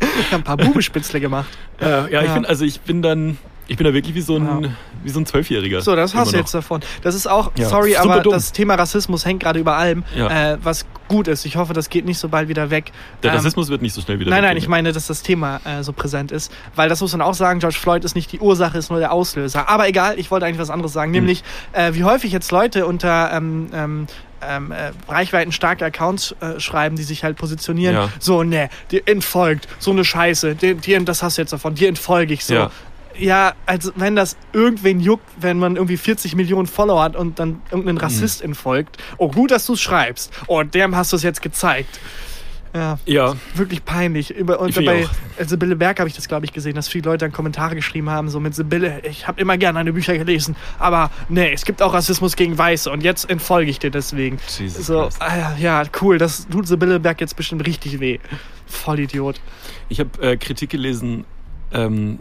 ich 0.00 0.26
habe 0.32 0.36
ein 0.36 0.42
paar 0.42 0.56
Bubespitzle 0.56 1.20
gemacht. 1.20 1.46
ja, 1.80 2.08
ja, 2.08 2.22
ich 2.22 2.30
bin, 2.32 2.44
also 2.46 2.64
ich 2.64 2.80
bin 2.80 3.02
dann, 3.02 3.38
ich 3.66 3.76
bin 3.76 3.84
da 3.86 3.94
wirklich 3.94 4.14
wie 4.14 4.20
so 4.20 4.36
ein, 4.36 4.62
Ja. 4.64 4.70
wie 5.02 5.10
so 5.10 5.20
ein 5.20 5.26
Zwölfjähriger. 5.26 5.80
So, 5.80 5.96
das 5.96 6.14
hast 6.14 6.32
du 6.32 6.36
jetzt 6.36 6.52
davon. 6.54 6.80
Das 7.02 7.14
ist 7.14 7.26
auch, 7.26 7.52
Ja, 7.56 7.68
sorry, 7.68 7.96
aber 7.96 8.20
dumm. 8.20 8.32
das 8.34 8.52
Thema 8.52 8.74
Rassismus 8.74 9.24
hängt 9.24 9.42
gerade 9.42 9.58
über 9.58 9.76
allem, 9.76 10.04
Ja. 10.16 10.52
äh, 10.54 10.58
was 10.62 10.84
gut 11.08 11.28
ist. 11.28 11.44
Ich 11.46 11.56
hoffe, 11.56 11.72
das 11.72 11.88
geht 11.90 12.04
nicht 12.04 12.18
so 12.18 12.28
bald 12.28 12.48
wieder 12.48 12.70
weg. 12.70 12.92
Der 13.22 13.30
Ähm, 13.30 13.36
Rassismus 13.36 13.68
wird 13.68 13.82
nicht 13.82 13.92
so 13.94 14.00
schnell 14.00 14.18
wieder 14.20 14.30
Nein, 14.30 14.42
nein, 14.42 14.50
weggehen. 14.50 14.62
ich 14.64 14.68
meine, 14.68 14.92
dass 14.92 15.06
das 15.06 15.22
Thema 15.22 15.60
äh, 15.64 15.82
so 15.82 15.92
präsent 15.92 16.32
ist. 16.32 16.52
Weil 16.74 16.88
das 16.88 17.00
muss 17.00 17.12
man 17.12 17.22
auch 17.22 17.34
sagen, 17.34 17.60
George 17.60 17.76
Floyd 17.80 18.04
ist 18.04 18.14
nicht 18.14 18.32
die 18.32 18.40
Ursache, 18.40 18.76
ist 18.78 18.90
nur 18.90 18.98
der 18.98 19.12
Auslöser. 19.12 19.68
Aber 19.68 19.88
egal, 19.88 20.18
ich 20.18 20.30
wollte 20.30 20.46
eigentlich 20.46 20.58
was 20.60 20.70
anderes 20.70 20.92
Hm. 20.92 20.94
sagen. 20.94 21.10
Nämlich, 21.12 21.42
äh, 21.72 21.94
wie 21.94 22.04
häufig 22.04 22.32
jetzt 22.32 22.50
Leute 22.52 22.86
unter 22.86 23.30
ähm, 23.32 23.68
ähm, 23.72 24.06
ähm, 24.46 24.72
äh, 24.72 24.92
reichweitenstarke 25.10 25.84
Accounts 25.86 26.34
äh, 26.40 26.60
schreiben, 26.60 26.96
die 26.96 27.02
sich 27.02 27.24
halt 27.24 27.36
positionieren. 27.38 27.94
Ja. 27.96 28.08
So, 28.18 28.42
ne, 28.42 28.68
dir 28.90 29.02
entfolgt, 29.06 29.68
so 29.78 29.90
eine 29.90 30.04
Scheiße, 30.04 30.54
dir, 30.54 30.74
dir, 30.74 31.00
das 31.02 31.22
hast 31.22 31.38
du 31.38 31.42
jetzt 31.42 31.52
davon, 31.54 31.74
dir 31.74 31.88
entfolge 31.88 32.34
ich 32.34 32.44
so. 32.44 32.54
Ja. 32.54 32.70
Ja, 33.18 33.54
also 33.66 33.92
wenn 33.96 34.16
das 34.16 34.36
irgendwen 34.52 35.00
juckt, 35.00 35.24
wenn 35.40 35.58
man 35.58 35.76
irgendwie 35.76 35.96
40 35.96 36.34
Millionen 36.34 36.66
Follower 36.66 37.02
hat 37.02 37.16
und 37.16 37.38
dann 37.38 37.62
irgendein 37.70 37.98
Rassist 37.98 38.40
Mhm. 38.40 38.46
entfolgt. 38.50 38.96
Oh, 39.18 39.28
gut, 39.30 39.50
dass 39.50 39.66
du 39.66 39.74
es 39.74 39.80
schreibst. 39.80 40.32
Oh, 40.46 40.62
dem 40.62 40.96
hast 40.96 41.12
du 41.12 41.16
es 41.16 41.22
jetzt 41.22 41.40
gezeigt. 41.42 42.00
Ja, 42.74 42.98
Ja, 43.06 43.34
wirklich 43.54 43.84
peinlich. 43.84 44.30
Über, 44.32 44.58
und 44.58 44.74
bei 44.84 45.06
Sibylle 45.38 45.76
Berg 45.76 46.00
habe 46.00 46.08
ich 46.08 46.16
das, 46.16 46.26
glaube 46.26 46.44
ich, 46.44 46.52
gesehen, 46.52 46.74
dass 46.74 46.88
viele 46.88 47.04
Leute 47.08 47.18
dann 47.26 47.30
Kommentare 47.32 47.76
geschrieben 47.76 48.10
haben, 48.10 48.28
so 48.30 48.40
mit 48.40 48.56
Sibylle, 48.56 49.00
ich 49.08 49.28
habe 49.28 49.40
immer 49.40 49.56
gerne 49.56 49.78
deine 49.78 49.92
Bücher 49.92 50.18
gelesen, 50.18 50.56
aber 50.80 51.12
nee, 51.28 51.52
es 51.52 51.64
gibt 51.64 51.80
auch 51.82 51.94
Rassismus 51.94 52.34
gegen 52.34 52.58
Weiße 52.58 52.90
und 52.90 53.04
jetzt 53.04 53.30
entfolge 53.30 53.70
ich 53.70 53.78
dir 53.78 53.92
deswegen. 53.92 54.40
Jesus 54.58 54.86
so, 54.86 55.08
ah, 55.20 55.36
ja, 55.36 55.56
ja, 55.56 55.82
cool, 56.02 56.18
das 56.18 56.48
tut 56.48 56.66
Sibylle 56.66 56.98
Berg 56.98 57.20
jetzt 57.20 57.36
bestimmt 57.36 57.64
richtig 57.64 58.00
weh. 58.00 58.18
Vollidiot. 58.66 59.40
ich 59.88 60.00
habe 60.00 60.20
äh, 60.20 60.36
Kritik 60.36 60.70
gelesen, 60.70 61.24
ähm, 61.72 62.18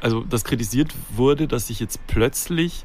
also 0.00 0.20
dass 0.22 0.44
kritisiert 0.44 0.92
wurde, 1.10 1.48
dass 1.48 1.68
sich 1.68 1.80
jetzt 1.80 2.06
plötzlich 2.06 2.84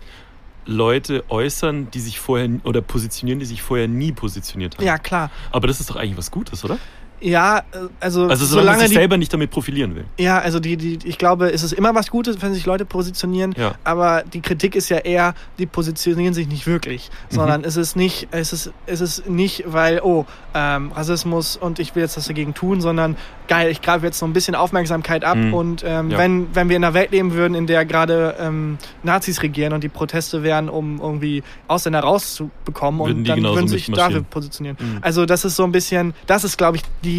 Leute 0.65 1.24
äußern, 1.30 1.89
die 1.91 2.00
sich 2.00 2.19
vorher 2.19 2.50
oder 2.63 2.82
positionieren, 2.82 3.39
die 3.39 3.45
sich 3.45 3.62
vorher 3.62 3.88
nie 3.88 4.12
positioniert 4.12 4.78
haben. 4.78 4.86
Ja, 4.86 4.97
klar. 4.97 5.32
Aber 5.52 5.67
das 5.67 5.80
ist 5.80 5.89
doch 5.89 5.95
eigentlich 5.95 6.17
was 6.17 6.32
Gutes, 6.32 6.63
oder? 6.63 6.78
Ja, 7.21 7.60
äh, 7.60 7.62
also, 7.99 8.27
Also 8.27 8.45
solange, 8.45 8.71
man 8.71 8.79
sich 8.79 8.89
die, 8.89 8.95
selber 8.95 9.15
nicht 9.17 9.31
damit 9.31 9.51
profilieren 9.51 9.95
will. 9.95 10.05
Ja, 10.17 10.39
also 10.39 10.60
die, 10.60 10.75
die, 10.75 10.97
ich 11.03 11.17
glaube, 11.19 11.51
es 11.51 11.62
ist 11.62 11.71
immer 11.71 11.93
was 11.93 12.10
Gutes, 12.10 12.41
wenn 12.41 12.53
sich 12.53 12.65
Leute 12.65 12.84
positionieren, 12.84 13.53
Ja. 13.57 13.75
aber 13.84 14.23
die 14.23 14.41
Kritik 14.41 14.75
ist 14.75 14.89
ja 14.89 14.97
eher, 14.97 15.36
die 15.60 15.67
positionieren 15.67 16.34
sich 16.34 16.47
nicht 16.47 16.65
wirklich, 16.65 17.10
Mhm. 17.29 17.36
sondern 17.36 17.63
es 17.63 17.77
ist 17.77 17.95
nicht, 17.95 18.27
es 18.31 18.53
ist, 18.53 18.71
es 18.88 19.01
ist 19.01 19.29
nicht, 19.29 19.63
weil, 19.67 20.01
oh, 20.01 20.25
ähm, 20.55 20.91
Rassismus 20.93 21.57
und 21.57 21.77
ich 21.79 21.93
will 21.95 22.01
jetzt 22.03 22.17
was 22.17 22.25
dagegen 22.25 22.53
tun, 22.55 22.81
sondern 22.81 23.15
geil, 23.47 23.69
ich 23.69 23.81
greife 23.81 24.05
jetzt 24.05 24.17
so 24.17 24.25
ein 24.25 24.34
bisschen 24.34 24.55
Aufmerksamkeit 24.55 25.23
ab 25.23 25.38
Mhm. 25.38 25.53
und 25.53 25.84
ähm, 25.86 26.10
Ja. 26.10 26.17
wenn, 26.17 26.47
wenn 26.55 26.69
wir 26.69 26.75
in 26.77 26.84
einer 26.84 26.93
Welt 26.95 27.12
leben 27.12 27.34
würden, 27.34 27.53
in 27.53 27.67
der 27.67 27.86
gerade 27.86 28.36
ähm, 28.39 28.77
Nazis 29.03 29.43
regieren 29.43 29.73
und 29.73 29.84
die 29.84 29.89
Proteste 29.89 30.41
wären, 30.41 30.69
um 30.69 30.99
irgendwie 30.99 31.43
Ausländer 31.67 31.99
rauszubekommen 31.99 32.99
Würden 33.01 33.17
und 33.19 33.27
dann 33.27 33.43
würden 33.43 33.67
sich 33.67 33.91
dafür 33.91 34.23
positionieren. 34.23 34.77
Mhm. 34.79 34.97
Also 35.01 35.25
das 35.27 35.45
ist 35.45 35.55
so 35.55 35.63
ein 35.63 35.71
bisschen, 35.71 36.13
das 36.25 36.43
ist, 36.43 36.57
glaube 36.57 36.77
ich, 36.77 36.84
die 37.03 37.11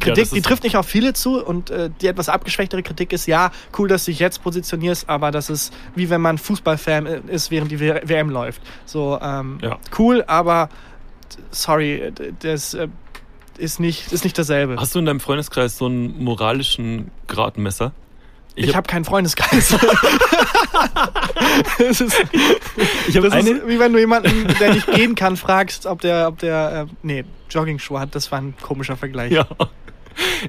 Kritik, 0.00 0.14
das 0.14 0.30
die 0.30 0.40
trifft 0.42 0.62
nicht 0.64 0.76
auf 0.76 0.86
viele 0.86 1.12
zu 1.12 1.44
und 1.44 1.70
äh, 1.70 1.90
die 2.00 2.06
etwas 2.06 2.28
abgeschwächtere 2.28 2.82
Kritik 2.82 3.12
ist, 3.12 3.26
ja, 3.26 3.50
cool, 3.78 3.88
dass 3.88 4.04
du 4.04 4.10
dich 4.10 4.18
jetzt 4.20 4.42
positionierst, 4.42 5.08
aber 5.08 5.30
das 5.30 5.50
ist 5.50 5.72
wie 5.94 6.10
wenn 6.10 6.20
man 6.20 6.38
Fußballfan 6.38 7.06
äh, 7.06 7.20
ist, 7.28 7.50
während 7.50 7.70
die 7.70 7.80
W- 7.80 8.00
WM 8.04 8.30
läuft. 8.30 8.60
So, 8.86 9.18
ähm, 9.22 9.58
Ja. 9.62 9.78
cool, 9.98 10.24
aber 10.26 10.68
sorry, 11.50 12.12
das 12.40 12.74
äh, 12.74 12.88
ist 13.58 13.80
nicht, 13.80 14.12
ist 14.12 14.24
nicht 14.24 14.38
dasselbe. 14.38 14.76
Hast 14.78 14.94
du 14.94 14.98
in 14.98 15.06
deinem 15.06 15.20
Freundeskreis 15.20 15.76
so 15.78 15.86
einen 15.86 16.22
moralischen 16.22 17.10
Gradmesser? 17.28 17.92
Ich 18.54 18.76
habe 18.76 18.86
keinen 18.86 19.04
Freundeskreis. 19.04 19.70
das 21.78 22.00
ist, 22.00 22.24
ich 23.08 23.16
hab 23.16 23.24
das 23.24 23.32
eine, 23.32 23.50
ist 23.50 23.68
wie 23.68 23.78
wenn 23.78 23.92
du 23.92 23.98
jemanden, 23.98 24.46
der 24.60 24.74
nicht 24.74 24.86
gehen 24.92 25.14
kann, 25.14 25.36
fragst, 25.36 25.86
ob 25.86 26.00
der, 26.00 26.28
ob 26.28 26.38
der, 26.38 26.86
äh, 26.88 26.94
nee, 27.02 27.24
Jogging-Schuhe 27.50 28.00
hat. 28.00 28.14
Das 28.14 28.30
war 28.32 28.40
ein 28.40 28.54
komischer 28.60 28.96
Vergleich. 28.96 29.32
Ja. 29.32 29.46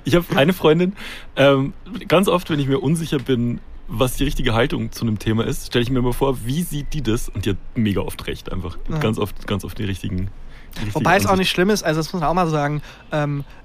Ich 0.03 0.15
habe 0.15 0.25
eine 0.35 0.53
Freundin, 0.53 0.93
ähm, 1.35 1.73
ganz 2.07 2.27
oft, 2.27 2.49
wenn 2.49 2.59
ich 2.59 2.67
mir 2.67 2.79
unsicher 2.79 3.19
bin, 3.19 3.61
was 3.87 4.15
die 4.15 4.23
richtige 4.23 4.53
Haltung 4.53 4.91
zu 4.91 5.05
einem 5.05 5.19
Thema 5.19 5.45
ist, 5.45 5.67
stelle 5.67 5.83
ich 5.83 5.89
mir 5.89 5.99
immer 5.99 6.13
vor, 6.13 6.45
wie 6.45 6.63
sieht 6.63 6.93
die 6.93 7.01
das? 7.01 7.29
Und 7.29 7.45
die 7.45 7.51
hat 7.51 7.57
mega 7.75 8.01
oft 8.01 8.25
recht 8.27 8.51
einfach. 8.51 8.77
Ja. 8.89 8.97
Ganz 8.97 9.17
oft, 9.17 9.45
ganz 9.47 9.63
oft 9.63 9.77
die 9.77 9.83
richtigen. 9.83 10.29
Die 10.75 10.79
richtige 10.79 10.95
Wobei 10.95 11.17
es 11.17 11.25
auch 11.25 11.31
Ansicht. 11.31 11.39
nicht 11.39 11.49
schlimm 11.51 11.69
ist, 11.69 11.83
also 11.83 11.99
das 11.99 12.11
muss 12.13 12.21
man 12.21 12.29
auch 12.29 12.33
mal 12.33 12.47
sagen, 12.47 12.81
ähm, 13.11 13.43
äh, 13.43 13.62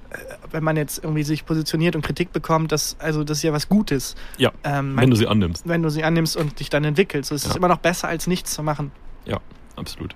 wenn 0.50 0.64
man 0.64 0.76
jetzt 0.76 1.02
irgendwie 1.04 1.22
sich 1.22 1.44
positioniert 1.44 1.94
und 1.96 2.02
Kritik 2.02 2.32
bekommt, 2.32 2.72
das, 2.72 2.96
also 2.98 3.24
das 3.24 3.38
ist 3.38 3.42
ja 3.44 3.52
was 3.52 3.68
Gutes. 3.68 4.14
Ja, 4.38 4.52
Ähm, 4.64 4.96
wenn 4.96 5.10
du 5.10 5.16
sie 5.16 5.26
annimmst. 5.26 5.68
wenn 5.68 5.82
du 5.82 5.90
sie 5.90 6.04
annimmst 6.04 6.36
und 6.36 6.58
dich 6.60 6.70
dann 6.70 6.84
entwickelst. 6.84 7.30
Es 7.32 7.44
ist 7.44 7.50
Ja. 7.52 7.56
immer 7.56 7.68
noch 7.68 7.78
besser, 7.78 8.08
als 8.08 8.26
nichts 8.26 8.54
zu 8.54 8.62
machen. 8.62 8.90
Ja, 9.26 9.38
absolut. 9.76 10.14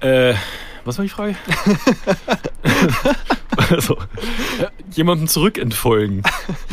Äh, 0.00 0.34
was 0.84 0.98
war 0.98 1.02
die 1.04 1.08
Frage? 1.08 1.34
also, 3.70 3.94
äh, 3.96 4.66
jemandem 4.92 5.28
zurückentfolgen. 5.28 6.22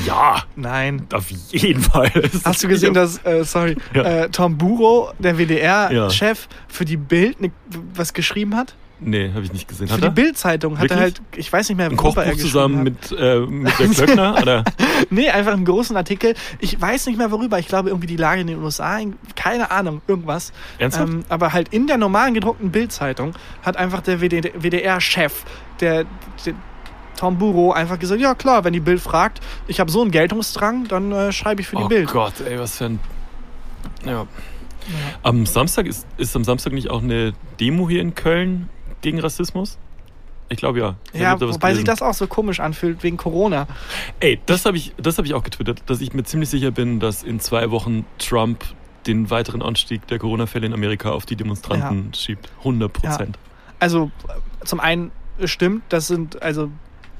Ja, 0.05 0.43
Nein. 0.55 1.07
auf 1.13 1.29
jeden 1.51 1.81
Fall. 1.81 2.11
Hast 2.43 2.63
du 2.63 2.67
gesehen, 2.67 2.93
dass, 2.93 3.23
äh, 3.25 3.43
sorry, 3.43 3.77
Ja. 3.93 4.03
äh, 4.03 4.29
Tom 4.29 4.57
Buro, 4.57 5.11
der 5.19 5.37
WDR-Chef, 5.37 6.47
Ja. 6.49 6.55
für 6.67 6.85
die 6.85 6.97
Bild 6.97 7.41
ne, 7.41 7.51
was 7.95 8.13
geschrieben 8.13 8.55
hat? 8.55 8.75
Nee, 9.05 9.31
habe 9.33 9.43
ich 9.43 9.53
nicht 9.53 9.67
gesehen. 9.67 9.87
Für 9.87 9.95
Hat 9.95 10.03
die? 10.03 10.09
Bild-Zeitung 10.09 10.79
hat 10.79 10.89
er 10.91 10.97
halt, 10.97 11.21
ich 11.35 11.51
weiß 11.51 11.69
nicht 11.69 11.77
mehr, 11.77 11.91
worüber 11.91 12.23
Kochbuch 12.23 12.23
er 12.23 12.37
zusammen 12.37 12.83
mit, 12.83 13.11
äh, 13.11 13.39
mit 13.39 13.79
der 13.79 13.87
Glöckner? 13.87 14.37
Oder? 14.41 14.63
Nee, 15.09 15.29
einfach 15.29 15.53
einen 15.53 15.65
großen 15.65 15.95
Artikel. 15.95 16.35
Ich 16.59 16.79
weiß 16.79 17.07
nicht 17.07 17.17
mehr 17.17 17.31
worüber. 17.31 17.59
Ich 17.59 17.67
glaube 17.67 17.89
irgendwie 17.89 18.07
die 18.07 18.17
Lage 18.17 18.41
in 18.41 18.47
den 18.47 18.61
USA. 18.61 18.99
Keine 19.35 19.71
Ahnung, 19.71 20.01
irgendwas. 20.07 20.53
Ernsthaft? 20.77 21.11
Ähm, 21.11 21.25
aber 21.29 21.53
halt 21.53 21.69
in 21.69 21.87
der 21.87 21.97
normalen 21.97 22.33
gedruckten 22.33 22.71
Bildzeitung 22.71 23.33
hat 23.61 23.77
einfach 23.77 24.01
der 24.01 24.21
WDR-Chef, 24.21 25.43
der, 25.79 26.05
der 26.45 26.53
Tom 27.17 27.37
Buro, 27.37 27.71
einfach 27.71 27.99
gesagt, 27.99 28.21
ja 28.21 28.35
klar, 28.35 28.63
wenn 28.63 28.73
die 28.73 28.79
Bild 28.79 28.99
fragt, 28.99 29.39
ich 29.67 29.79
habe 29.79 29.91
so 29.91 30.01
einen 30.01 30.11
Geltungsdrang, 30.11 30.87
dann 30.87 31.11
äh, 31.11 31.31
schreibe 31.31 31.61
ich 31.61 31.67
für 31.67 31.75
die 31.75 31.83
oh 31.83 31.87
Bild. 31.87 32.11
Gott, 32.11 32.41
ey, 32.41 32.59
was 32.59 32.77
für 32.77 32.85
ein. 32.85 32.99
Ja. 34.05 34.27
Am 35.21 35.45
Samstag 35.45 35.85
ist, 35.85 36.05
ist 36.17 36.35
am 36.35 36.43
Samstag 36.43 36.73
nicht 36.73 36.89
auch 36.89 37.01
eine 37.01 37.33
Demo 37.59 37.87
hier 37.87 38.01
in 38.01 38.15
Köln 38.15 38.69
gegen 39.03 39.19
Rassismus? 39.19 39.77
Ich 40.49 40.57
glaube 40.57 40.79
ja. 40.79 40.95
Ich 41.13 41.21
Ja, 41.21 41.39
wobei 41.39 41.73
sich 41.73 41.83
das 41.83 42.01
auch 42.01 42.13
so 42.13 42.27
komisch 42.27 42.59
anfühlt 42.59 43.03
wegen 43.03 43.17
Corona. 43.17 43.67
Ey, 44.19 44.39
das 44.45 44.65
habe 44.65 44.77
ich, 44.77 44.93
das 44.97 45.17
hab 45.17 45.25
ich 45.25 45.33
auch 45.33 45.43
getwittert, 45.43 45.83
dass 45.87 46.01
ich 46.01 46.13
mir 46.13 46.23
ziemlich 46.23 46.49
sicher 46.49 46.71
bin, 46.71 46.99
dass 46.99 47.23
in 47.23 47.39
zwei 47.39 47.71
Wochen 47.71 48.05
Trump 48.17 48.63
den 49.07 49.29
weiteren 49.29 49.61
Anstieg 49.61 50.07
der 50.07 50.19
Corona-Fälle 50.19 50.65
in 50.65 50.73
Amerika 50.73 51.11
auf 51.11 51.25
die 51.25 51.35
Demonstranten 51.35 52.13
schiebt. 52.13 52.49
100 52.59 52.91
Prozent. 52.91 53.39
Also 53.79 54.11
äh, 54.27 54.65
zum 54.65 54.79
einen 54.79 55.11
stimmt, 55.43 55.83
das 55.89 56.07
sind, 56.07 56.41
also 56.41 56.69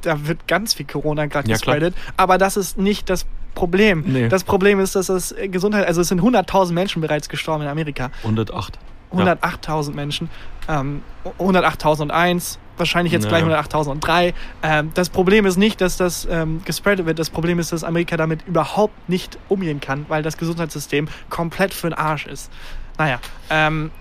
da 0.02 0.28
wird 0.28 0.48
ganz 0.48 0.74
viel 0.74 0.86
Corona 0.86 1.26
gerade 1.26 1.50
Ja, 1.50 1.56
gespreadet, 1.56 1.96
aber 2.18 2.38
das 2.38 2.58
ist 2.58 2.78
nicht 2.78 3.10
das 3.10 3.26
Problem. 3.56 4.04
Nee. 4.08 4.30
Das 4.30 4.44
Problem 4.44 4.80
ist, 4.80 4.96
dass 4.96 5.08
das 5.08 5.36
Gesundheit, 5.48 5.86
also 5.86 6.02
es 6.02 6.08
sind 6.08 6.22
100.000 6.22 6.74
Menschen 6.74 7.02
bereits 7.02 7.30
gestorben 7.30 7.64
in 7.64 7.70
Amerika. 7.70 8.12
108. 8.24 8.80
108.000 9.14 9.94
Menschen. 9.94 10.30
Ähm, 10.68 11.02
108.001, 11.40 12.58
wahrscheinlich 12.78 13.14
jetzt 13.14 13.24
Ja. 13.24 13.30
gleich 13.30 13.44
108.003. 13.44 14.34
Ähm, 14.64 14.92
das 14.94 15.10
Problem 15.10 15.46
ist 15.46 15.58
nicht, 15.58 15.82
dass 15.82 15.98
das 15.98 16.28
ähm, 16.30 16.62
gespreadet 16.66 17.06
wird. 17.06 17.20
Das 17.20 17.30
Problem 17.30 17.60
ist, 17.60 17.72
dass 17.72 17.84
Amerika 17.84 18.18
damit 18.18 18.48
überhaupt 18.48 19.10
nicht 19.10 19.38
umgehen 19.50 19.80
kann, 19.80 20.06
weil 20.08 20.24
das 20.24 20.38
Gesundheitssystem 20.38 21.08
komplett 21.30 21.74
für 21.74 21.90
den 21.90 21.98
Arsch 21.98 22.26
ist. 22.28 22.52
Naja, 22.98 23.20
ähm, 23.50 23.92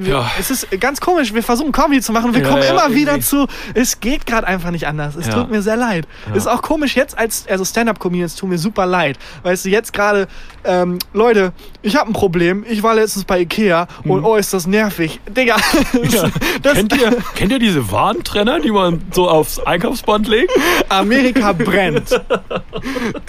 Ja. 0.00 0.30
es 0.38 0.50
ist 0.50 0.68
ganz 0.80 1.00
komisch. 1.00 1.34
Wir 1.34 1.42
versuchen 1.42 1.70
Comedy 1.72 2.00
zu 2.00 2.12
machen 2.12 2.34
wir 2.34 2.42
Ja, 2.42 2.48
kommen 2.48 2.62
ja, 2.62 2.70
immer 2.70 2.94
wieder 2.94 3.12
irgendwie. 3.12 3.26
zu, 3.26 3.46
es 3.74 4.00
geht 4.00 4.24
gerade 4.26 4.46
einfach 4.46 4.70
nicht 4.70 4.86
anders. 4.86 5.16
Es 5.16 5.28
tut 5.28 5.50
mir 5.50 5.60
sehr 5.62 5.76
leid. 5.76 6.06
Ist 6.34 6.46
auch 6.48 6.62
komisch 6.62 6.96
jetzt 6.96 7.16
als, 7.18 7.46
also 7.48 7.64
Stand-Up-Comedians 7.64 8.36
tun 8.36 8.48
mir 8.50 8.58
super 8.58 8.86
leid. 8.86 9.18
Weißt 9.42 9.64
du, 9.64 9.68
jetzt 9.68 9.92
gerade, 9.92 10.28
ähm, 10.64 10.98
Leute, 11.12 11.52
ich 11.82 11.96
habe 11.96 12.10
ein 12.10 12.14
Problem. 12.14 12.64
Ich 12.68 12.82
war 12.82 12.94
letztens 12.94 13.24
bei 13.24 13.40
Ikea 13.40 13.86
und 14.04 14.24
oh, 14.24 14.36
ist 14.36 14.54
das 14.54 14.66
nervig. 14.66 15.20
Digga, 15.28 15.56
Hm. 15.92 16.32
Das, 16.62 16.74
kennt, 16.74 16.96
ihr, 17.00 17.10
kennt 17.34 17.52
ihr 17.52 17.58
diese 17.58 17.90
Warentrenner, 17.90 18.60
die 18.60 18.70
man 18.70 19.02
so 19.12 19.28
aufs 19.28 19.58
Einkaufsband 19.58 20.26
legt? 20.28 20.52
Amerika 20.88 21.52
brennt. 21.58 22.20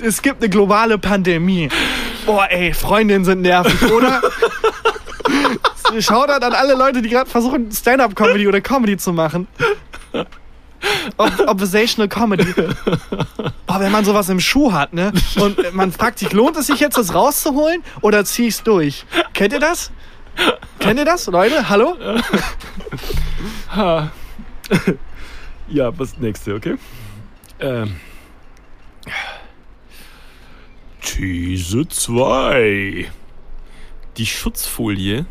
es 0.01 0.21
gibt 0.21 0.41
eine 0.41 0.49
globale 0.49 0.97
Pandemie. 0.97 1.69
Boah, 2.25 2.47
ey, 2.49 2.73
Freundinnen 2.73 3.25
sind 3.25 3.41
nervig, 3.41 3.91
oder? 3.91 4.21
Schaut 5.99 6.29
an 6.29 6.53
alle 6.53 6.75
Leute, 6.75 7.01
die 7.01 7.09
gerade 7.09 7.29
versuchen, 7.29 7.71
Stand-up-Comedy 7.71 8.47
oder 8.47 8.61
Comedy 8.61 8.97
zu 8.97 9.13
machen. 9.13 9.47
Ob 11.17 11.39
Observational 11.47 12.07
Comedy. 12.07 12.45
Boah, 13.65 13.79
wenn 13.79 13.91
man 13.91 14.03
sowas 14.05 14.29
im 14.29 14.39
Schuh 14.39 14.71
hat, 14.73 14.93
ne? 14.93 15.11
Und 15.35 15.73
man 15.73 15.91
fragt 15.91 16.19
sich, 16.19 16.33
lohnt 16.33 16.57
es 16.57 16.67
sich 16.67 16.79
jetzt, 16.79 16.97
das 16.97 17.13
rauszuholen 17.13 17.83
oder 18.01 18.25
zieh 18.25 18.47
ich's 18.47 18.63
durch? 18.63 19.05
Kennt 19.33 19.53
ihr 19.53 19.59
das? 19.59 19.91
Kennt 20.79 20.99
ihr 20.99 21.05
das, 21.05 21.27
Leute? 21.27 21.69
Hallo? 21.69 21.95
Ha. 23.75 24.11
ja, 25.67 25.97
was 25.97 26.17
nächste, 26.17 26.55
okay? 26.55 26.75
Ähm. 27.59 27.95
These 31.01 31.87
2. 31.87 33.11
Die 34.17 34.25
Schutzfolie 34.25 35.25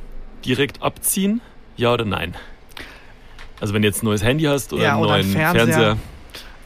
direkt 0.45 0.83
abziehen, 0.83 1.41
ja 1.77 1.93
oder 1.93 2.05
nein? 2.05 2.35
Also 3.61 3.75
wenn 3.75 3.83
du 3.83 3.89
jetzt 3.89 4.03
ein 4.03 4.07
neues 4.07 4.23
Handy 4.25 4.45
hast 4.45 4.73
oder 4.73 4.83
Ja, 4.83 4.93
einen 4.95 5.01
oder 5.03 5.11
neuen 5.13 5.25
einen 5.25 5.33
Fernseher. 5.33 5.67
Fernseher. 5.67 5.97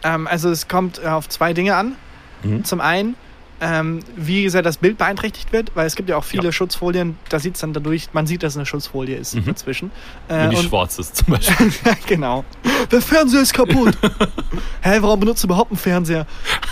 Ähm, 0.03 0.27
also 0.27 0.51
es 0.51 0.67
kommt 0.69 0.99
äh, 1.03 1.07
auf 1.09 1.29
zwei 1.29 1.53
Dinge 1.53 1.75
an. 1.77 1.95
Mhm. 2.43 2.65
Zum 2.65 2.81
einen, 2.81 3.17
ähm, 3.61 4.01
wie 4.17 4.49
sehr 4.49 4.63
das 4.63 4.77
Bild 4.77 4.99
beeinträchtigt 4.99 5.53
wird, 5.53 5.73
weil 5.75 5.87
es 5.87 5.97
gibt 5.97 6.09
ja 6.11 6.17
auch 6.17 6.25
viele 6.25 6.45
Ja. 6.45 6.53
Schutzfolien, 6.53 7.17
da 7.31 7.39
sieht 7.39 7.55
es 7.55 7.61
dann 7.63 7.73
dadurch, 7.73 8.09
man 8.13 8.27
sieht, 8.27 8.43
dass 8.43 8.53
es 8.53 8.57
eine 8.59 8.67
Schutzfolie 8.67 9.17
ist 9.17 9.35
Mhm. 9.35 9.47
dazwischen. 9.47 9.91
Wenn 10.29 10.41
Äh, 10.41 10.49
die 10.51 10.57
und- 10.57 10.65
schwarz 10.65 10.99
ist 10.99 11.17
zum 11.17 11.29
Beispiel. 11.29 11.73
genau. 12.07 12.45
Der 12.91 13.01
Fernseher 13.01 13.41
ist 13.43 13.55
kaputt. 13.55 13.97
Hä, 14.83 14.99
warum 15.01 15.21
benutzt 15.21 15.43
du 15.43 15.47
überhaupt 15.47 15.71
einen 15.71 15.79
Fernseher? 15.79 16.27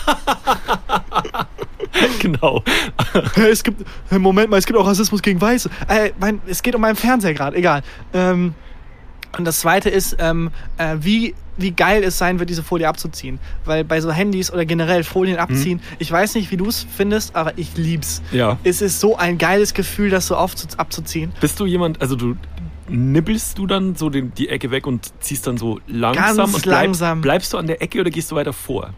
genau. 2.21 2.63
es 3.37 3.63
gibt, 3.63 3.85
Moment 4.11 4.51
mal, 4.51 4.59
es 4.59 4.67
gibt 4.67 4.79
auch 4.79 4.87
Rassismus 4.87 5.23
gegen 5.23 5.41
Weiße. 5.41 5.71
Äh, 5.89 6.11
mein, 6.19 6.41
es 6.47 6.63
geht 6.63 6.75
um 6.75 6.81
meinen 6.81 6.97
Fernseher 6.97 7.35
gerade, 7.35 7.57
egal. 7.57 7.83
Ähm, 8.13 8.55
und 9.39 9.45
das 9.45 9.61
zweite 9.61 9.91
ist, 9.91 10.17
ähm, 10.19 10.51
äh, 10.79 10.97
wie, 11.01 11.35
wie 11.57 11.71
geil 11.71 12.03
es 12.03 12.19
sein 12.19 12.39
wird, 12.39 12.51
diese 12.51 12.63
Folie 12.63 12.89
abzuziehen. 12.89 13.39
Weil 13.65 13.85
bei 13.85 14.01
so 14.01 14.13
Handys 14.13 14.53
oder 14.53 14.65
generell 14.65 15.05
Folien 15.05 15.39
abziehen, 15.39 15.81
ich 15.99 16.11
weiß 16.11 16.35
nicht, 16.35 16.51
wie 16.51 16.57
du 16.57 16.67
es 16.67 16.87
findest, 16.97 17.37
aber 17.37 17.57
ich 17.57 17.77
lieb's. 17.77 18.23
Ja. 18.33 18.59
Es 18.65 18.83
ist 18.83 19.01
so 19.01 19.17
ein 19.17 19.39
geiles 19.39 19.75
Gefühl, 19.75 20.11
das 20.11 20.27
so 20.27 20.37
aufzu 20.37 20.67
abzuziehen. 20.77 21.33
Bist 21.41 21.59
du 21.61 21.67
jemand, 21.67 22.01
also 22.01 22.17
du 22.17 22.37
nibbelst 22.89 23.59
du 23.59 23.67
dann 23.67 23.95
so 23.95 24.11
den, 24.11 24.35
die 24.35 24.49
Ecke 24.49 24.71
weg 24.71 24.87
und 24.87 25.13
ziehst 25.21 25.47
dann 25.47 25.57
so 25.57 25.81
langsam 25.87 26.37
Ganz 26.37 26.55
und 26.55 26.63
bleib, 26.63 26.85
langsam. 26.85 27.21
bleibst 27.21 27.53
du 27.53 27.59
an 27.59 27.67
der 27.67 27.81
Ecke 27.83 28.01
oder 28.01 28.11
gehst 28.11 28.31
du 28.31 28.37
weiter 28.37 28.53
vor? 28.53 28.91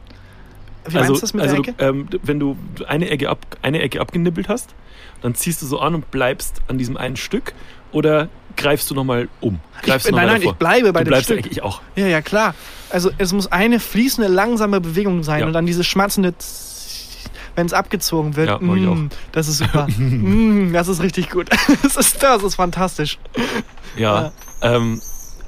Wie 0.88 0.96
also, 0.96 0.98
meinst 0.98 1.10
du 1.10 1.20
das 1.20 1.34
mit 1.34 1.42
also 1.42 1.62
der 1.62 1.72
Ecke? 1.72 1.84
Ähm, 1.84 2.08
wenn 2.22 2.40
du 2.40 2.56
eine 2.86 3.08
Ecke, 3.10 3.28
ab, 3.28 3.44
eine 3.62 3.80
Ecke 3.80 4.00
abgenibbelt 4.00 4.48
hast, 4.48 4.74
dann 5.22 5.34
ziehst 5.34 5.62
du 5.62 5.66
so 5.66 5.80
an 5.80 5.94
und 5.94 6.10
bleibst 6.10 6.62
an 6.68 6.78
diesem 6.78 6.96
einen 6.96 7.16
Stück 7.16 7.54
oder 7.92 8.28
greifst 8.56 8.90
du 8.90 8.94
nochmal 8.94 9.28
um? 9.40 9.60
Greifst 9.82 10.08
Ich- 10.08 10.14
nein, 10.14 10.26
nein, 10.26 10.42
ich 10.42 10.52
bleibe 10.52 10.92
bei 10.92 11.00
du 11.00 11.04
dem 11.04 11.08
bleibst 11.10 11.26
Stück. 11.26 11.46
Ich 11.50 11.62
auch. 11.62 11.80
Ja, 11.94 12.06
ja, 12.06 12.20
klar. 12.22 12.54
Also 12.90 13.10
es 13.18 13.32
muss 13.32 13.50
eine 13.50 13.80
fließende, 13.80 14.28
langsame 14.28 14.80
Bewegung 14.80 15.22
sein 15.22 15.40
Ja. 15.40 15.46
und 15.46 15.52
dann 15.52 15.66
diese 15.66 15.84
schmatzende, 15.84 16.34
wenn 17.54 17.66
es 17.66 17.72
abgezogen 17.72 18.36
wird. 18.36 18.48
Ja, 18.48 18.58
mm, 18.58 19.10
das 19.32 19.48
ist 19.48 19.58
super. 19.58 19.86
mm, 19.98 20.72
das 20.72 20.88
ist 20.88 21.02
richtig 21.02 21.30
gut. 21.30 21.48
das, 21.82 21.96
ist, 21.96 22.22
das 22.22 22.42
ist 22.42 22.54
fantastisch. 22.54 23.18
Ja. 23.96 24.32
Ähm, 24.62 25.00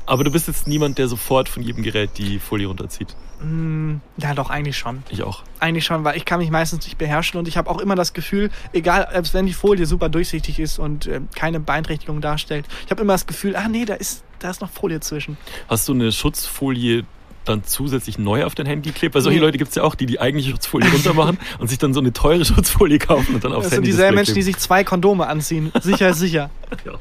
aber 0.09 0.25
du 0.25 0.31
bist 0.31 0.49
jetzt 0.49 0.67
niemand, 0.67 0.99
der 0.99 1.07
sofort 1.07 1.49
von 1.49 1.63
jedem 1.63 1.83
Gerät 1.83 2.11
die 2.17 2.39
Folie 2.39 2.67
runterzieht. 2.67 3.15
Mm, 3.43 3.97
ja, 4.17 4.35
doch, 4.35 4.51
eigentlich 4.51 4.79
schon. 4.79 5.03
Ich 5.11 5.23
auch. 5.23 5.43
Eigentlich 5.61 5.85
schon, 5.85 6.03
weil 6.03 6.17
ich 6.17 6.25
kann 6.25 6.41
mich 6.41 6.51
meistens 6.51 6.85
nicht 6.87 6.97
beherrschen 6.97 7.39
und 7.39 7.47
ich 7.47 7.57
habe 7.57 7.69
auch 7.71 7.79
immer 7.79 7.95
das 7.95 8.15
Gefühl, 8.15 8.51
egal, 8.73 9.09
selbst 9.13 9.35
wenn 9.35 9.47
die 9.47 9.53
Folie 9.53 9.87
super 9.87 10.09
durchsichtig 10.09 10.59
ist 10.59 10.79
und 10.79 11.07
äh, 11.07 11.21
keine 11.35 11.61
Beeinträchtigung 11.61 12.21
darstellt, 12.21 12.67
ich 12.85 12.91
habe 12.91 13.03
immer 13.03 13.13
das 13.13 13.27
Gefühl, 13.27 13.55
ah 13.55 13.69
nee, 13.69 13.85
da 13.85 13.95
ist, 13.95 14.25
da 14.39 14.51
ist 14.51 14.61
noch 14.61 14.71
Folie 14.71 15.01
zwischen. 15.01 15.37
Hast 15.69 15.87
du 15.89 15.93
eine 15.93 16.11
Schutzfolie 16.11 17.05
dann 17.49 17.65
zusätzlich 17.65 18.19
neu 18.19 18.45
auf 18.45 18.55
dein 18.55 18.67
Handy 18.67 18.91
klebt? 18.91 19.15
Weil 19.15 19.23
solche. 19.23 19.39
Leute 19.39 19.59
gibt 19.59 19.71
es 19.71 19.75
ja 19.75 19.83
auch, 19.83 19.95
die 19.95 20.07
die 20.07 20.21
eigentliche 20.21 20.51
Schutzfolie 20.51 20.91
runter 20.91 21.15
machen 21.15 21.39
und 21.59 21.69
sich 21.69 21.79
dann 21.79 21.95
so 21.95 22.01
eine 22.01 22.13
teure 22.13 22.45
Schutzfolie 22.45 22.99
kaufen 22.99 23.35
und 23.35 23.45
dann 23.45 23.53
aufs 23.53 23.65
Das 23.65 23.71
sind 23.71 23.79
Handy 23.79 23.91
dieselben 23.91 24.17
Menschen, 24.17 24.35
die 24.35 24.43
sich 24.43 24.57
zwei 24.59 24.85
Kondome 24.85 25.27
anziehen. 25.27 25.73
Sicher, 25.81 26.11
ist 26.11 26.19
sicher. 26.21 26.51
Ja. 26.85 26.93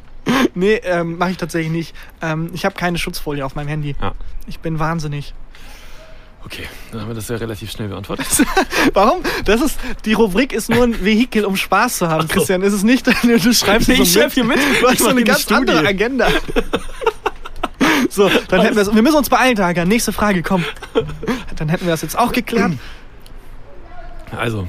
Nee, 0.53 0.81
ähm, 0.83 1.17
mache 1.17 1.31
ich 1.31 1.37
tatsächlich 1.37 1.71
nicht. 1.71 1.95
Ähm, 2.21 2.49
ich 2.53 2.65
habe 2.65 2.75
keine 2.75 2.97
Schutzfolie 2.97 3.45
auf 3.45 3.55
meinem 3.55 3.69
Handy. 3.69 3.95
Ja. 4.01 4.13
Ich 4.47 4.59
bin 4.59 4.79
wahnsinnig. 4.79 5.33
Okay, 6.45 6.63
dann 6.91 7.01
haben 7.01 7.07
wir 7.09 7.15
das 7.15 7.27
ja 7.27 7.35
relativ 7.35 7.71
schnell 7.71 7.89
beantwortet. 7.89 8.25
Warum? 8.93 9.21
Das 9.43 9.59
ist, 9.59 9.77
die 10.05 10.13
Rubrik 10.13 10.53
ist 10.53 10.69
nur 10.69 10.83
ein 10.83 11.03
Vehikel, 11.03 11.43
um 11.43 11.57
Spaß 11.57 11.97
zu 11.97 12.07
haben, 12.07 12.21
so. 12.21 12.33
Christian. 12.35 12.61
Es 12.61 12.71
ist 12.71 12.83
nicht, 12.83 13.05
du 13.05 13.53
schreibst 13.53 13.89
Nee, 13.89 13.95
so 13.95 14.03
ich 14.03 14.13
schreib 14.13 14.31
hier 14.31 14.45
mit. 14.45 14.57
Du 14.79 14.87
hast 14.87 14.99
so 14.99 15.07
eine 15.07 15.23
ganz 15.23 15.51
andere 15.51 15.77
Studie. 15.77 15.89
Agenda. 15.89 16.29
So, 18.17 18.31
dann 18.47 18.61
hätten 18.61 18.75
wir 18.75 18.95
Wir 18.95 19.03
müssen 19.03 19.17
uns 19.17 19.29
beeilen, 19.29 19.55
Tager. 19.55 19.85
Nächste 19.85 20.11
Frage, 20.11 20.41
komm. 20.41 20.65
Dann 21.55 21.69
hätten 21.69 21.85
wir 21.85 21.91
das 21.91 22.01
jetzt 22.01 22.17
auch 22.17 22.31
geklärt. 22.31 22.71
Also, 24.35 24.67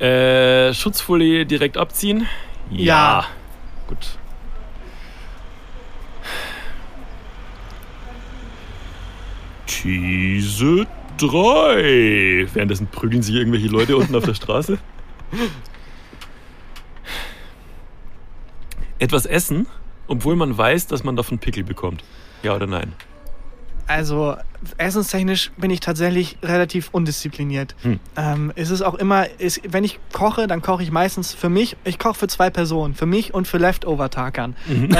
äh, 0.00 0.74
Schutzfolie 0.74 1.46
direkt 1.46 1.76
abziehen? 1.76 2.26
Ja. 2.68 3.26
Gut. 3.86 4.18
These 9.66 10.88
3. 11.18 12.48
Währenddessen 12.52 12.88
prügeln 12.88 13.22
sich 13.22 13.36
irgendwelche 13.36 13.68
Leute 13.68 13.96
unten 13.96 14.16
auf 14.16 14.24
der 14.24 14.34
Straße. 14.34 14.78
Etwas 18.98 19.26
essen, 19.26 19.68
obwohl 20.08 20.34
man 20.34 20.58
weiß, 20.58 20.88
dass 20.88 21.04
man 21.04 21.14
davon 21.14 21.38
Pickel 21.38 21.62
bekommt. 21.62 22.02
Ja 22.42 22.54
oder 22.54 22.66
nein? 22.66 22.92
Also, 23.88 24.36
essenstechnisch 24.76 25.50
bin 25.56 25.70
ich 25.70 25.80
tatsächlich 25.80 26.36
relativ 26.42 26.90
undiszipliniert. 26.92 27.74
Hm. 27.82 27.98
Ähm, 28.16 28.52
es 28.54 28.70
ist 28.70 28.82
auch 28.82 28.94
immer, 28.94 29.26
es, 29.38 29.60
wenn 29.66 29.82
ich 29.82 29.98
koche, 30.12 30.46
dann 30.46 30.60
koche 30.60 30.82
ich 30.82 30.90
meistens 30.90 31.32
für 31.32 31.48
mich. 31.48 31.74
Ich 31.84 31.98
koche 31.98 32.14
für 32.14 32.28
zwei 32.28 32.50
Personen, 32.50 32.94
für 32.94 33.06
mich 33.06 33.32
und 33.32 33.48
für 33.48 33.56
Leftover-Takern. 33.56 34.56
Mhm. 34.66 34.94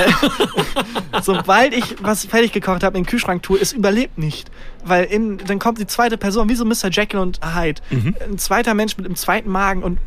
Sobald 1.22 1.74
ich 1.74 1.96
was 2.02 2.24
fertig 2.24 2.52
gekocht 2.52 2.82
habe, 2.82 2.96
in 2.96 3.04
den 3.04 3.08
Kühlschrank 3.10 3.42
tue, 3.42 3.58
es 3.60 3.74
überlebt 3.74 4.16
nicht. 4.16 4.50
Weil 4.84 5.04
in, 5.04 5.36
dann 5.36 5.58
kommt 5.58 5.78
die 5.78 5.86
zweite 5.86 6.16
Person, 6.16 6.48
wie 6.48 6.54
so 6.54 6.64
Mr. 6.64 6.88
Jekyll 6.90 7.20
und 7.20 7.40
Hyde. 7.44 7.82
Mhm. 7.90 8.16
Ein 8.26 8.38
zweiter 8.38 8.72
Mensch 8.72 8.96
mit 8.96 9.04
einem 9.04 9.16
zweiten 9.16 9.50
Magen 9.50 9.82
und 9.82 9.98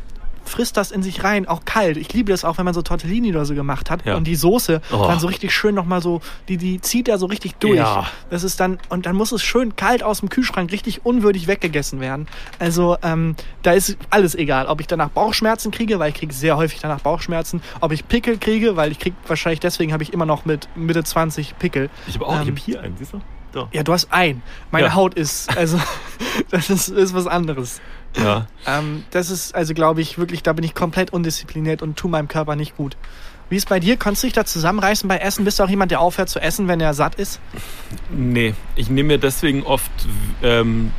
frisst 0.51 0.77
das 0.77 0.91
in 0.91 1.01
sich 1.01 1.23
rein, 1.23 1.47
auch 1.47 1.65
kalt. 1.65 1.97
Ich 1.97 2.13
liebe 2.13 2.31
das 2.31 2.45
auch, 2.45 2.57
wenn 2.57 2.65
man 2.65 2.73
so 2.73 2.81
Tortellini 2.81 3.31
oder 3.31 3.45
so 3.45 3.55
gemacht 3.55 3.89
hat 3.89 4.05
Ja. 4.05 4.15
und 4.15 4.25
die 4.25 4.35
Soße 4.35 4.81
Oh. 4.91 5.05
dann 5.07 5.19
so 5.19 5.27
richtig 5.27 5.51
schön 5.53 5.73
nochmal 5.73 6.01
so, 6.01 6.21
die, 6.47 6.57
die 6.57 6.79
zieht 6.81 7.07
da 7.07 7.17
so 7.17 7.25
richtig 7.25 7.55
durch. 7.55 7.77
Ja. 7.77 8.05
Das 8.29 8.43
ist 8.43 8.59
dann, 8.59 8.77
und 8.89 9.05
dann 9.05 9.15
muss 9.15 9.31
es 9.31 9.41
schön 9.41 9.75
kalt 9.75 10.03
aus 10.03 10.19
dem 10.19 10.29
Kühlschrank 10.29 10.71
richtig 10.71 11.05
unwürdig 11.05 11.47
weggegessen 11.47 11.99
werden. 11.99 12.27
Also, 12.59 12.97
ähm, 13.01 13.35
da 13.63 13.71
ist 13.71 13.97
alles 14.09 14.35
egal. 14.35 14.67
Ob 14.67 14.81
ich 14.81 14.87
danach 14.87 15.09
Bauchschmerzen 15.09 15.71
kriege, 15.71 15.97
weil 15.99 16.09
ich 16.09 16.15
kriege 16.15 16.33
sehr 16.33 16.57
häufig 16.57 16.79
danach 16.81 16.99
Bauchschmerzen. 17.01 17.61
Ob 17.79 17.91
ich 17.91 18.07
Pickel 18.07 18.37
kriege, 18.37 18.75
weil 18.75 18.91
ich 18.91 18.99
kriege 18.99 19.15
wahrscheinlich 19.27 19.59
deswegen 19.61 19.93
habe 19.93 20.03
ich 20.03 20.13
immer 20.13 20.25
noch 20.25 20.45
mit 20.45 20.67
Mitte 20.75 21.03
20 21.03 21.57
Pickel. 21.57 21.89
Ich 22.07 22.15
habe 22.15 22.25
auch, 22.27 22.33
ich 22.41 22.41
Ähm, 22.41 22.55
habe 22.55 22.59
hier 22.65 22.81
einen, 22.81 22.97
siehst 22.97 23.13
du? 23.13 23.21
Da. 23.53 23.67
Ja, 23.73 23.83
du 23.83 23.91
hast 23.91 24.07
ein. 24.13 24.41
Meine 24.71 24.87
Ja. 24.87 24.95
Haut 24.95 25.13
ist, 25.15 25.55
also, 25.57 25.77
das 26.51 26.69
ist, 26.69 26.87
ist 26.87 27.13
was 27.13 27.27
anderes. 27.27 27.81
Ja. 28.17 28.47
Ähm, 28.65 29.03
das 29.11 29.29
ist, 29.29 29.55
also 29.55 29.73
glaube 29.73 30.01
ich, 30.01 30.17
wirklich, 30.17 30.43
da 30.43 30.53
bin 30.53 30.63
ich 30.63 30.73
komplett 30.73 31.13
undiszipliniert 31.13 31.81
und 31.81 31.97
tu 31.97 32.07
meinem 32.07 32.27
Körper 32.27 32.55
nicht 32.55 32.75
gut. 32.75 32.97
Wie 33.49 33.57
ist 33.57 33.67
bei 33.67 33.79
dir? 33.79 33.97
Konntest 33.97 34.23
du 34.23 34.27
dich 34.27 34.33
da 34.33 34.45
zusammenreißen 34.45 35.07
bei 35.09 35.17
Essen? 35.17 35.43
Bist 35.43 35.59
du 35.59 35.63
auch 35.63 35.69
jemand, 35.69 35.91
der 35.91 35.99
aufhört 35.99 36.29
zu 36.29 36.39
essen, 36.39 36.69
wenn 36.69 36.79
er 36.79 36.93
satt 36.93 37.15
ist? 37.15 37.41
Nee, 38.09 38.53
ich 38.75 38.89
nehme 38.89 39.07
mir 39.07 39.17
deswegen 39.17 39.63
oft 39.63 39.91
ähm, 40.41 40.91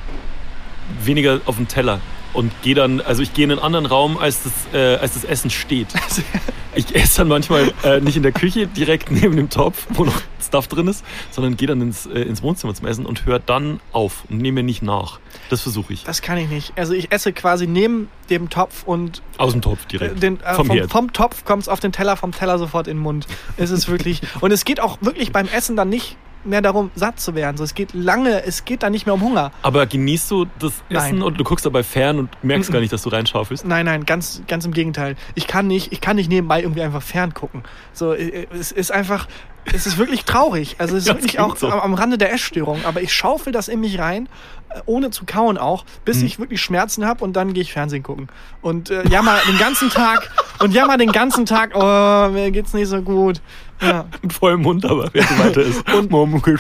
weniger 1.03 1.41
auf 1.47 1.57
den 1.57 1.69
Teller 1.69 2.01
und 2.35 2.53
gehe 2.63 2.75
dann, 2.75 3.01
also 3.01 3.23
ich 3.23 3.33
gehe 3.33 3.45
in 3.45 3.53
einen 3.53 3.61
anderen 3.61 3.87
Raum, 3.87 4.19
als 4.19 4.43
das, 4.43 4.53
äh, 4.75 4.97
als 4.97 5.15
das 5.15 5.25
Essen 5.25 5.51
steht. 5.51 5.89
Ich 6.75 6.95
esse 6.95 7.19
dann 7.19 7.29
manchmal 7.29 7.73
äh, 7.85 8.01
nicht 8.01 8.17
in 8.17 8.23
der 8.23 8.33
Küche 8.33 8.67
direkt 8.67 9.11
neben 9.11 9.37
dem 9.37 9.51
Topf, 9.51 9.87
wo 9.91 10.05
noch 10.05 10.23
Stuff 10.41 10.69
drin 10.69 10.89
ist, 10.89 11.05
sondern 11.31 11.57
gehe 11.57 11.69
dann 11.69 11.81
ins, 11.81 12.07
äh, 12.07 12.21
ins 12.23 12.43
Wohnzimmer 12.43 12.75
zum 12.75 12.87
Essen 12.87 13.07
und 13.07 13.27
höre 13.27 13.39
dann 13.39 13.81
auf 13.93 14.25
und 14.29 14.39
nehme 14.39 14.57
mir 14.57 14.67
nicht 14.67 14.83
nach. 14.83 15.21
Das 15.51 15.61
versuche 15.63 15.93
ich. 15.93 16.05
Das 16.05 16.23
kann 16.23 16.39
ich 16.39 16.49
nicht. 16.49 16.73
Also 16.77 16.95
ich 16.95 17.13
esse 17.13 17.33
quasi 17.33 17.67
neben 17.67 18.09
dem 18.31 18.49
Topf 18.49 18.85
und 18.85 19.23
Aus 19.39 19.53
dem 19.53 19.63
Topf 19.63 19.85
äh, 19.85 19.89
direkt. 19.89 20.23
den, 20.23 20.41
äh, 20.41 20.55
vom, 20.55 20.67
vom, 20.67 20.89
vom 20.89 21.13
Topf 21.13 21.45
kommt 21.45 21.63
es 21.63 21.69
auf 21.69 21.81
den 21.81 21.93
Teller, 21.93 22.17
vom 22.17 22.33
Teller 22.33 22.59
sofort 22.59 22.87
in 22.87 22.97
den 22.97 23.03
Mund. 23.03 23.27
Es 23.57 23.71
ist 23.71 23.89
wirklich. 23.89 24.21
und 24.41 24.51
es 24.51 24.65
geht 24.65 24.81
auch 24.81 24.99
wirklich 25.01 25.33
beim 25.33 25.49
Essen 25.49 25.77
dann 25.77 25.89
nicht 25.89 26.17
mehr 26.45 26.63
darum, 26.63 26.91
satt 26.95 27.21
zu 27.21 27.35
werden. 27.35 27.57
So, 27.57 27.65
es 27.65 27.75
geht 27.75 27.95
lange, 27.95 28.45
es 28.45 28.65
geht 28.65 28.83
dann 28.83 28.93
nicht 28.93 29.07
mehr 29.07 29.15
um 29.15 29.21
Hunger. 29.23 29.53
Aber 29.63 29.87
genießt 29.87 30.31
du 30.31 30.47
das 30.59 30.73
Essen 30.89 31.19
Nein. 31.19 31.23
und 31.23 31.39
du 31.39 31.45
guckst 31.45 31.65
dabei 31.67 31.83
fern 31.83 32.19
und 32.19 32.29
merkst 32.43 32.73
gar 32.73 32.81
nicht, 32.81 32.93
dass 32.93 33.03
du 33.03 33.09
reinschaufelst? 33.11 33.65
Nein, 33.67 33.87
nein, 33.87 34.05
ganz, 34.07 34.43
ganz 34.49 34.65
im 34.65 34.73
Gegenteil. 34.73 35.17
Ich 35.35 35.47
kann 35.47 35.67
nicht, 35.67 35.93
ich 35.93 36.01
kann 36.01 36.17
nicht 36.17 36.29
nebenbei 36.29 36.61
irgendwie 36.63 36.83
einfach 36.83 37.03
ferngucken. 37.03 37.63
So, 37.93 38.13
äh, 38.13 38.47
es 38.53 38.73
ist 38.73 38.91
einfach, 38.93 39.29
es 39.65 39.87
ist 39.87 39.99
wirklich 39.99 40.25
traurig. 40.25 40.77
Also 40.79 40.97
es 40.97 41.03
ist 41.05 41.09
Ja, 41.09 41.15
wirklich 41.15 41.39
auch 41.39 41.57
so. 41.57 41.69
am, 41.69 41.81
am 41.81 41.95
Rande 41.95 42.19
der 42.19 42.33
Essstörung. 42.33 42.85
Aber 42.85 43.01
ich 43.03 43.13
schaufel 43.13 43.53
das 43.53 43.69
in 43.69 43.81
mich 43.81 43.99
rein, 43.99 44.29
äh, 44.71 44.81
ohne 44.87 45.11
zu 45.11 45.25
kauen 45.25 45.59
auch, 45.59 45.85
bis 46.05 46.19
Mhm. 46.19 46.27
ich 46.27 46.39
wirklich 46.39 46.61
Schmerzen 46.61 47.07
habe 47.07 47.23
und 47.25 47.35
dann 47.35 47.53
gehe 47.53 47.63
ich 47.63 47.73
Fernsehen 47.73 48.03
gucken. 48.03 48.29
Und 48.63 48.91
äh, 48.91 49.07
jammer 49.09 49.39
den 49.49 49.59
ganzen 49.59 49.91
Tag 49.91 50.29
und 50.59 50.75
jammer 50.75 50.97
den 50.97 51.13
ganzen 51.13 51.47
Tag, 51.47 51.71
oh, 51.75 52.29
mir 52.33 52.51
geht's 52.51 52.73
nicht 52.75 52.89
so 52.89 53.01
gut. 53.03 53.41
Ja. 53.83 54.05
Mit 54.23 54.33
vollem 54.33 54.63
Mund, 54.63 54.85
aber 54.85 55.11
wer 55.13 55.25
weiter 55.39 55.61
ist. 55.63 55.79
Und 55.93 56.11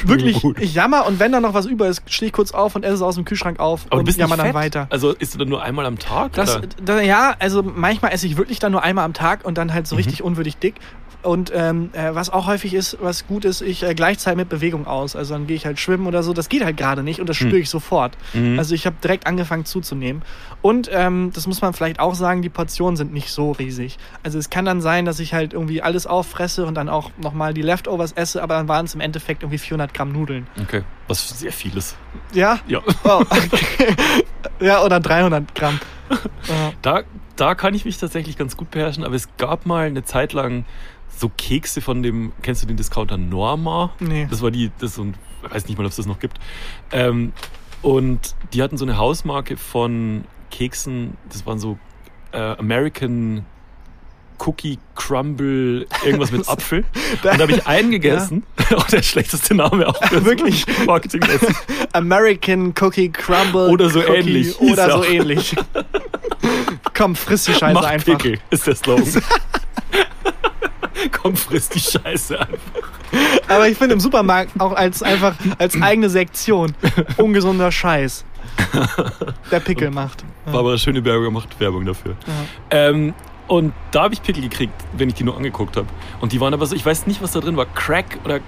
Wirklich, 0.08 0.42
gut. 0.42 0.60
ich 0.60 0.74
jammer 0.74 1.06
und 1.06 1.18
wenn 1.20 1.32
da 1.32 1.40
noch 1.40 1.54
was 1.54 1.66
über 1.66 1.86
ist, 1.88 2.02
stehe 2.06 2.26
ich 2.28 2.32
kurz 2.32 2.52
auf 2.52 2.74
und 2.74 2.84
esse 2.84 2.94
es 2.94 3.02
aus 3.02 3.14
dem 3.14 3.24
Kühlschrank 3.24 3.60
auf 3.60 3.82
Aber 3.86 3.96
du 3.96 3.98
und 4.00 4.04
bist 4.06 4.18
jammer 4.18 4.36
nicht 4.36 4.40
dann 4.40 4.46
fett? 4.48 4.54
weiter. 4.54 4.86
Also 4.90 5.12
isst 5.12 5.34
du 5.34 5.38
dann 5.38 5.48
nur 5.48 5.62
einmal 5.62 5.86
am 5.86 5.98
Tag? 5.98 6.32
Das, 6.32 6.56
oder? 6.56 6.66
da, 6.84 7.00
ja, 7.00 7.34
also 7.38 7.62
manchmal 7.62 8.12
esse 8.12 8.26
ich 8.26 8.36
wirklich 8.36 8.58
dann 8.58 8.72
nur 8.72 8.82
einmal 8.82 9.04
am 9.04 9.12
Tag 9.12 9.44
und 9.44 9.56
dann 9.58 9.72
halt 9.72 9.84
Mhm. 9.84 9.88
so 9.88 9.96
richtig 9.96 10.22
unwürdig 10.22 10.56
dick. 10.56 10.74
Und 11.22 11.52
ähm, 11.54 11.90
äh, 11.92 12.14
was 12.14 12.30
auch 12.30 12.46
häufig 12.46 12.74
ist, 12.74 12.98
was 13.00 13.26
gut 13.26 13.44
ist, 13.44 13.60
ich 13.60 13.82
äh, 13.82 13.94
gleichzeitig 13.94 14.36
mit 14.36 14.48
Bewegung 14.48 14.86
aus. 14.86 15.14
Also 15.14 15.34
dann 15.34 15.46
gehe 15.46 15.56
ich 15.56 15.66
halt 15.66 15.78
schwimmen 15.78 16.06
oder 16.06 16.22
so. 16.22 16.32
Das 16.32 16.48
geht 16.48 16.64
halt 16.64 16.76
gerade 16.76 17.02
nicht 17.02 17.20
und 17.20 17.28
das 17.28 17.36
spüre 17.36 17.58
ich 17.58 17.70
sofort. 17.70 18.16
Mhm. 18.32 18.58
Also 18.58 18.74
ich 18.74 18.86
habe 18.86 18.96
direkt 19.02 19.26
angefangen 19.26 19.64
zuzunehmen. 19.64 20.22
Und 20.62 20.88
ähm, 20.92 21.30
das 21.34 21.46
muss 21.46 21.60
man 21.60 21.72
vielleicht 21.74 22.00
auch 22.00 22.14
sagen, 22.14 22.42
die 22.42 22.48
Portionen 22.48 22.96
sind 22.96 23.12
nicht 23.12 23.30
so 23.30 23.52
riesig. 23.52 23.98
Also 24.22 24.38
es 24.38 24.50
kann 24.50 24.64
dann 24.64 24.80
sein, 24.80 25.04
dass 25.04 25.20
ich 25.20 25.34
halt 25.34 25.52
irgendwie 25.52 25.82
alles 25.82 26.06
auffresse 26.06 26.66
und 26.66 26.74
dann 26.74 26.88
auch 26.88 27.10
nochmal 27.18 27.54
die 27.54 27.62
Leftovers 27.62 28.12
esse, 28.12 28.42
aber 28.42 28.54
dann 28.54 28.68
waren 28.68 28.86
es 28.86 28.94
im 28.94 29.00
Endeffekt 29.00 29.42
irgendwie 29.42 29.58
400 29.58 29.92
Gramm 29.92 30.12
Nudeln. 30.12 30.46
Okay, 30.60 30.82
was 31.08 31.28
sehr 31.38 31.52
vieles. 31.52 31.96
Ja? 32.32 32.60
Ja. 32.66 32.80
Oh, 33.04 33.22
okay. 33.30 33.94
ja, 34.60 34.82
oder 34.82 35.00
300 35.00 35.54
Gramm. 35.54 35.80
Da, 36.82 37.02
da 37.36 37.54
kann 37.54 37.74
ich 37.74 37.84
mich 37.84 37.98
tatsächlich 37.98 38.36
ganz 38.36 38.56
gut 38.56 38.70
beherrschen, 38.70 39.04
aber 39.04 39.14
es 39.14 39.28
gab 39.36 39.66
mal 39.66 39.86
eine 39.86 40.04
Zeit 40.04 40.32
lang 40.32 40.64
so 41.08 41.30
Kekse 41.30 41.80
von 41.80 42.02
dem, 42.02 42.32
kennst 42.42 42.62
du 42.62 42.66
den 42.66 42.76
Discounter 42.76 43.16
Norma? 43.16 43.92
Nee. 44.00 44.26
Das 44.28 44.42
war 44.42 44.50
die, 44.50 44.70
das 44.78 44.96
so 44.96 45.04
ein, 45.04 45.14
ich 45.44 45.54
weiß 45.54 45.68
nicht 45.68 45.78
mal, 45.78 45.84
ob 45.84 45.90
es 45.90 45.96
das 45.96 46.06
noch 46.06 46.18
gibt. 46.18 46.38
Ähm, 46.90 47.32
und 47.80 48.34
die 48.52 48.62
hatten 48.62 48.76
so 48.76 48.84
eine 48.84 48.96
Hausmarke 48.96 49.56
von 49.56 50.24
Keksen, 50.50 51.16
das 51.28 51.46
waren 51.46 51.58
so 51.58 51.78
äh, 52.32 52.56
American 52.56 53.44
Cookie 54.44 54.78
Crumble, 54.94 55.86
irgendwas 56.04 56.32
mit 56.32 56.48
Apfel. 56.48 56.84
Und 57.22 57.24
da 57.24 57.38
habe 57.38 57.52
ich 57.52 57.66
einen 57.66 57.90
gegessen. 57.90 58.44
Auch 58.74 58.86
der 58.88 59.02
schlechteste 59.02 59.54
Name 59.54 59.88
auch. 59.88 60.00
Wirklich? 60.10 60.66
Marketingmäßig. 60.86 61.54
American 61.92 62.74
Cookie 62.80 63.10
Crumble. 63.10 63.68
Oder 63.68 63.88
so 63.90 64.00
Cookie, 64.00 64.12
ähnlich, 64.12 64.60
Oder 64.60 64.82
er 64.84 64.90
so 64.90 64.96
auch. 64.98 65.04
ähnlich. 65.06 65.54
Komm, 66.94 67.14
friss 67.14 67.44
die 67.44 67.52
Scheiße 67.52 67.74
Mach 67.74 67.84
einfach. 67.84 68.18
Pickel, 68.18 68.38
ist 68.50 68.66
der 68.66 68.74
Slogan. 68.74 69.22
Komm, 71.10 71.36
friss 71.36 71.68
die 71.68 71.80
Scheiße 71.80 72.38
einfach. 72.40 72.90
Aber 73.48 73.68
ich 73.68 73.76
finde 73.78 73.94
im 73.94 74.00
Supermarkt 74.00 74.60
auch 74.60 74.72
als 74.72 75.02
einfach 75.02 75.34
als 75.58 75.80
eigene 75.80 76.08
Sektion 76.08 76.74
ungesunder 77.16 77.70
Scheiß. 77.70 78.24
Der 79.50 79.60
Pickel 79.60 79.90
macht. 79.90 80.24
Barbara 80.46 80.76
Schöneberger 80.78 81.30
macht 81.30 81.58
Werbung 81.60 81.84
dafür. 81.84 82.16
Ähm, 82.70 83.14
und 83.52 83.74
da 83.90 84.04
habe 84.04 84.14
ich 84.14 84.22
Pickel 84.22 84.42
gekriegt, 84.42 84.72
wenn 84.96 85.10
ich 85.10 85.14
die 85.14 85.24
nur 85.24 85.36
angeguckt 85.36 85.76
habe. 85.76 85.86
Und 86.22 86.32
die 86.32 86.40
waren 86.40 86.54
aber 86.54 86.64
so, 86.64 86.74
ich 86.74 86.86
weiß 86.86 87.06
nicht, 87.06 87.20
was 87.22 87.32
da 87.32 87.40
drin 87.40 87.54
war. 87.58 87.66
Crack 87.66 88.18
oder 88.24 88.40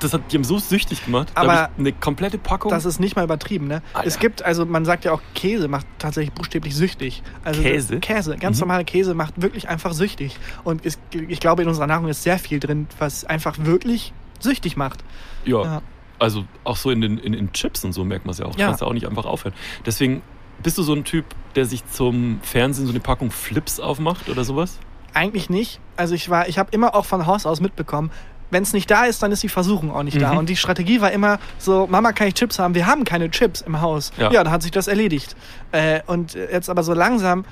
das 0.00 0.12
hat 0.12 0.32
die 0.32 0.36
haben 0.36 0.42
so 0.42 0.58
süchtig 0.58 1.04
gemacht. 1.04 1.28
Aber 1.36 1.70
eine 1.78 1.92
komplette 1.92 2.38
Packung. 2.38 2.70
Das 2.72 2.84
ist 2.84 2.98
nicht 2.98 3.14
mal 3.14 3.22
übertrieben, 3.24 3.68
ne? 3.68 3.82
Alter. 3.94 4.08
Es 4.08 4.18
gibt, 4.18 4.42
also 4.44 4.66
man 4.66 4.84
sagt 4.84 5.04
ja 5.04 5.12
auch, 5.12 5.20
Käse 5.34 5.68
macht 5.68 5.86
tatsächlich 6.00 6.34
buchstäblich 6.34 6.74
süchtig. 6.74 7.22
Also 7.44 7.62
Käse? 7.62 8.00
Käse, 8.00 8.36
ganz 8.36 8.56
Mhm. 8.56 8.62
normaler 8.62 8.82
Käse 8.84 9.14
macht 9.14 9.40
wirklich 9.40 9.68
einfach 9.68 9.92
süchtig. 9.92 10.36
Und 10.64 10.84
es, 10.84 10.98
ich 11.28 11.38
glaube, 11.38 11.62
in 11.62 11.68
unserer 11.68 11.86
Nahrung 11.86 12.08
ist 12.08 12.24
sehr 12.24 12.40
viel 12.40 12.58
drin, 12.58 12.88
was 12.98 13.24
einfach 13.24 13.58
wirklich 13.60 14.12
süchtig 14.40 14.76
macht. 14.76 15.04
ja. 15.44 15.62
Ja. 15.62 15.82
Also 16.20 16.46
auch 16.64 16.76
so 16.76 16.90
in 16.90 17.00
den 17.00 17.16
in, 17.18 17.32
in 17.32 17.52
Chips 17.52 17.84
und 17.84 17.92
so 17.92 18.02
merkt 18.04 18.24
man 18.26 18.32
es 18.32 18.38
ja 18.38 18.46
auch. 18.46 18.54
Du 18.56 18.60
Ja. 18.60 18.66
kannst 18.66 18.80
ja 18.80 18.88
auch 18.88 18.92
nicht 18.92 19.06
einfach 19.06 19.24
aufhören. 19.24 19.54
Deswegen 19.86 20.20
bist 20.62 20.78
du 20.78 20.82
so 20.82 20.94
ein 20.94 21.04
Typ, 21.04 21.24
der 21.54 21.64
sich 21.64 21.86
zum 21.90 22.40
Fernsehen 22.42 22.86
so 22.86 22.92
eine 22.92 23.00
Packung 23.00 23.30
Flips 23.30 23.80
aufmacht 23.80 24.28
oder 24.28 24.44
sowas? 24.44 24.78
Eigentlich 25.14 25.50
nicht. 25.50 25.80
Also 25.96 26.14
ich 26.14 26.30
war, 26.30 26.48
ich 26.48 26.58
habe 26.58 26.70
immer 26.72 26.94
auch 26.94 27.04
von 27.04 27.26
Haus 27.26 27.46
aus 27.46 27.60
mitbekommen, 27.60 28.10
wenn 28.50 28.62
es 28.62 28.72
nicht 28.72 28.90
da 28.90 29.04
ist, 29.04 29.22
dann 29.22 29.32
ist 29.32 29.42
die 29.42 29.48
Versuchung 29.48 29.90
auch 29.90 30.02
nicht 30.02 30.20
da. 30.20 30.32
Mhm. 30.32 30.38
Und 30.38 30.48
die 30.48 30.56
Strategie 30.56 31.00
war 31.00 31.12
immer 31.12 31.38
so, 31.58 31.86
Mama, 31.86 32.12
kann 32.12 32.28
ich 32.28 32.34
Chips 32.34 32.58
haben? 32.58 32.74
Wir 32.74 32.86
haben 32.86 33.04
keine 33.04 33.30
Chips 33.30 33.60
im 33.60 33.80
Haus. 33.80 34.10
Ja. 34.16 34.30
Ja, 34.30 34.44
dann 34.44 34.52
hat 34.52 34.62
sich 34.62 34.70
das 34.70 34.88
erledigt. 34.88 35.36
Äh, 35.72 36.00
und 36.06 36.34
jetzt 36.34 36.70
aber 36.70 36.82
so 36.82 36.94
langsam, 36.94 37.44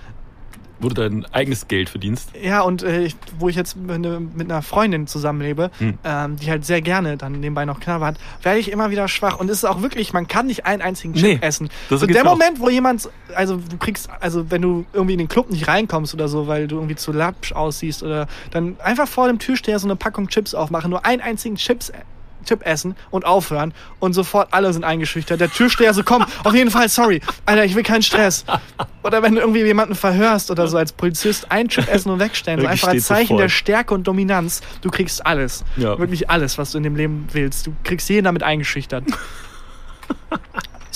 Wo 0.78 0.88
du 0.88 0.94
dein 0.94 1.24
eigenes 1.32 1.68
Geld 1.68 1.88
verdienst. 1.88 2.30
ja, 2.42 2.60
und 2.60 2.82
äh, 2.82 3.02
ich, 3.04 3.16
wo 3.38 3.48
ich 3.48 3.56
jetzt 3.56 3.76
mit, 3.76 3.98
ne- 4.00 4.20
mit 4.20 4.50
einer 4.50 4.60
Freundin 4.62 5.06
zusammenlebe, 5.06 5.70
Hm. 5.78 5.98
ähm, 6.04 6.36
die 6.36 6.50
halt 6.50 6.66
sehr 6.66 6.82
gerne 6.82 7.16
dann 7.16 7.32
nebenbei 7.40 7.64
noch 7.64 7.80
knabbert, 7.80 8.18
werde 8.42 8.58
ich 8.58 8.70
immer 8.70 8.90
wieder 8.90 9.08
schwach. 9.08 9.38
Und 9.40 9.48
es 9.50 9.58
ist 9.58 9.64
auch 9.64 9.80
wirklich, 9.82 10.12
man 10.12 10.28
kann 10.28 10.46
nicht 10.46 10.66
einen 10.66 10.82
einzigen 10.82 11.14
Chip 11.14 11.22
Nee, 11.24 11.38
essen. 11.40 11.70
das 11.88 12.00
so 12.00 12.06
der. 12.06 12.24
Moment, 12.24 12.60
wo 12.60 12.68
jemand, 12.68 13.08
also 13.34 13.56
du 13.56 13.76
kriegst, 13.78 14.10
also 14.20 14.50
wenn 14.50 14.60
du 14.62 14.84
irgendwie 14.92 15.14
in 15.14 15.18
den 15.18 15.28
Club 15.28 15.50
nicht 15.50 15.66
reinkommst 15.68 16.12
oder 16.12 16.28
so, 16.28 16.46
weil 16.46 16.68
du 16.68 16.76
irgendwie 16.76 16.96
zu 16.96 17.12
lapsch 17.12 17.52
aussiehst 17.52 18.02
oder 18.02 18.26
dann 18.50 18.76
einfach 18.80 19.08
vor 19.08 19.28
dem 19.28 19.38
Türsteher 19.38 19.78
so 19.78 19.86
eine 19.86 19.96
Packung 19.96 20.28
Chips 20.28 20.54
aufmachen, 20.54 20.90
nur 20.90 21.06
einen 21.06 21.22
einzigen 21.22 21.56
Chips 21.56 21.90
Chip 22.46 22.64
essen 22.64 22.96
und 23.10 23.24
aufhören 23.24 23.74
und 23.98 24.12
sofort 24.12 24.48
alle 24.52 24.72
sind 24.72 24.84
eingeschüchtert. 24.84 25.40
Der 25.40 25.50
Türsteher 25.50 25.92
so, 25.94 26.02
komm, 26.02 26.24
auf 26.44 26.54
jeden 26.54 26.70
Fall, 26.70 26.88
sorry, 26.88 27.20
Alter, 27.44 27.64
ich 27.64 27.74
will 27.74 27.82
keinen 27.82 28.02
Stress. 28.02 28.44
Oder 29.02 29.22
wenn 29.22 29.34
du 29.34 29.40
irgendwie 29.40 29.62
jemanden 29.62 29.94
verhörst 29.94 30.50
oder 30.50 30.66
so 30.68 30.78
als 30.78 30.92
Polizist, 30.92 31.50
ein 31.50 31.68
Chip 31.68 31.88
essen 31.88 32.10
und 32.10 32.18
wegstellen, 32.18 32.60
so 32.60 32.66
einfach 32.66 32.88
als 32.88 33.06
Zeichen 33.06 33.36
der 33.36 33.48
Stärke 33.48 33.94
und 33.94 34.04
Dominanz, 34.04 34.62
du 34.80 34.90
kriegst 34.90 35.24
alles. 35.26 35.64
Ja. 35.76 35.98
Wirklich 35.98 36.30
alles, 36.30 36.58
was 36.58 36.72
du 36.72 36.78
in 36.78 36.84
dem 36.84 36.96
Leben 36.96 37.28
willst. 37.32 37.66
Du 37.66 37.74
kriegst 37.84 38.08
jeden 38.08 38.24
damit 38.24 38.42
eingeschüchtert. 38.42 39.04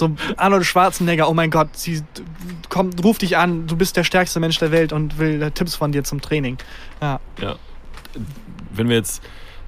So 0.01 0.17
Arnold 0.39 0.65
Schwarzenegger, 0.65 1.29
oh 1.29 1.35
mein 1.35 1.51
Gott, 1.51 1.77
sie 1.77 2.03
kommt, 2.71 3.05
ruft 3.05 3.21
dich 3.21 3.37
an, 3.37 3.67
du 3.67 3.77
bist 3.77 3.99
der 3.99 4.05
stärkste 4.05 4.41
Mensch 4.41 4.59
der 4.59 4.73
Welt 4.73 4.95
und 4.95 5.19
will 5.19 5.51
Tipps 5.51 5.75
von 5.75 5.93
dir 5.93 6.05
zum 6.05 6.23
Training. 6.23 6.57
Ja. 7.03 7.21
Ja. 7.39 7.57
Wenn 8.73 8.89
wir 8.89 8.97
jetzt 8.97 9.23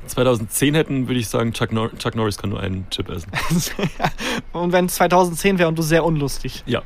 2010 0.06 0.74
hätten, 0.74 1.08
würde 1.08 1.20
ich 1.20 1.28
sagen, 1.28 1.52
Chuck, 1.52 1.72
Nor 1.72 1.90
Chuck 1.98 2.14
Norris 2.14 2.36
kann 2.38 2.50
nur 2.50 2.60
einen 2.60 2.88
Chip 2.90 3.08
essen. 3.08 3.30
und 4.52 4.72
wenn 4.72 4.86
es 4.86 4.94
2010 4.96 5.58
wäre 5.58 5.68
und 5.68 5.78
du 5.78 5.82
sehr 5.82 6.04
unlustig. 6.04 6.62
Ja. 6.66 6.82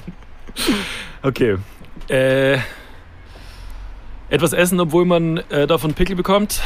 okay. 1.22 1.56
Äh, 2.08 2.58
etwas 4.28 4.52
essen, 4.52 4.80
obwohl 4.80 5.04
man 5.04 5.38
äh, 5.50 5.66
davon 5.66 5.94
Pickel 5.94 6.16
bekommt? 6.16 6.60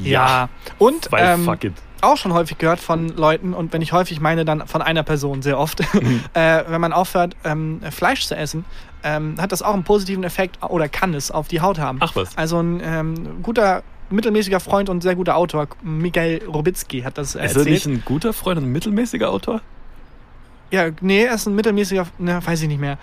Ja. 0.00 0.48
Und 0.78 1.10
Weil 1.12 1.34
ähm, 1.34 1.44
fuck 1.44 1.64
it. 1.64 1.72
auch 2.00 2.16
schon 2.16 2.32
häufig 2.32 2.58
gehört 2.58 2.80
von 2.80 3.08
Leuten, 3.08 3.54
und 3.54 3.72
wenn 3.72 3.82
ich 3.82 3.92
häufig 3.92 4.20
meine, 4.20 4.44
dann 4.44 4.66
von 4.66 4.82
einer 4.82 5.02
Person 5.02 5.42
sehr 5.42 5.58
oft, 5.58 5.80
Mhm. 5.94 6.20
äh, 6.34 6.64
wenn 6.68 6.80
man 6.80 6.92
aufhört, 6.92 7.36
ähm, 7.44 7.80
Fleisch 7.90 8.26
zu 8.26 8.36
essen, 8.36 8.64
ähm, 9.04 9.36
hat 9.40 9.52
das 9.52 9.62
auch 9.62 9.74
einen 9.74 9.84
positiven 9.84 10.24
Effekt 10.24 10.58
oder 10.62 10.88
kann 10.88 11.14
es 11.14 11.30
auf 11.30 11.46
die 11.48 11.60
Haut 11.60 11.78
haben. 11.78 11.98
Ach 12.00 12.16
was. 12.16 12.36
Also 12.36 12.58
ein 12.60 12.80
ähm, 12.82 13.42
guter, 13.42 13.82
mittelmäßiger 14.10 14.60
Freund 14.60 14.88
und 14.88 15.02
sehr 15.02 15.14
guter 15.14 15.36
Autor, 15.36 15.68
Miguel 15.82 16.42
Robitzky, 16.46 17.02
hat 17.02 17.18
das 17.18 17.34
äh, 17.34 17.44
Ist 17.44 17.52
er 17.52 17.58
erzählt. 17.58 17.68
nicht 17.68 17.86
ein 17.86 18.02
guter 18.04 18.32
Freund 18.32 18.58
und 18.58 18.64
ein 18.64 18.72
mittelmäßiger 18.72 19.30
Autor? 19.30 19.60
Ja, 20.70 20.86
nee, 21.00 21.24
er 21.24 21.34
ist 21.34 21.46
ein 21.46 21.54
mittelmäßiger, 21.54 22.06
ne, 22.18 22.40
weiß 22.44 22.62
ich 22.62 22.68
nicht 22.68 22.80
mehr. 22.80 22.98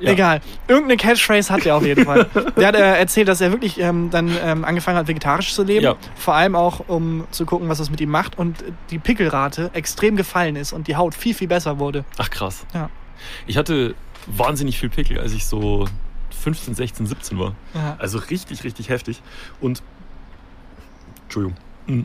Ja. 0.00 0.12
Egal. 0.12 0.40
Irgendeine 0.66 0.96
Catchphrase 0.96 1.52
hat 1.52 1.66
er 1.66 1.76
auf 1.76 1.84
jeden 1.84 2.06
Fall. 2.06 2.24
Der 2.56 2.68
hat 2.68 2.74
äh, 2.74 2.98
erzählt, 2.98 3.28
dass 3.28 3.42
er 3.42 3.50
wirklich 3.52 3.78
ähm, 3.78 4.08
dann 4.10 4.34
ähm, 4.42 4.64
angefangen 4.64 4.96
hat, 4.96 5.08
vegetarisch 5.08 5.52
zu 5.52 5.62
leben. 5.62 5.84
Ja. 5.84 5.96
Vor 6.14 6.34
allem 6.34 6.56
auch, 6.56 6.88
um 6.88 7.26
zu 7.30 7.44
gucken, 7.44 7.68
was 7.68 7.76
das 7.76 7.90
mit 7.90 8.00
ihm 8.00 8.08
macht. 8.08 8.38
Und 8.38 8.64
die 8.88 8.98
Pickelrate 8.98 9.70
extrem 9.74 10.16
gefallen 10.16 10.56
ist 10.56 10.72
und 10.72 10.88
die 10.88 10.96
Haut 10.96 11.14
viel, 11.14 11.34
viel 11.34 11.48
besser 11.48 11.78
wurde. 11.78 12.06
Ach 12.16 12.30
krass. 12.30 12.64
Ja. 12.72 12.88
Ich 13.46 13.58
hatte 13.58 13.94
wahnsinnig 14.26 14.78
viel 14.78 14.88
Pickel, 14.88 15.20
als 15.20 15.32
ich 15.34 15.44
so 15.46 15.86
15, 16.42 16.74
16, 16.74 17.04
17 17.04 17.38
war. 17.38 17.54
Ja. 17.74 17.96
Also 17.98 18.18
richtig, 18.18 18.64
richtig 18.64 18.88
heftig. 18.88 19.20
Und. 19.60 19.82
Entschuldigung. 21.30 21.56
Hm. 21.86 22.04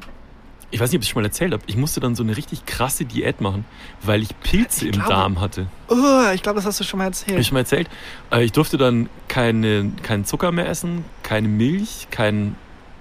Ich 0.71 0.79
weiß 0.79 0.89
nicht, 0.91 0.97
ob 0.97 1.03
ich 1.03 1.07
es 1.07 1.11
schon 1.13 1.21
mal 1.21 1.27
erzählt 1.27 1.53
habe. 1.53 1.63
Ich 1.67 1.77
musste 1.77 1.99
dann 1.99 2.15
so 2.15 2.23
eine 2.23 2.35
richtig 2.35 2.65
krasse 2.65 3.05
Diät 3.05 3.39
machen, 3.41 3.65
weil 4.01 4.21
ich 4.23 4.37
Pilze 4.41 4.81
Ich 4.87 4.93
im 4.95 4.99
glaube- 4.99 5.09
Darm 5.09 5.39
hatte. 5.41 5.67
Oh, 5.87 6.31
ich 6.33 6.41
glaube, 6.41 6.57
das 6.57 6.65
hast 6.65 6.79
du 6.79 6.83
schon 6.83 6.97
mal 6.97 7.05
Habe 7.05 7.15
ich 7.15 7.21
erzählt. 7.27 7.45
schon 7.45 7.53
mal 7.53 7.59
erzählt. 7.61 7.89
Äh, 8.31 8.43
Ich 8.43 8.51
durfte 8.51 8.77
dann 8.77 9.09
keine, 9.27 9.91
keinen 10.03 10.25
Zucker 10.25 10.51
mehr 10.51 10.67
essen, 10.67 11.05
keine 11.23 11.47
Milch, 11.47 12.07
kein 12.11 12.55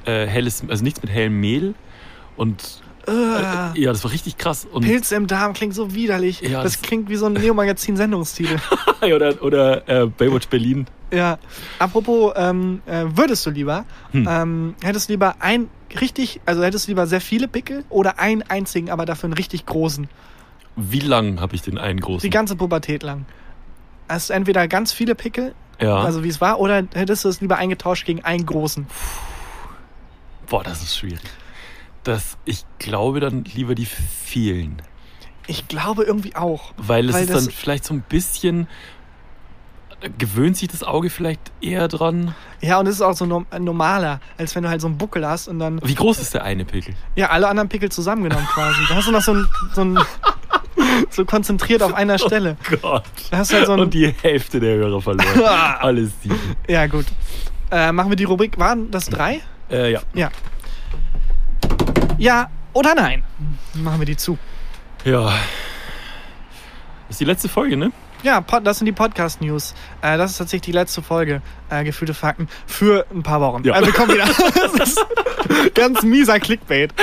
äh, 0.04 0.26
helles, 0.26 0.62
also 0.68 0.84
nichts 0.84 1.02
mit 1.02 1.10
hellem 1.10 1.40
Mehl. 1.40 1.74
Und 2.36 2.80
Uh, 3.06 3.12
ja, 3.74 3.92
das 3.92 4.02
war 4.02 4.12
richtig 4.12 4.38
krass. 4.38 4.66
Und, 4.72 4.82
Pilze 4.84 5.14
im 5.16 5.26
Darm 5.26 5.52
klingt 5.52 5.74
so 5.74 5.94
widerlich. 5.94 6.40
Ja, 6.40 6.62
das 6.62 6.72
das- 6.74 6.82
klingt 6.82 7.10
wie 7.10 7.16
so 7.16 7.26
ein 7.26 7.34
Neo-Magazin-Sendungstitel. 7.34 8.56
oder 9.02 9.42
oder 9.42 9.86
äh, 9.86 10.06
Baywatch 10.06 10.48
Berlin. 10.48 10.86
ja. 11.10 11.38
Apropos, 11.78 12.32
ähm, 12.34 12.80
äh, 12.86 13.04
würdest 13.14 13.44
du 13.44 13.50
lieber, 13.50 13.84
Hm. 14.12 14.26
ähm, 14.30 14.74
hättest 14.82 15.10
du 15.10 15.12
lieber 15.12 15.34
ein 15.40 15.68
richtig, 16.00 16.40
also 16.46 16.62
hättest 16.62 16.86
du 16.86 16.90
lieber 16.90 17.06
sehr 17.06 17.20
viele 17.20 17.48
Pickel 17.48 17.84
oder 17.90 18.18
einen 18.18 18.42
einzigen, 18.42 18.90
aber 18.90 19.06
dafür 19.06 19.28
einen 19.28 19.34
richtig 19.34 19.66
großen? 19.66 20.08
Wie 20.76 21.00
lang 21.00 21.40
habe 21.40 21.54
ich 21.54 21.62
den 21.62 21.78
einen 21.78 22.00
großen? 22.00 22.22
Die 22.22 22.30
ganze 22.30 22.56
Pubertät 22.56 23.02
lang. 23.02 23.26
Hast 24.08 24.30
du 24.30 24.34
entweder 24.34 24.68
ganz 24.68 24.92
viele 24.92 25.14
Pickel, 25.14 25.54
ja. 25.80 25.96
also 25.98 26.24
wie 26.24 26.28
es 26.28 26.40
war, 26.40 26.60
oder 26.60 26.82
hättest 26.94 27.24
du 27.24 27.28
es 27.28 27.40
lieber 27.40 27.56
eingetauscht 27.56 28.04
gegen 28.06 28.24
einen 28.24 28.44
großen? 28.44 28.86
Boah, 30.46 30.62
das 30.62 30.82
ist 30.82 30.96
schwierig. 30.96 31.20
Das, 32.02 32.36
ich 32.44 32.64
glaube 32.78 33.20
dann 33.20 33.44
lieber 33.44 33.74
die 33.74 33.86
vielen. 33.86 34.82
Ich 35.46 35.68
glaube 35.68 36.04
irgendwie 36.04 36.36
auch. 36.36 36.72
Weil 36.76 37.08
es 37.08 37.14
Weil 37.14 37.24
ist 37.24 37.34
dann 37.34 37.50
vielleicht 37.50 37.84
so 37.84 37.94
ein 37.94 38.02
bisschen. 38.02 38.68
Gewöhnt 40.18 40.56
sich 40.56 40.68
das 40.68 40.82
Auge 40.82 41.08
vielleicht 41.10 41.40
eher 41.60 41.88
dran? 41.88 42.34
Ja, 42.60 42.78
und 42.78 42.86
es 42.86 42.96
ist 42.96 43.00
auch 43.02 43.14
so 43.14 43.24
norm- 43.26 43.46
normaler, 43.58 44.20
als 44.38 44.54
wenn 44.54 44.62
du 44.62 44.68
halt 44.68 44.80
so 44.80 44.86
einen 44.86 44.98
Buckel 44.98 45.26
hast 45.26 45.48
und 45.48 45.58
dann, 45.58 45.80
Wie 45.84 45.94
groß 45.94 46.18
ist 46.20 46.34
der 46.34 46.44
eine 46.44 46.64
Pickel? 46.64 46.94
ja, 47.16 47.30
alle 47.30 47.48
anderen 47.48 47.68
Pickel 47.68 47.90
zusammengenommen 47.90 48.46
quasi. 48.46 48.80
Da 48.88 48.96
hast 48.96 49.08
du 49.08 49.12
noch 49.12 49.22
so 49.22 49.32
ein, 49.34 49.48
so 49.72 49.80
ein, 49.82 49.98
so 51.10 51.24
konzentriert 51.24 51.82
auf 51.82 51.94
einer 51.94 52.18
Stelle. 52.26 52.56
Gott. 52.82 53.04
Da 53.30 53.38
hast 53.38 53.52
du 53.52 53.56
halt 53.56 53.66
so 53.66 53.72
Und 53.72 53.94
die 53.94 54.12
Hälfte 54.22 54.60
der 54.60 54.76
Hörer 54.76 55.00
verloren. 55.00 55.42
Alles 55.80 56.10
sieben. 56.22 56.38
ja, 56.68 56.86
gut. 56.86 57.06
Äh, 57.70 57.90
machen 57.92 58.10
wir 58.10 58.16
die 58.16 58.24
Rubrik, 58.24 58.58
waren 58.58 58.90
das 58.90 59.06
drei? 59.06 59.40
Äh, 59.70 59.92
ja. 59.92 60.00
Ja. 60.12 60.30
Ja 62.18 62.48
oder 62.72 62.94
nein? 62.94 63.22
Machen 63.74 63.98
wir 64.00 64.06
die 64.06 64.16
zu. 64.16 64.38
Ja. 65.04 65.24
Das 67.08 67.10
ist 67.16 67.20
die 67.20 67.24
letzte 67.24 67.48
Folge, 67.48 67.76
ne? 67.76 67.92
Ja, 68.24 68.40
das 68.40 68.78
sind 68.78 68.86
die 68.86 68.92
Podcast-News. 68.92 69.74
Äh, 70.00 70.16
das 70.16 70.30
ist 70.32 70.38
tatsächlich 70.38 70.62
die 70.62 70.72
letzte 70.72 71.02
Folge, 71.02 71.42
äh, 71.68 71.84
gefühlte 71.84 72.14
Fakten, 72.14 72.48
für 72.66 73.04
ein 73.14 73.22
paar 73.22 73.42
Wochen. 73.42 73.62
Ja. 73.64 73.78
Wir 73.84 73.92
kommen 73.92 74.14
wieder. 74.14 74.24
das 74.78 74.88
ist 74.88 75.06
ganz 75.74 76.02
mieser 76.02 76.40
Clickbait. 76.40 76.94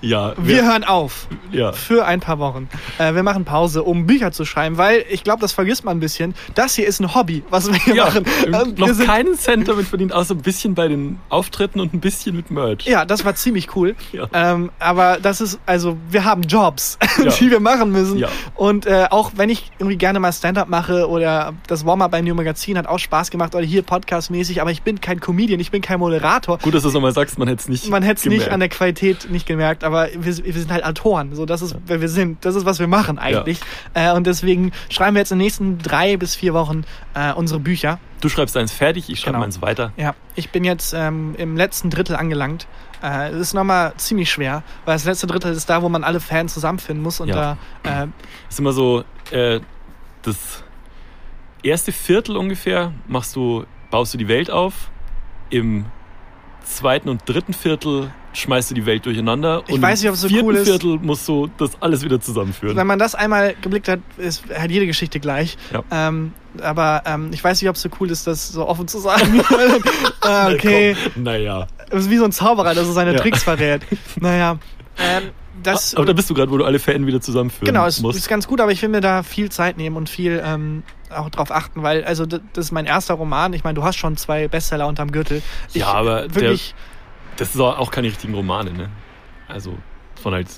Ja, 0.00 0.34
Wir 0.38 0.64
hören 0.64 0.84
auf. 0.84 1.26
ja. 1.52 1.72
Für 1.72 2.06
ein 2.06 2.20
paar 2.20 2.38
Wochen. 2.38 2.68
Äh, 2.98 3.14
wir 3.14 3.22
machen 3.22 3.44
Pause, 3.44 3.82
um 3.82 4.06
Bücher 4.06 4.32
zu 4.32 4.44
schreiben, 4.44 4.78
weil 4.78 5.04
ich 5.10 5.24
glaube, 5.24 5.40
das 5.40 5.52
vergisst 5.52 5.84
man 5.84 5.96
ein 5.96 6.00
bisschen. 6.00 6.34
Das 6.54 6.74
hier 6.74 6.86
ist 6.86 7.00
ein 7.00 7.14
Hobby, 7.14 7.42
was 7.50 7.66
wir 7.70 7.78
hier 7.78 7.94
ja, 7.94 8.04
machen. 8.06 8.24
Ähm, 8.46 8.74
noch 8.76 8.98
wir 8.98 9.06
keinen 9.06 9.36
Cent 9.36 9.68
damit 9.68 9.86
verdient, 9.86 10.12
außer 10.12 10.34
ein 10.34 10.42
bisschen 10.42 10.74
bei 10.74 10.88
den 10.88 11.18
Auftritten 11.28 11.80
und 11.80 11.92
ein 11.94 12.00
bisschen 12.00 12.34
mit 12.36 12.50
Merch. 12.50 12.86
Ja, 12.86 13.04
das 13.04 13.24
war 13.24 13.34
ziemlich 13.34 13.76
cool. 13.76 13.94
Ja. 14.12 14.26
Ähm, 14.32 14.70
aber 14.78 15.18
das 15.20 15.40
ist, 15.40 15.58
also 15.66 15.96
wir 16.08 16.24
haben 16.24 16.42
Jobs, 16.42 16.98
Ja. 17.22 17.30
die 17.30 17.50
wir 17.50 17.60
machen 17.60 17.90
müssen. 17.92 18.18
Ja. 18.18 18.28
Und 18.54 18.86
äh, 18.86 19.06
auch 19.10 19.32
wenn 19.36 19.50
ich 19.50 19.70
irgendwie 19.78 19.96
gerne 19.98 20.20
mal 20.20 20.32
Stand-up 20.32 20.68
mache 20.68 21.08
oder 21.08 21.52
das 21.66 21.84
Warm-up 21.84 22.10
bei 22.10 22.22
New 22.22 22.34
Magazin 22.34 22.78
hat 22.78 22.86
auch 22.86 22.98
Spaß 22.98 23.30
gemacht 23.30 23.54
oder 23.54 23.64
hier 23.64 23.82
Podcast-mäßig, 23.82 24.60
aber 24.60 24.70
ich 24.70 24.82
bin 24.82 25.00
kein 25.00 25.20
Comedian, 25.20 25.60
ich 25.60 25.70
bin 25.70 25.82
kein 25.82 25.98
Moderator. 26.00 26.58
Gut, 26.58 26.74
dass 26.74 26.82
du 26.82 26.88
es 26.88 26.94
nochmal 26.94 27.12
sagst, 27.12 27.38
man 27.38 27.48
hätte 27.48 27.60
es 27.60 27.68
nicht 27.68 27.88
Man 27.90 28.02
hätte 28.02 28.20
es 28.20 28.24
nicht 28.26 28.48
an 28.50 28.60
der 28.60 28.68
Qualität 28.68 29.30
nicht 29.30 29.46
gemerkt, 29.46 29.84
aber 29.90 30.08
wir, 30.14 30.36
wir 30.44 30.52
sind 30.52 30.70
halt 30.72 30.84
Autoren. 30.84 31.34
So, 31.34 31.46
das 31.46 31.62
ist, 31.62 31.76
wer 31.86 32.00
wir 32.00 32.08
sind. 32.08 32.44
Das 32.44 32.54
ist, 32.54 32.64
was 32.64 32.78
wir 32.78 32.86
machen 32.86 33.18
eigentlich. 33.18 33.60
Äh, 33.94 34.12
und 34.12 34.26
deswegen 34.26 34.72
schreiben 34.88 35.14
wir 35.14 35.20
jetzt 35.20 35.32
in 35.32 35.38
den 35.38 35.44
nächsten 35.44 35.78
drei 35.78 36.16
bis 36.16 36.34
vier 36.34 36.54
Wochen 36.54 36.84
äh, 37.14 37.32
unsere 37.32 37.60
Bücher. 37.60 37.98
Du 38.20 38.28
schreibst 38.28 38.56
eins 38.56 38.72
fertig, 38.72 39.08
ich 39.10 39.20
schreibe 39.20 39.32
Genau. 39.32 39.40
meins 39.44 39.62
weiter. 39.62 39.92
Ja, 39.96 40.14
ich 40.34 40.50
bin 40.50 40.64
jetzt 40.64 40.92
ähm, 40.94 41.34
im 41.38 41.56
letzten 41.56 41.90
Drittel 41.90 42.16
angelangt. 42.16 42.66
Äh, 43.02 43.30
Es 43.30 43.36
ist 43.40 43.54
nochmal 43.54 43.94
ziemlich 43.96 44.30
schwer, 44.30 44.62
weil 44.84 44.94
das 44.94 45.04
letzte 45.06 45.26
Drittel 45.26 45.52
ist 45.52 45.70
da, 45.70 45.80
wo 45.82 45.88
man 45.88 46.04
alle 46.04 46.20
Fans 46.20 46.52
zusammenfinden 46.54 47.02
muss. 47.02 47.20
Und 47.20 47.28
Ja. 47.28 47.56
da, 47.82 48.02
äh, 48.04 48.06
ist 48.50 48.58
immer 48.58 48.72
so, 48.72 49.04
äh, 49.30 49.60
das 50.22 50.62
erste 51.62 51.92
Viertel 51.92 52.36
ungefähr 52.36 52.92
machst 53.06 53.34
du, 53.36 53.64
baust 53.90 54.12
du 54.14 54.18
die 54.18 54.28
Welt 54.28 54.50
auf. 54.50 54.90
Im 55.48 55.86
zweiten 56.62 57.08
und 57.08 57.26
dritten 57.28 57.54
Viertel 57.54 58.12
schmeißt 58.32 58.70
du 58.70 58.74
die 58.74 58.86
Welt 58.86 59.04
durcheinander. 59.06 59.62
Ich 59.66 59.74
und 59.74 59.82
weiß 59.82 60.00
nicht, 60.02 60.08
ob 60.08 60.14
es 60.14 60.20
so 60.22 60.28
cool 60.42 60.54
ist. 60.56 60.68
Viertel 60.68 60.98
musst 61.00 61.26
du 61.28 61.48
das 61.58 61.70
alles 61.80 62.02
wieder 62.04 62.20
zusammenführen. 62.20 62.76
wenn 62.76 62.86
man 62.86 62.98
das 62.98 63.14
einmal 63.14 63.54
geblickt 63.60 63.88
hat, 63.88 64.00
ist 64.18 64.44
halt 64.56 64.70
jede 64.70 64.86
Geschichte 64.86 65.18
gleich. 65.20 65.56
Ja. 65.72 65.82
Ähm, 65.90 66.32
aber 66.62 67.02
ähm, 67.06 67.30
ich 67.32 67.42
weiß 67.42 67.60
nicht, 67.60 67.68
ob 67.68 67.76
es 67.76 67.82
so 67.82 67.88
cool 68.00 68.10
ist, 68.10 68.26
das 68.26 68.48
so 68.48 68.66
offen 68.68 68.86
zu 68.88 68.98
sagen. 68.98 69.40
ah, 70.22 70.48
okay. 70.52 70.96
Naja. 71.16 71.66
Das 71.90 72.02
ist 72.04 72.10
wie 72.10 72.16
so 72.18 72.24
ein 72.24 72.32
Zauberer, 72.32 72.74
der 72.74 72.84
so 72.84 72.92
seine 72.92 73.12
Ja. 73.14 73.18
Tricks 73.20 73.42
verrät. 73.42 73.82
Naja. 74.20 74.58
Ähm, 74.98 75.30
das, 75.62 75.94
Aber 75.94 76.06
da 76.06 76.12
bist 76.14 76.30
du 76.30 76.34
gerade, 76.34 76.50
wo 76.50 76.56
du 76.56 76.64
alle 76.64 76.78
Fäden 76.78 77.06
wieder 77.06 77.20
zusammenführen 77.20 77.66
Genau, 77.66 77.84
es 77.86 78.00
musst. 78.00 78.18
ist 78.18 78.28
ganz 78.28 78.46
gut, 78.46 78.60
aber 78.62 78.72
ich 78.72 78.80
will 78.80 78.88
mir 78.88 79.00
da 79.02 79.22
viel 79.22 79.50
Zeit 79.50 79.76
nehmen 79.76 79.96
und 79.96 80.08
viel 80.08 80.42
ähm, 80.44 80.82
auch 81.14 81.28
drauf 81.28 81.50
achten, 81.50 81.82
weil, 81.82 82.02
also 82.04 82.24
das 82.24 82.40
ist 82.56 82.72
mein 82.72 82.86
erster 82.86 83.14
Roman. 83.14 83.52
Ich 83.52 83.62
meine, 83.64 83.74
du 83.74 83.82
hast 83.84 83.96
schon 83.96 84.16
zwei 84.16 84.48
Bestseller 84.48 84.86
unterm 84.86 85.12
Gürtel. 85.12 85.42
Ich, 85.74 85.82
Ja, 85.82 85.88
aber 85.88 86.22
der- 86.28 86.34
wirklich, 86.34 86.74
das 87.40 87.54
ist 87.54 87.60
auch 87.60 87.90
keine 87.90 88.06
richtigen 88.08 88.34
Romane, 88.34 88.72
ne? 88.72 88.88
Also 89.48 89.76
von 90.22 90.32
halt, 90.34 90.48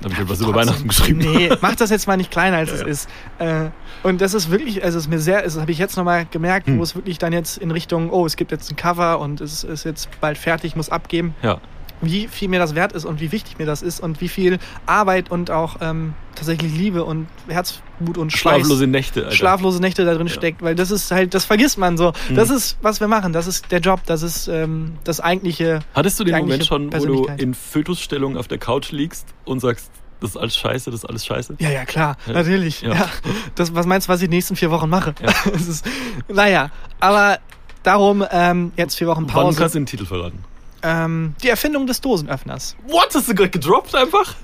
da 0.00 0.04
habe 0.04 0.12
ich 0.14 0.18
halt 0.18 0.28
was 0.30 0.40
über 0.40 0.54
Weihnachten 0.54 0.88
geschrieben. 0.88 1.18
Nee, 1.18 1.50
mach 1.60 1.74
das 1.74 1.90
jetzt 1.90 2.06
mal 2.06 2.16
nicht 2.16 2.30
kleiner, 2.30 2.56
als 2.58 2.70
Ja, 2.70 2.74
es 2.76 2.80
ja. 2.80 2.86
ist. 2.86 3.08
Äh, 3.38 3.70
und 4.02 4.20
das 4.20 4.32
ist 4.34 4.50
wirklich, 4.50 4.82
also 4.84 4.96
es 4.98 5.04
ist 5.04 5.10
mir 5.10 5.18
sehr, 5.18 5.42
das 5.42 5.58
habe 5.60 5.70
ich 5.72 5.78
jetzt 5.78 5.96
nochmal 5.96 6.26
gemerkt, 6.30 6.66
Hm. 6.66 6.78
wo 6.78 6.82
es 6.82 6.94
wirklich 6.94 7.18
dann 7.18 7.32
jetzt 7.32 7.58
in 7.58 7.70
Richtung, 7.70 8.10
oh, 8.10 8.24
es 8.26 8.36
gibt 8.36 8.50
jetzt 8.52 8.70
ein 8.70 8.76
Cover 8.76 9.18
und 9.18 9.40
es 9.40 9.64
ist 9.64 9.84
jetzt 9.84 10.08
bald 10.20 10.38
fertig, 10.38 10.76
muss 10.76 10.88
abgeben. 10.88 11.34
Ja, 11.42 11.58
wie 12.06 12.28
viel 12.28 12.48
mir 12.48 12.58
das 12.58 12.74
wert 12.74 12.92
ist 12.92 13.04
und 13.04 13.20
wie 13.20 13.32
wichtig 13.32 13.58
mir 13.58 13.66
das 13.66 13.82
ist 13.82 14.00
und 14.00 14.20
wie 14.20 14.28
viel 14.28 14.58
Arbeit 14.86 15.30
und 15.30 15.50
auch 15.50 15.76
ähm, 15.80 16.14
tatsächlich 16.34 16.76
Liebe 16.76 17.04
und 17.04 17.26
Herzblut 17.48 18.18
und 18.18 18.30
Schweiß, 18.32 18.58
schlaflose 18.60 18.86
Nächte, 18.86 19.24
Alter. 19.24 19.34
schlaflose 19.36 19.80
Nächte 19.80 20.04
da 20.04 20.14
drin 20.14 20.26
Ja. 20.26 20.32
steckt, 20.32 20.62
weil 20.62 20.74
das 20.74 20.90
ist 20.90 21.10
halt, 21.10 21.34
das 21.34 21.44
vergisst 21.44 21.78
man 21.78 21.96
so. 21.96 22.12
Mhm. 22.28 22.34
Das 22.34 22.50
ist, 22.50 22.76
was 22.82 23.00
wir 23.00 23.08
machen, 23.08 23.32
das 23.32 23.46
ist 23.46 23.70
der 23.70 23.80
Job, 23.80 24.00
das 24.06 24.22
ist 24.22 24.48
ähm, 24.48 24.94
das 25.04 25.20
eigentliche. 25.20 25.80
Hattest 25.94 26.18
du 26.20 26.24
den 26.24 26.36
Moment 26.38 26.64
schon, 26.66 26.92
wo 26.92 27.04
du 27.04 27.26
in 27.36 27.54
Fötusstellung 27.54 28.36
auf 28.36 28.48
der 28.48 28.58
Couch 28.58 28.90
liegst 28.92 29.26
und 29.44 29.60
sagst, 29.60 29.90
das 30.20 30.30
ist 30.30 30.36
alles 30.36 30.56
scheiße, 30.56 30.90
das 30.90 31.00
ist 31.00 31.04
alles 31.06 31.26
scheiße? 31.26 31.56
Ja, 31.58 31.70
ja, 31.70 31.84
klar, 31.84 32.16
Ja. 32.26 32.32
natürlich. 32.32 32.80
Ja. 32.82 32.94
Ja. 32.94 33.08
Das, 33.56 33.74
was 33.74 33.84
meinst 33.86 34.08
du, 34.08 34.12
was 34.12 34.22
ich 34.22 34.28
die 34.28 34.34
nächsten 34.36 34.56
vier 34.56 34.70
Wochen 34.70 34.88
mache? 34.88 35.14
Ja. 35.20 35.32
Ist, 35.52 35.84
naja, 36.28 36.70
aber 37.00 37.38
darum 37.82 38.24
ähm, 38.30 38.72
jetzt 38.76 38.96
vier 38.96 39.06
Wochen 39.06 39.24
Wann 39.26 39.44
Pause. 39.44 39.58
kannst 39.58 39.74
du 39.74 39.80
den 39.80 39.86
Titel 39.86 40.06
verraten? 40.06 40.38
Ähm, 40.84 41.34
die 41.42 41.48
Erfindung 41.48 41.86
des 41.86 42.00
Dosenöffners. 42.00 42.76
What? 42.86 43.08
Hast 43.14 43.28
du 43.28 43.34
gerade 43.34 43.50
gedroppt 43.50 43.94
einfach? 43.94 44.34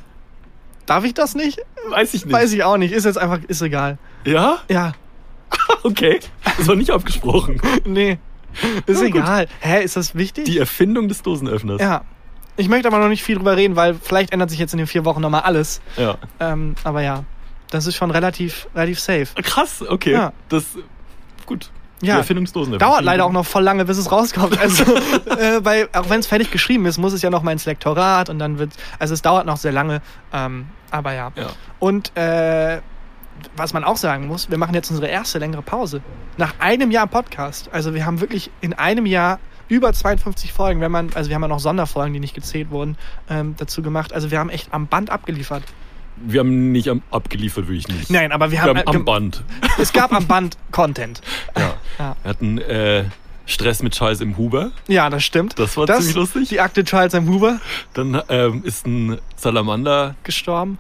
Darf 0.87 1.05
ich 1.05 1.15
das 1.15 1.35
nicht? 1.35 1.61
Weiß 1.91 2.15
ich 2.15 2.25
nicht. 2.25 2.33
Weiß 2.35 2.53
ich 2.53 2.65
auch 2.65 2.77
nicht. 2.79 2.93
Ist 2.93 3.05
jetzt 3.05 3.19
einfach, 3.19 3.39
ist 3.47 3.61
egal. 3.63 3.99
Ja? 4.25 4.59
Ja, 4.69 4.93
Okay. 5.83 6.21
Das 6.57 6.67
war 6.67 6.77
nicht 6.77 6.91
abgesprochen. 6.91 7.61
nee. 7.85 8.19
Ist 8.87 9.01
Ja, 9.01 9.07
gut. 9.09 9.17
egal. 9.17 9.49
Hä, 9.61 9.85
ist 9.85 9.97
das 9.97 10.15
wichtig? 10.15 10.45
Die 10.47 10.59
Erfindung 10.59 11.09
des 11.09 11.23
Dosenöffners. 11.23 11.81
ja. 11.81 12.03
Ich 12.57 12.69
möchte 12.69 12.89
aber 12.89 12.99
noch 12.99 13.09
nicht 13.09 13.23
viel 13.23 13.37
drüber 13.37 13.57
reden, 13.57 13.75
weil 13.77 13.95
vielleicht 13.95 14.33
ändert 14.33 14.51
sich 14.51 14.59
jetzt 14.59 14.73
in 14.75 14.79
den 14.79 14.87
vier 14.87 15.05
Wochen 15.07 15.21
nochmal 15.23 15.43
alles. 15.43 15.81
ja. 15.97 16.19
Ähm, 16.41 16.75
aber 16.85 17.01
ja, 17.03 17.25
das 17.71 17.87
ist 17.87 17.97
schon 17.97 18.11
relativ, 18.11 18.67
relativ 18.75 19.01
safe. 19.01 19.29
Krass, 19.43 19.83
okay. 19.89 20.13
Ja. 20.13 20.33
Das, 20.51 20.65
gut. 21.47 21.71
Die 22.01 22.07
Ja, 22.07 22.19
Erfindung 22.19 22.45
des 22.45 22.53
Dosenöffners. 22.53 22.89
dauert 22.89 23.05
leider 23.05 23.25
auch 23.25 23.33
noch 23.33 23.45
voll 23.45 23.63
lange, 23.63 23.85
bis 23.85 23.99
es 23.99 24.11
rauskommt. 24.11 24.59
Also, 24.59 24.85
äh, 25.27 25.65
weil, 25.65 25.89
auch 25.93 26.09
wenn 26.09 26.21
es 26.21 26.27
fertig 26.27 26.51
geschrieben 26.51 26.87
ist, 26.87 26.99
muss 26.99 27.13
es 27.13 27.23
ja 27.23 27.31
noch 27.31 27.43
mal 27.43 27.53
ins 27.53 27.67
Lektorat 27.67 28.31
und 28.31 28.39
dann 28.39 28.59
wird, 28.59 28.73
also 28.99 29.13
es 29.15 29.23
dauert 29.23 29.47
noch 29.47 29.57
sehr 29.59 29.73
lange. 29.73 30.01
Ähm, 30.33 30.67
aber 30.91 31.13
ja. 31.13 31.31
Ja. 31.37 31.47
Und 31.79 32.17
äh, 32.17 32.81
was 33.57 33.73
man 33.73 33.85
auch 33.85 33.97
sagen 33.97 34.27
muss, 34.27 34.51
wir 34.51 34.59
machen 34.59 34.75
jetzt 34.75 34.91
unsere 34.91 35.09
erste 35.09 35.39
längere 35.39 35.63
Pause. 35.63 36.01
Nach 36.37 36.55
einem 36.59 36.91
Jahr 36.91 37.07
Podcast. 37.07 37.69
Also 37.73 37.95
wir 37.95 38.05
haben 38.07 38.21
wirklich 38.21 38.51
in 38.61 38.75
einem 38.75 39.07
Jahr 39.07 39.39
über 39.69 39.93
52 39.93 40.53
Folgen, 40.53 40.81
wenn 40.81 40.91
man, 40.91 41.11
also 41.15 41.31
wir 41.31 41.37
haben 41.37 41.43
ja 41.43 41.49
noch 41.49 41.61
Sonderfolgen, 41.61 42.13
die 42.13 42.21
nicht 42.21 42.35
gezählt 42.35 42.71
wurden, 42.71 42.97
ähm, 43.29 43.55
dazu 43.57 43.83
gemacht. 43.83 44.13
Also 44.13 44.31
wir 44.31 44.39
haben 44.39 44.51
echt 44.51 44.73
am 44.73 44.89
Band 44.89 45.11
abgeliefert. 45.11 45.63
Wir 46.17 46.41
haben 46.41 46.73
nicht 46.73 46.89
am, 46.89 47.03
abgeliefert, 47.11 47.67
würde 47.67 47.79
ich 47.79 47.89
nicht. 47.89 48.11
Nein, 48.11 48.33
aber 48.33 48.51
wir 48.51 48.59
Wir 48.59 48.63
haben, 48.63 48.79
haben 48.79 48.95
äh, 48.95 48.97
am 48.97 49.05
Band. 49.05 49.43
es 49.79 49.93
gab 49.93 50.13
am 50.13 50.27
Band 50.27 50.57
Content. 50.71 51.21
Ja. 51.57 51.75
Ja. 51.99 52.17
Wir 52.23 52.29
hatten 52.31 52.59
äh, 52.59 53.05
Stress 53.47 53.83
mit 53.83 53.95
Scheiß 53.97 54.21
im 54.21 54.37
Huber. 54.37 54.71
Ja, 54.87 55.11
das 55.11 55.25
stimmt. 55.25 55.59
Das 55.59 55.77
war 55.77 55.87
ziemlich 55.87 56.15
lustig. 56.15 56.49
Die 56.51 56.61
Akte 56.61 56.85
Charles 56.85 57.15
M. 57.15 57.29
Huber 57.29 57.59
Dann 57.95 58.23
ähm, 58.29 58.63
ist 58.65 58.87
ein 58.87 59.19
Salamander 59.37 60.15
gestorben. 60.23 60.79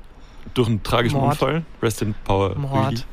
durch 0.54 0.68
einen 0.68 0.82
tragischen 0.82 1.18
Mord. 1.18 1.32
Unfall. 1.32 1.62
Rest 1.82 2.02
in 2.02 2.14
Power. 2.24 2.54
Mord. 2.56 3.06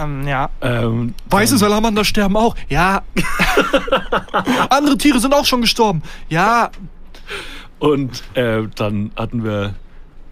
Ähm, 0.00 0.26
ja. 0.26 0.48
Ähm, 0.60 1.14
Weiße 1.28 1.58
Salamander 1.58 2.04
sterben 2.04 2.36
auch. 2.36 2.56
Ja. 2.68 3.02
Andere 4.70 4.96
Tiere 4.96 5.20
sind 5.20 5.34
auch 5.34 5.44
schon 5.44 5.60
gestorben. 5.60 6.02
Ja. 6.28 6.70
Und 7.78 8.22
äh, 8.34 8.62
dann 8.74 9.12
hatten 9.16 9.44
wir 9.44 9.74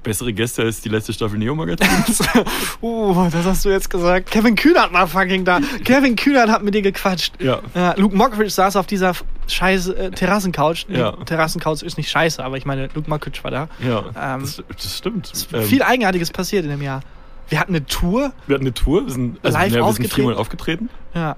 bessere 0.07 0.33
Gäste 0.33 0.63
als 0.63 0.81
die 0.81 0.89
letzte 0.89 1.13
Staffel 1.13 1.39
Neo 1.39 1.55
Magazin. 1.55 1.89
uh, 2.81 3.29
das 3.31 3.45
hast 3.45 3.65
du 3.65 3.69
jetzt 3.71 3.91
gesagt. 3.91 4.31
Kevin 4.31 4.55
Kühnert 4.55 4.93
war 4.93 5.07
fucking 5.09 5.45
da. 5.45 5.61
Kevin 5.85 6.17
Kühnert 6.17 6.49
hat 6.49 6.63
mit 6.63 6.75
dir 6.75 6.83
gequatscht. 6.83 7.35
ja. 7.41 7.61
Ja, 7.75 7.95
Luke 7.97 8.17
Mockridge 8.17 8.51
saß 8.51 8.77
auf 8.77 8.87
dieser 8.87 9.13
scheiß 9.49 9.89
äh, 9.89 10.11
Terrassencouch. 10.13 10.87
Nee, 10.89 10.99
Ja. 10.99 11.13
Terrassencouch 11.13 11.83
ist 11.83 11.97
nicht 11.99 12.09
scheiße, 12.11 12.43
aber 12.43 12.57
ich 12.57 12.65
meine, 12.65 12.89
Luke 12.95 13.11
Mockridge 13.11 13.41
war 13.43 13.51
da. 13.51 13.69
Ja, 13.85 14.05
Ähm, 14.35 14.41
das, 14.41 14.63
das 14.69 14.97
stimmt. 14.97 15.33
Ähm, 15.53 15.63
viel 15.63 15.83
Eigenartiges 15.83 16.31
passiert 16.31 16.65
in 16.65 16.71
dem 16.71 16.83
Jahr. 16.83 17.01
Wir 17.49 17.61
hatten 17.61 17.75
eine 17.75 17.85
Tour. 17.87 18.33
wir 18.47 18.55
hatten 18.55 18.65
eine 18.65 18.75
Tour, 18.75 19.07
wir 19.07 19.13
sind, 19.13 19.39
also, 19.45 19.57
Live 19.59 19.67
ja, 19.67 19.73
wir 19.73 19.73
sind 19.73 19.83
aufgetreten. 19.83 20.15
viermal 20.15 20.35
aufgetreten. 20.37 20.91
Ja, 21.15 21.37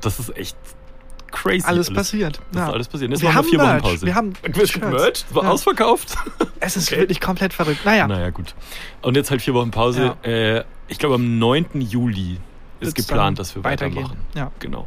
Das 0.00 0.18
ist 0.20 0.36
echt 0.36 0.56
crazy. 1.30 1.66
alles, 1.66 1.92
passiert. 1.92 2.40
Das 2.52 2.60
ja. 2.60 2.66
ist 2.68 2.74
alles 2.74 2.88
passiert. 2.88 3.10
Jetzt 3.10 3.20
Wir 3.22 3.28
machen 3.30 3.34
wir 3.34 3.38
haben 3.38 3.48
vier 3.48 3.58
Wochen 3.60 3.68
Merch. 3.68 3.82
Pause. 3.82 4.06
Wir 4.06 4.14
haben. 4.14 4.32
Merch? 4.90 5.24
War 5.30 5.42
Ja. 5.44 5.50
ausverkauft? 5.50 6.14
Es 6.60 6.76
ist 6.76 6.90
Okay. 6.90 7.00
wirklich 7.02 7.20
komplett 7.20 7.52
verrückt. 7.54 7.84
Naja, 7.84 8.06
Naja, 8.08 8.30
gut. 8.30 8.54
Und 9.02 9.16
jetzt 9.16 9.30
halt 9.30 9.40
vier 9.40 9.54
Wochen 9.54 9.70
Pause. 9.70 10.16
Äh, 10.24 10.64
ich 10.88 10.98
glaube, 10.98 11.14
am 11.14 11.38
9. 11.38 11.80
Juli 11.80 12.32
ist 12.80 12.96
wird's 12.96 13.06
geplant, 13.06 13.38
dass 13.38 13.54
wir 13.54 13.62
weitergehen. 13.64 14.04
weitermachen. 14.04 14.18
Ja. 14.34 14.50
Genau. 14.58 14.86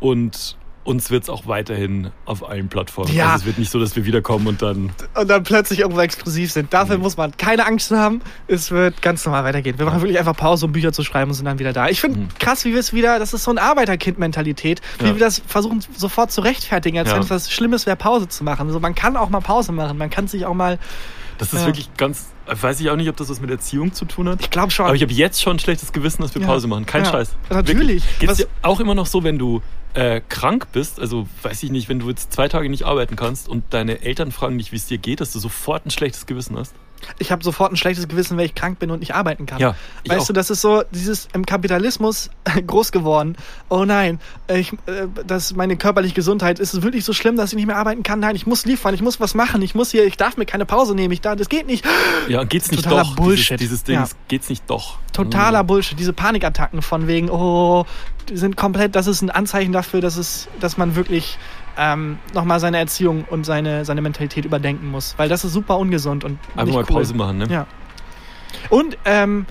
Und 0.00 0.56
uns 0.88 1.10
wird 1.10 1.24
es 1.24 1.28
auch 1.28 1.46
weiterhin 1.46 2.10
auf 2.24 2.48
allen 2.48 2.68
Plattformen. 2.68 3.14
Ja. 3.14 3.26
Also 3.32 3.42
es 3.42 3.46
wird 3.46 3.58
nicht 3.58 3.70
so, 3.70 3.78
dass 3.78 3.94
wir 3.94 4.06
wiederkommen 4.06 4.46
und 4.46 4.62
dann. 4.62 4.90
und 5.14 5.28
dann 5.28 5.42
plötzlich 5.42 5.80
irgendwo 5.80 6.00
exklusiv 6.00 6.50
sind. 6.50 6.72
Dafür 6.72 6.96
Mhm. 6.96 7.02
muss 7.02 7.18
man 7.18 7.36
keine 7.36 7.66
Angst 7.66 7.90
haben. 7.90 8.22
Es 8.46 8.70
wird 8.70 9.02
ganz 9.02 9.24
normal 9.26 9.44
weitergehen. 9.44 9.78
Wir 9.78 9.84
machen 9.84 10.00
wirklich 10.00 10.18
einfach 10.18 10.34
Pause, 10.36 10.64
um 10.64 10.72
Bücher 10.72 10.90
zu 10.92 11.04
schreiben 11.04 11.30
und 11.30 11.34
sind 11.34 11.44
dann 11.44 11.58
wieder 11.58 11.74
da. 11.74 11.88
Ich 11.88 12.00
finde 12.00 12.20
Mhm. 12.20 12.28
krass, 12.38 12.64
wie 12.64 12.72
wir 12.72 12.80
es 12.80 12.94
wieder, 12.94 13.18
das 13.18 13.34
ist 13.34 13.44
so 13.44 13.50
eine 13.50 13.60
Arbeiterkind-Mentalität, 13.60 14.80
wie 15.00 15.06
Ja. 15.08 15.12
wir 15.14 15.20
das 15.20 15.42
versuchen 15.46 15.84
sofort 15.94 16.32
zu 16.32 16.40
rechtfertigen, 16.40 16.98
als 16.98 17.08
Ja. 17.10 17.16
wenn 17.16 17.22
es 17.22 17.30
was 17.30 17.50
Schlimmes 17.52 17.84
wäre, 17.86 17.96
Pause 17.96 18.28
zu 18.28 18.42
machen. 18.42 18.66
Also 18.68 18.80
man 18.80 18.94
kann 18.94 19.16
auch 19.16 19.28
mal 19.28 19.40
Pause 19.40 19.72
machen. 19.72 19.98
Man 19.98 20.08
kann 20.10 20.26
sich 20.26 20.46
auch 20.46 20.54
mal, 20.54 20.78
Das 21.38 21.52
ist 21.52 21.60
Ja. 21.60 21.66
wirklich 21.66 21.88
ganz. 21.96 22.26
Weiß 22.46 22.80
ich 22.80 22.90
auch 22.90 22.96
nicht, 22.96 23.08
ob 23.08 23.16
das 23.16 23.28
was 23.28 23.40
mit 23.40 23.50
Erziehung 23.50 23.92
zu 23.92 24.04
tun 24.04 24.28
hat. 24.28 24.40
ich 24.40 24.50
glaube 24.50 24.70
schon. 24.70 24.86
Aber 24.86 24.94
ich 24.94 25.02
habe 25.02 25.12
jetzt 25.12 25.40
schon 25.42 25.56
ein 25.56 25.58
schlechtes 25.58 25.92
Gewissen, 25.92 26.22
dass 26.22 26.34
wir. 26.34 26.42
Pause 26.42 26.66
machen. 26.66 26.86
Kein. 26.86 27.04
Scheiß. 27.04 27.36
Natürlich. 27.50 28.02
Geht 28.18 28.30
es 28.30 28.46
auch 28.62 28.80
immer 28.80 28.94
noch 28.94 29.06
so, 29.06 29.22
wenn 29.24 29.38
du 29.38 29.62
äh, 29.94 30.20
krank 30.28 30.68
bist, 30.72 31.00
also 31.00 31.26
weiß 31.42 31.62
ich 31.62 31.70
nicht, 31.70 31.88
wenn 31.88 31.98
du 31.98 32.08
jetzt 32.08 32.32
zwei 32.32 32.48
Tage 32.48 32.68
nicht 32.68 32.84
arbeiten 32.84 33.16
kannst 33.16 33.48
und 33.48 33.64
deine 33.70 34.02
Eltern 34.02 34.32
fragen 34.32 34.58
dich, 34.58 34.70
wie 34.72 34.76
es 34.76 34.86
dir 34.86 34.98
geht, 34.98 35.20
dass 35.20 35.32
du 35.32 35.38
sofort 35.38 35.86
ein 35.86 35.90
schlechtes 35.90 36.26
Gewissen 36.26 36.56
hast? 36.58 36.74
Ich 37.18 37.32
habe 37.32 37.42
sofort 37.44 37.72
ein 37.72 37.76
schlechtes 37.76 38.08
Gewissen, 38.08 38.36
wenn 38.36 38.44
ich 38.44 38.54
krank 38.54 38.78
bin 38.78 38.90
und 38.90 39.00
nicht 39.00 39.14
arbeiten 39.14 39.46
kann. 39.46 39.58
Ja, 39.60 39.74
weißt 40.06 40.22
auch. 40.22 40.26
du, 40.28 40.32
das 40.32 40.50
ist 40.50 40.60
so 40.60 40.82
dieses 40.90 41.28
im 41.32 41.46
Kapitalismus 41.46 42.30
groß 42.66 42.92
geworden. 42.92 43.36
Oh 43.68 43.84
nein, 43.84 44.20
ich, 44.48 44.72
äh, 44.86 45.06
das 45.26 45.54
meine 45.54 45.76
körperliche 45.76 46.14
Gesundheit 46.14 46.58
ist 46.58 46.74
es 46.74 46.82
wirklich 46.82 47.04
so 47.04 47.12
schlimm, 47.12 47.36
dass 47.36 47.50
ich 47.50 47.56
nicht 47.56 47.66
mehr 47.66 47.76
arbeiten 47.76 48.02
kann. 48.02 48.20
Nein, 48.20 48.36
ich 48.36 48.46
muss 48.46 48.64
liefern, 48.64 48.94
ich 48.94 49.02
muss 49.02 49.20
was 49.20 49.34
machen, 49.34 49.62
ich 49.62 49.74
muss 49.74 49.90
hier, 49.90 50.04
ich 50.06 50.16
darf 50.16 50.36
mir 50.36 50.46
keine 50.46 50.66
Pause 50.66 50.94
nehmen, 50.94 51.12
ich 51.12 51.20
da, 51.20 51.36
das 51.36 51.48
geht 51.48 51.66
nicht. 51.66 51.84
Ja, 52.28 52.44
geht's 52.44 52.70
nicht 52.70 52.84
Totaler 52.84 53.04
doch? 53.04 53.16
Bullshit. 53.16 53.58
Dieses, 53.58 53.82
dieses 53.82 53.84
Ding, 53.84 53.94
Ja. 53.94 54.08
geht's 54.28 54.48
nicht 54.50 54.64
doch. 54.68 54.98
Totaler 55.12 55.64
Bullshit, 55.64 55.98
diese 55.98 56.12
Panikattacken 56.12 56.82
von 56.82 57.06
wegen, 57.06 57.30
oh, 57.30 57.86
die 58.28 58.36
sind 58.36 58.56
komplett, 58.56 58.94
das 58.94 59.06
ist 59.06 59.22
ein 59.22 59.30
Anzeichen 59.30 59.72
dafür, 59.72 60.00
dass 60.00 60.16
es, 60.16 60.48
dass 60.60 60.76
man 60.76 60.94
wirklich 60.96 61.38
ähm, 61.78 62.18
nochmal 62.34 62.60
seine 62.60 62.78
Erziehung 62.78 63.24
und 63.30 63.44
seine, 63.44 63.84
seine 63.84 64.00
Mentalität 64.02 64.44
überdenken 64.44 64.90
muss. 64.90 65.14
Weil 65.16 65.28
das 65.28 65.44
ist 65.44 65.52
super 65.52 65.78
ungesund 65.78 66.24
und 66.24 66.38
Einfach 66.56 66.74
mal 66.74 66.80
cool. 66.80 66.96
Pause 66.96 67.14
machen, 67.14 67.38
ne? 67.38 67.46
Ja. 67.48 67.66
Und 68.70 68.98
ähm, 69.04 69.46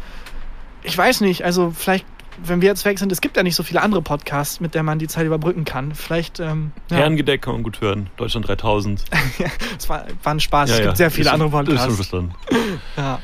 ich 0.83 0.97
weiß 0.97 1.21
nicht, 1.21 1.43
also 1.45 1.71
vielleicht, 1.75 2.05
wenn 2.43 2.61
wir 2.61 2.67
jetzt 2.69 2.85
weg 2.85 2.99
sind, 2.99 3.11
es 3.11 3.21
gibt 3.21 3.37
ja 3.37 3.43
nicht 3.43 3.55
so 3.55 3.63
viele 3.63 3.81
andere 3.81 4.01
Podcasts, 4.01 4.59
mit 4.59 4.75
der 4.75 4.83
man 4.83 4.99
die 4.99 5.07
Zeit 5.07 5.25
überbrücken 5.25 5.65
kann. 5.65 5.95
Vielleicht, 5.95 6.39
ähm, 6.39 6.71
ja, 6.91 6.97
Herrengedeck 6.97 7.41
kann 7.41 7.53
man 7.53 7.63
gut 7.63 7.81
hören. 7.81 8.09
Deutschland 8.17 8.47
3000. 8.47 9.03
es 9.77 9.89
war, 9.89 10.05
war 10.23 10.33
ein 10.33 10.39
Spaß. 10.39 10.69
Ja, 10.69 10.75
es 10.75 10.79
ja. 10.79 10.85
gibt 10.87 10.97
sehr 10.97 11.11
viele 11.11 11.27
Ist 11.29 11.33
andere 11.33 11.49
schon- 11.49 11.67
ist 11.67 12.09
schon 12.09 12.29
Podcasts. 12.29 12.77
Ja. 12.97 13.19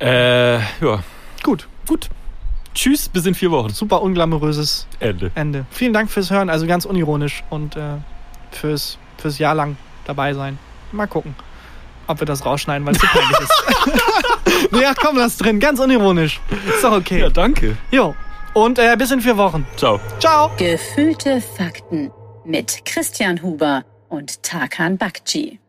Äh, 0.00 0.58
ja, 0.58 1.02
Gut, 1.42 1.68
gut. 1.86 2.08
Tschüss, 2.74 3.08
bis 3.08 3.26
in 3.26 3.34
vier 3.34 3.50
Wochen. 3.50 3.70
super 3.70 4.02
unglamouröses 4.02 4.86
Ende. 5.00 5.30
Ende. 5.34 5.66
Vielen 5.70 5.92
Dank 5.92 6.10
fürs 6.10 6.30
Hören, 6.30 6.48
also 6.50 6.66
ganz 6.66 6.84
unironisch 6.84 7.42
und 7.50 7.74
äh, 7.76 7.80
fürs, 8.54 8.98
fürs 9.18 9.38
Jahr 9.38 9.54
lang 9.54 9.76
dabei 10.06 10.34
sein. 10.34 10.58
Mal 10.92 11.06
gucken, 11.06 11.34
ob 12.06 12.20
wir 12.20 12.26
das 12.26 12.44
rausschneiden, 12.44 12.86
weil 12.86 12.94
es 12.94 13.00
so 13.00 13.06
peinlich 13.06 13.40
ist. 13.40 13.64
ach 14.86 14.94
komm, 15.00 15.16
lass 15.16 15.36
drin, 15.36 15.60
ganz 15.60 15.80
unironisch. 15.80 16.40
Ist 16.68 16.84
doch 16.84 16.92
okay. 16.92 17.20
Ja, 17.20 17.30
danke. 17.30 17.76
Jo. 17.90 18.14
Und 18.54 18.78
äh, 18.78 18.96
bis 18.96 19.10
in 19.10 19.20
vier 19.20 19.36
Wochen. 19.36 19.66
Ciao. 19.76 20.00
Ciao. 20.18 20.50
Gefühlte 20.56 21.40
Fakten 21.40 22.10
mit 22.44 22.84
Christian 22.84 23.42
Huber 23.42 23.84
und 24.08 24.42
Tarkan 24.42 24.96
Bakci. 24.96 25.60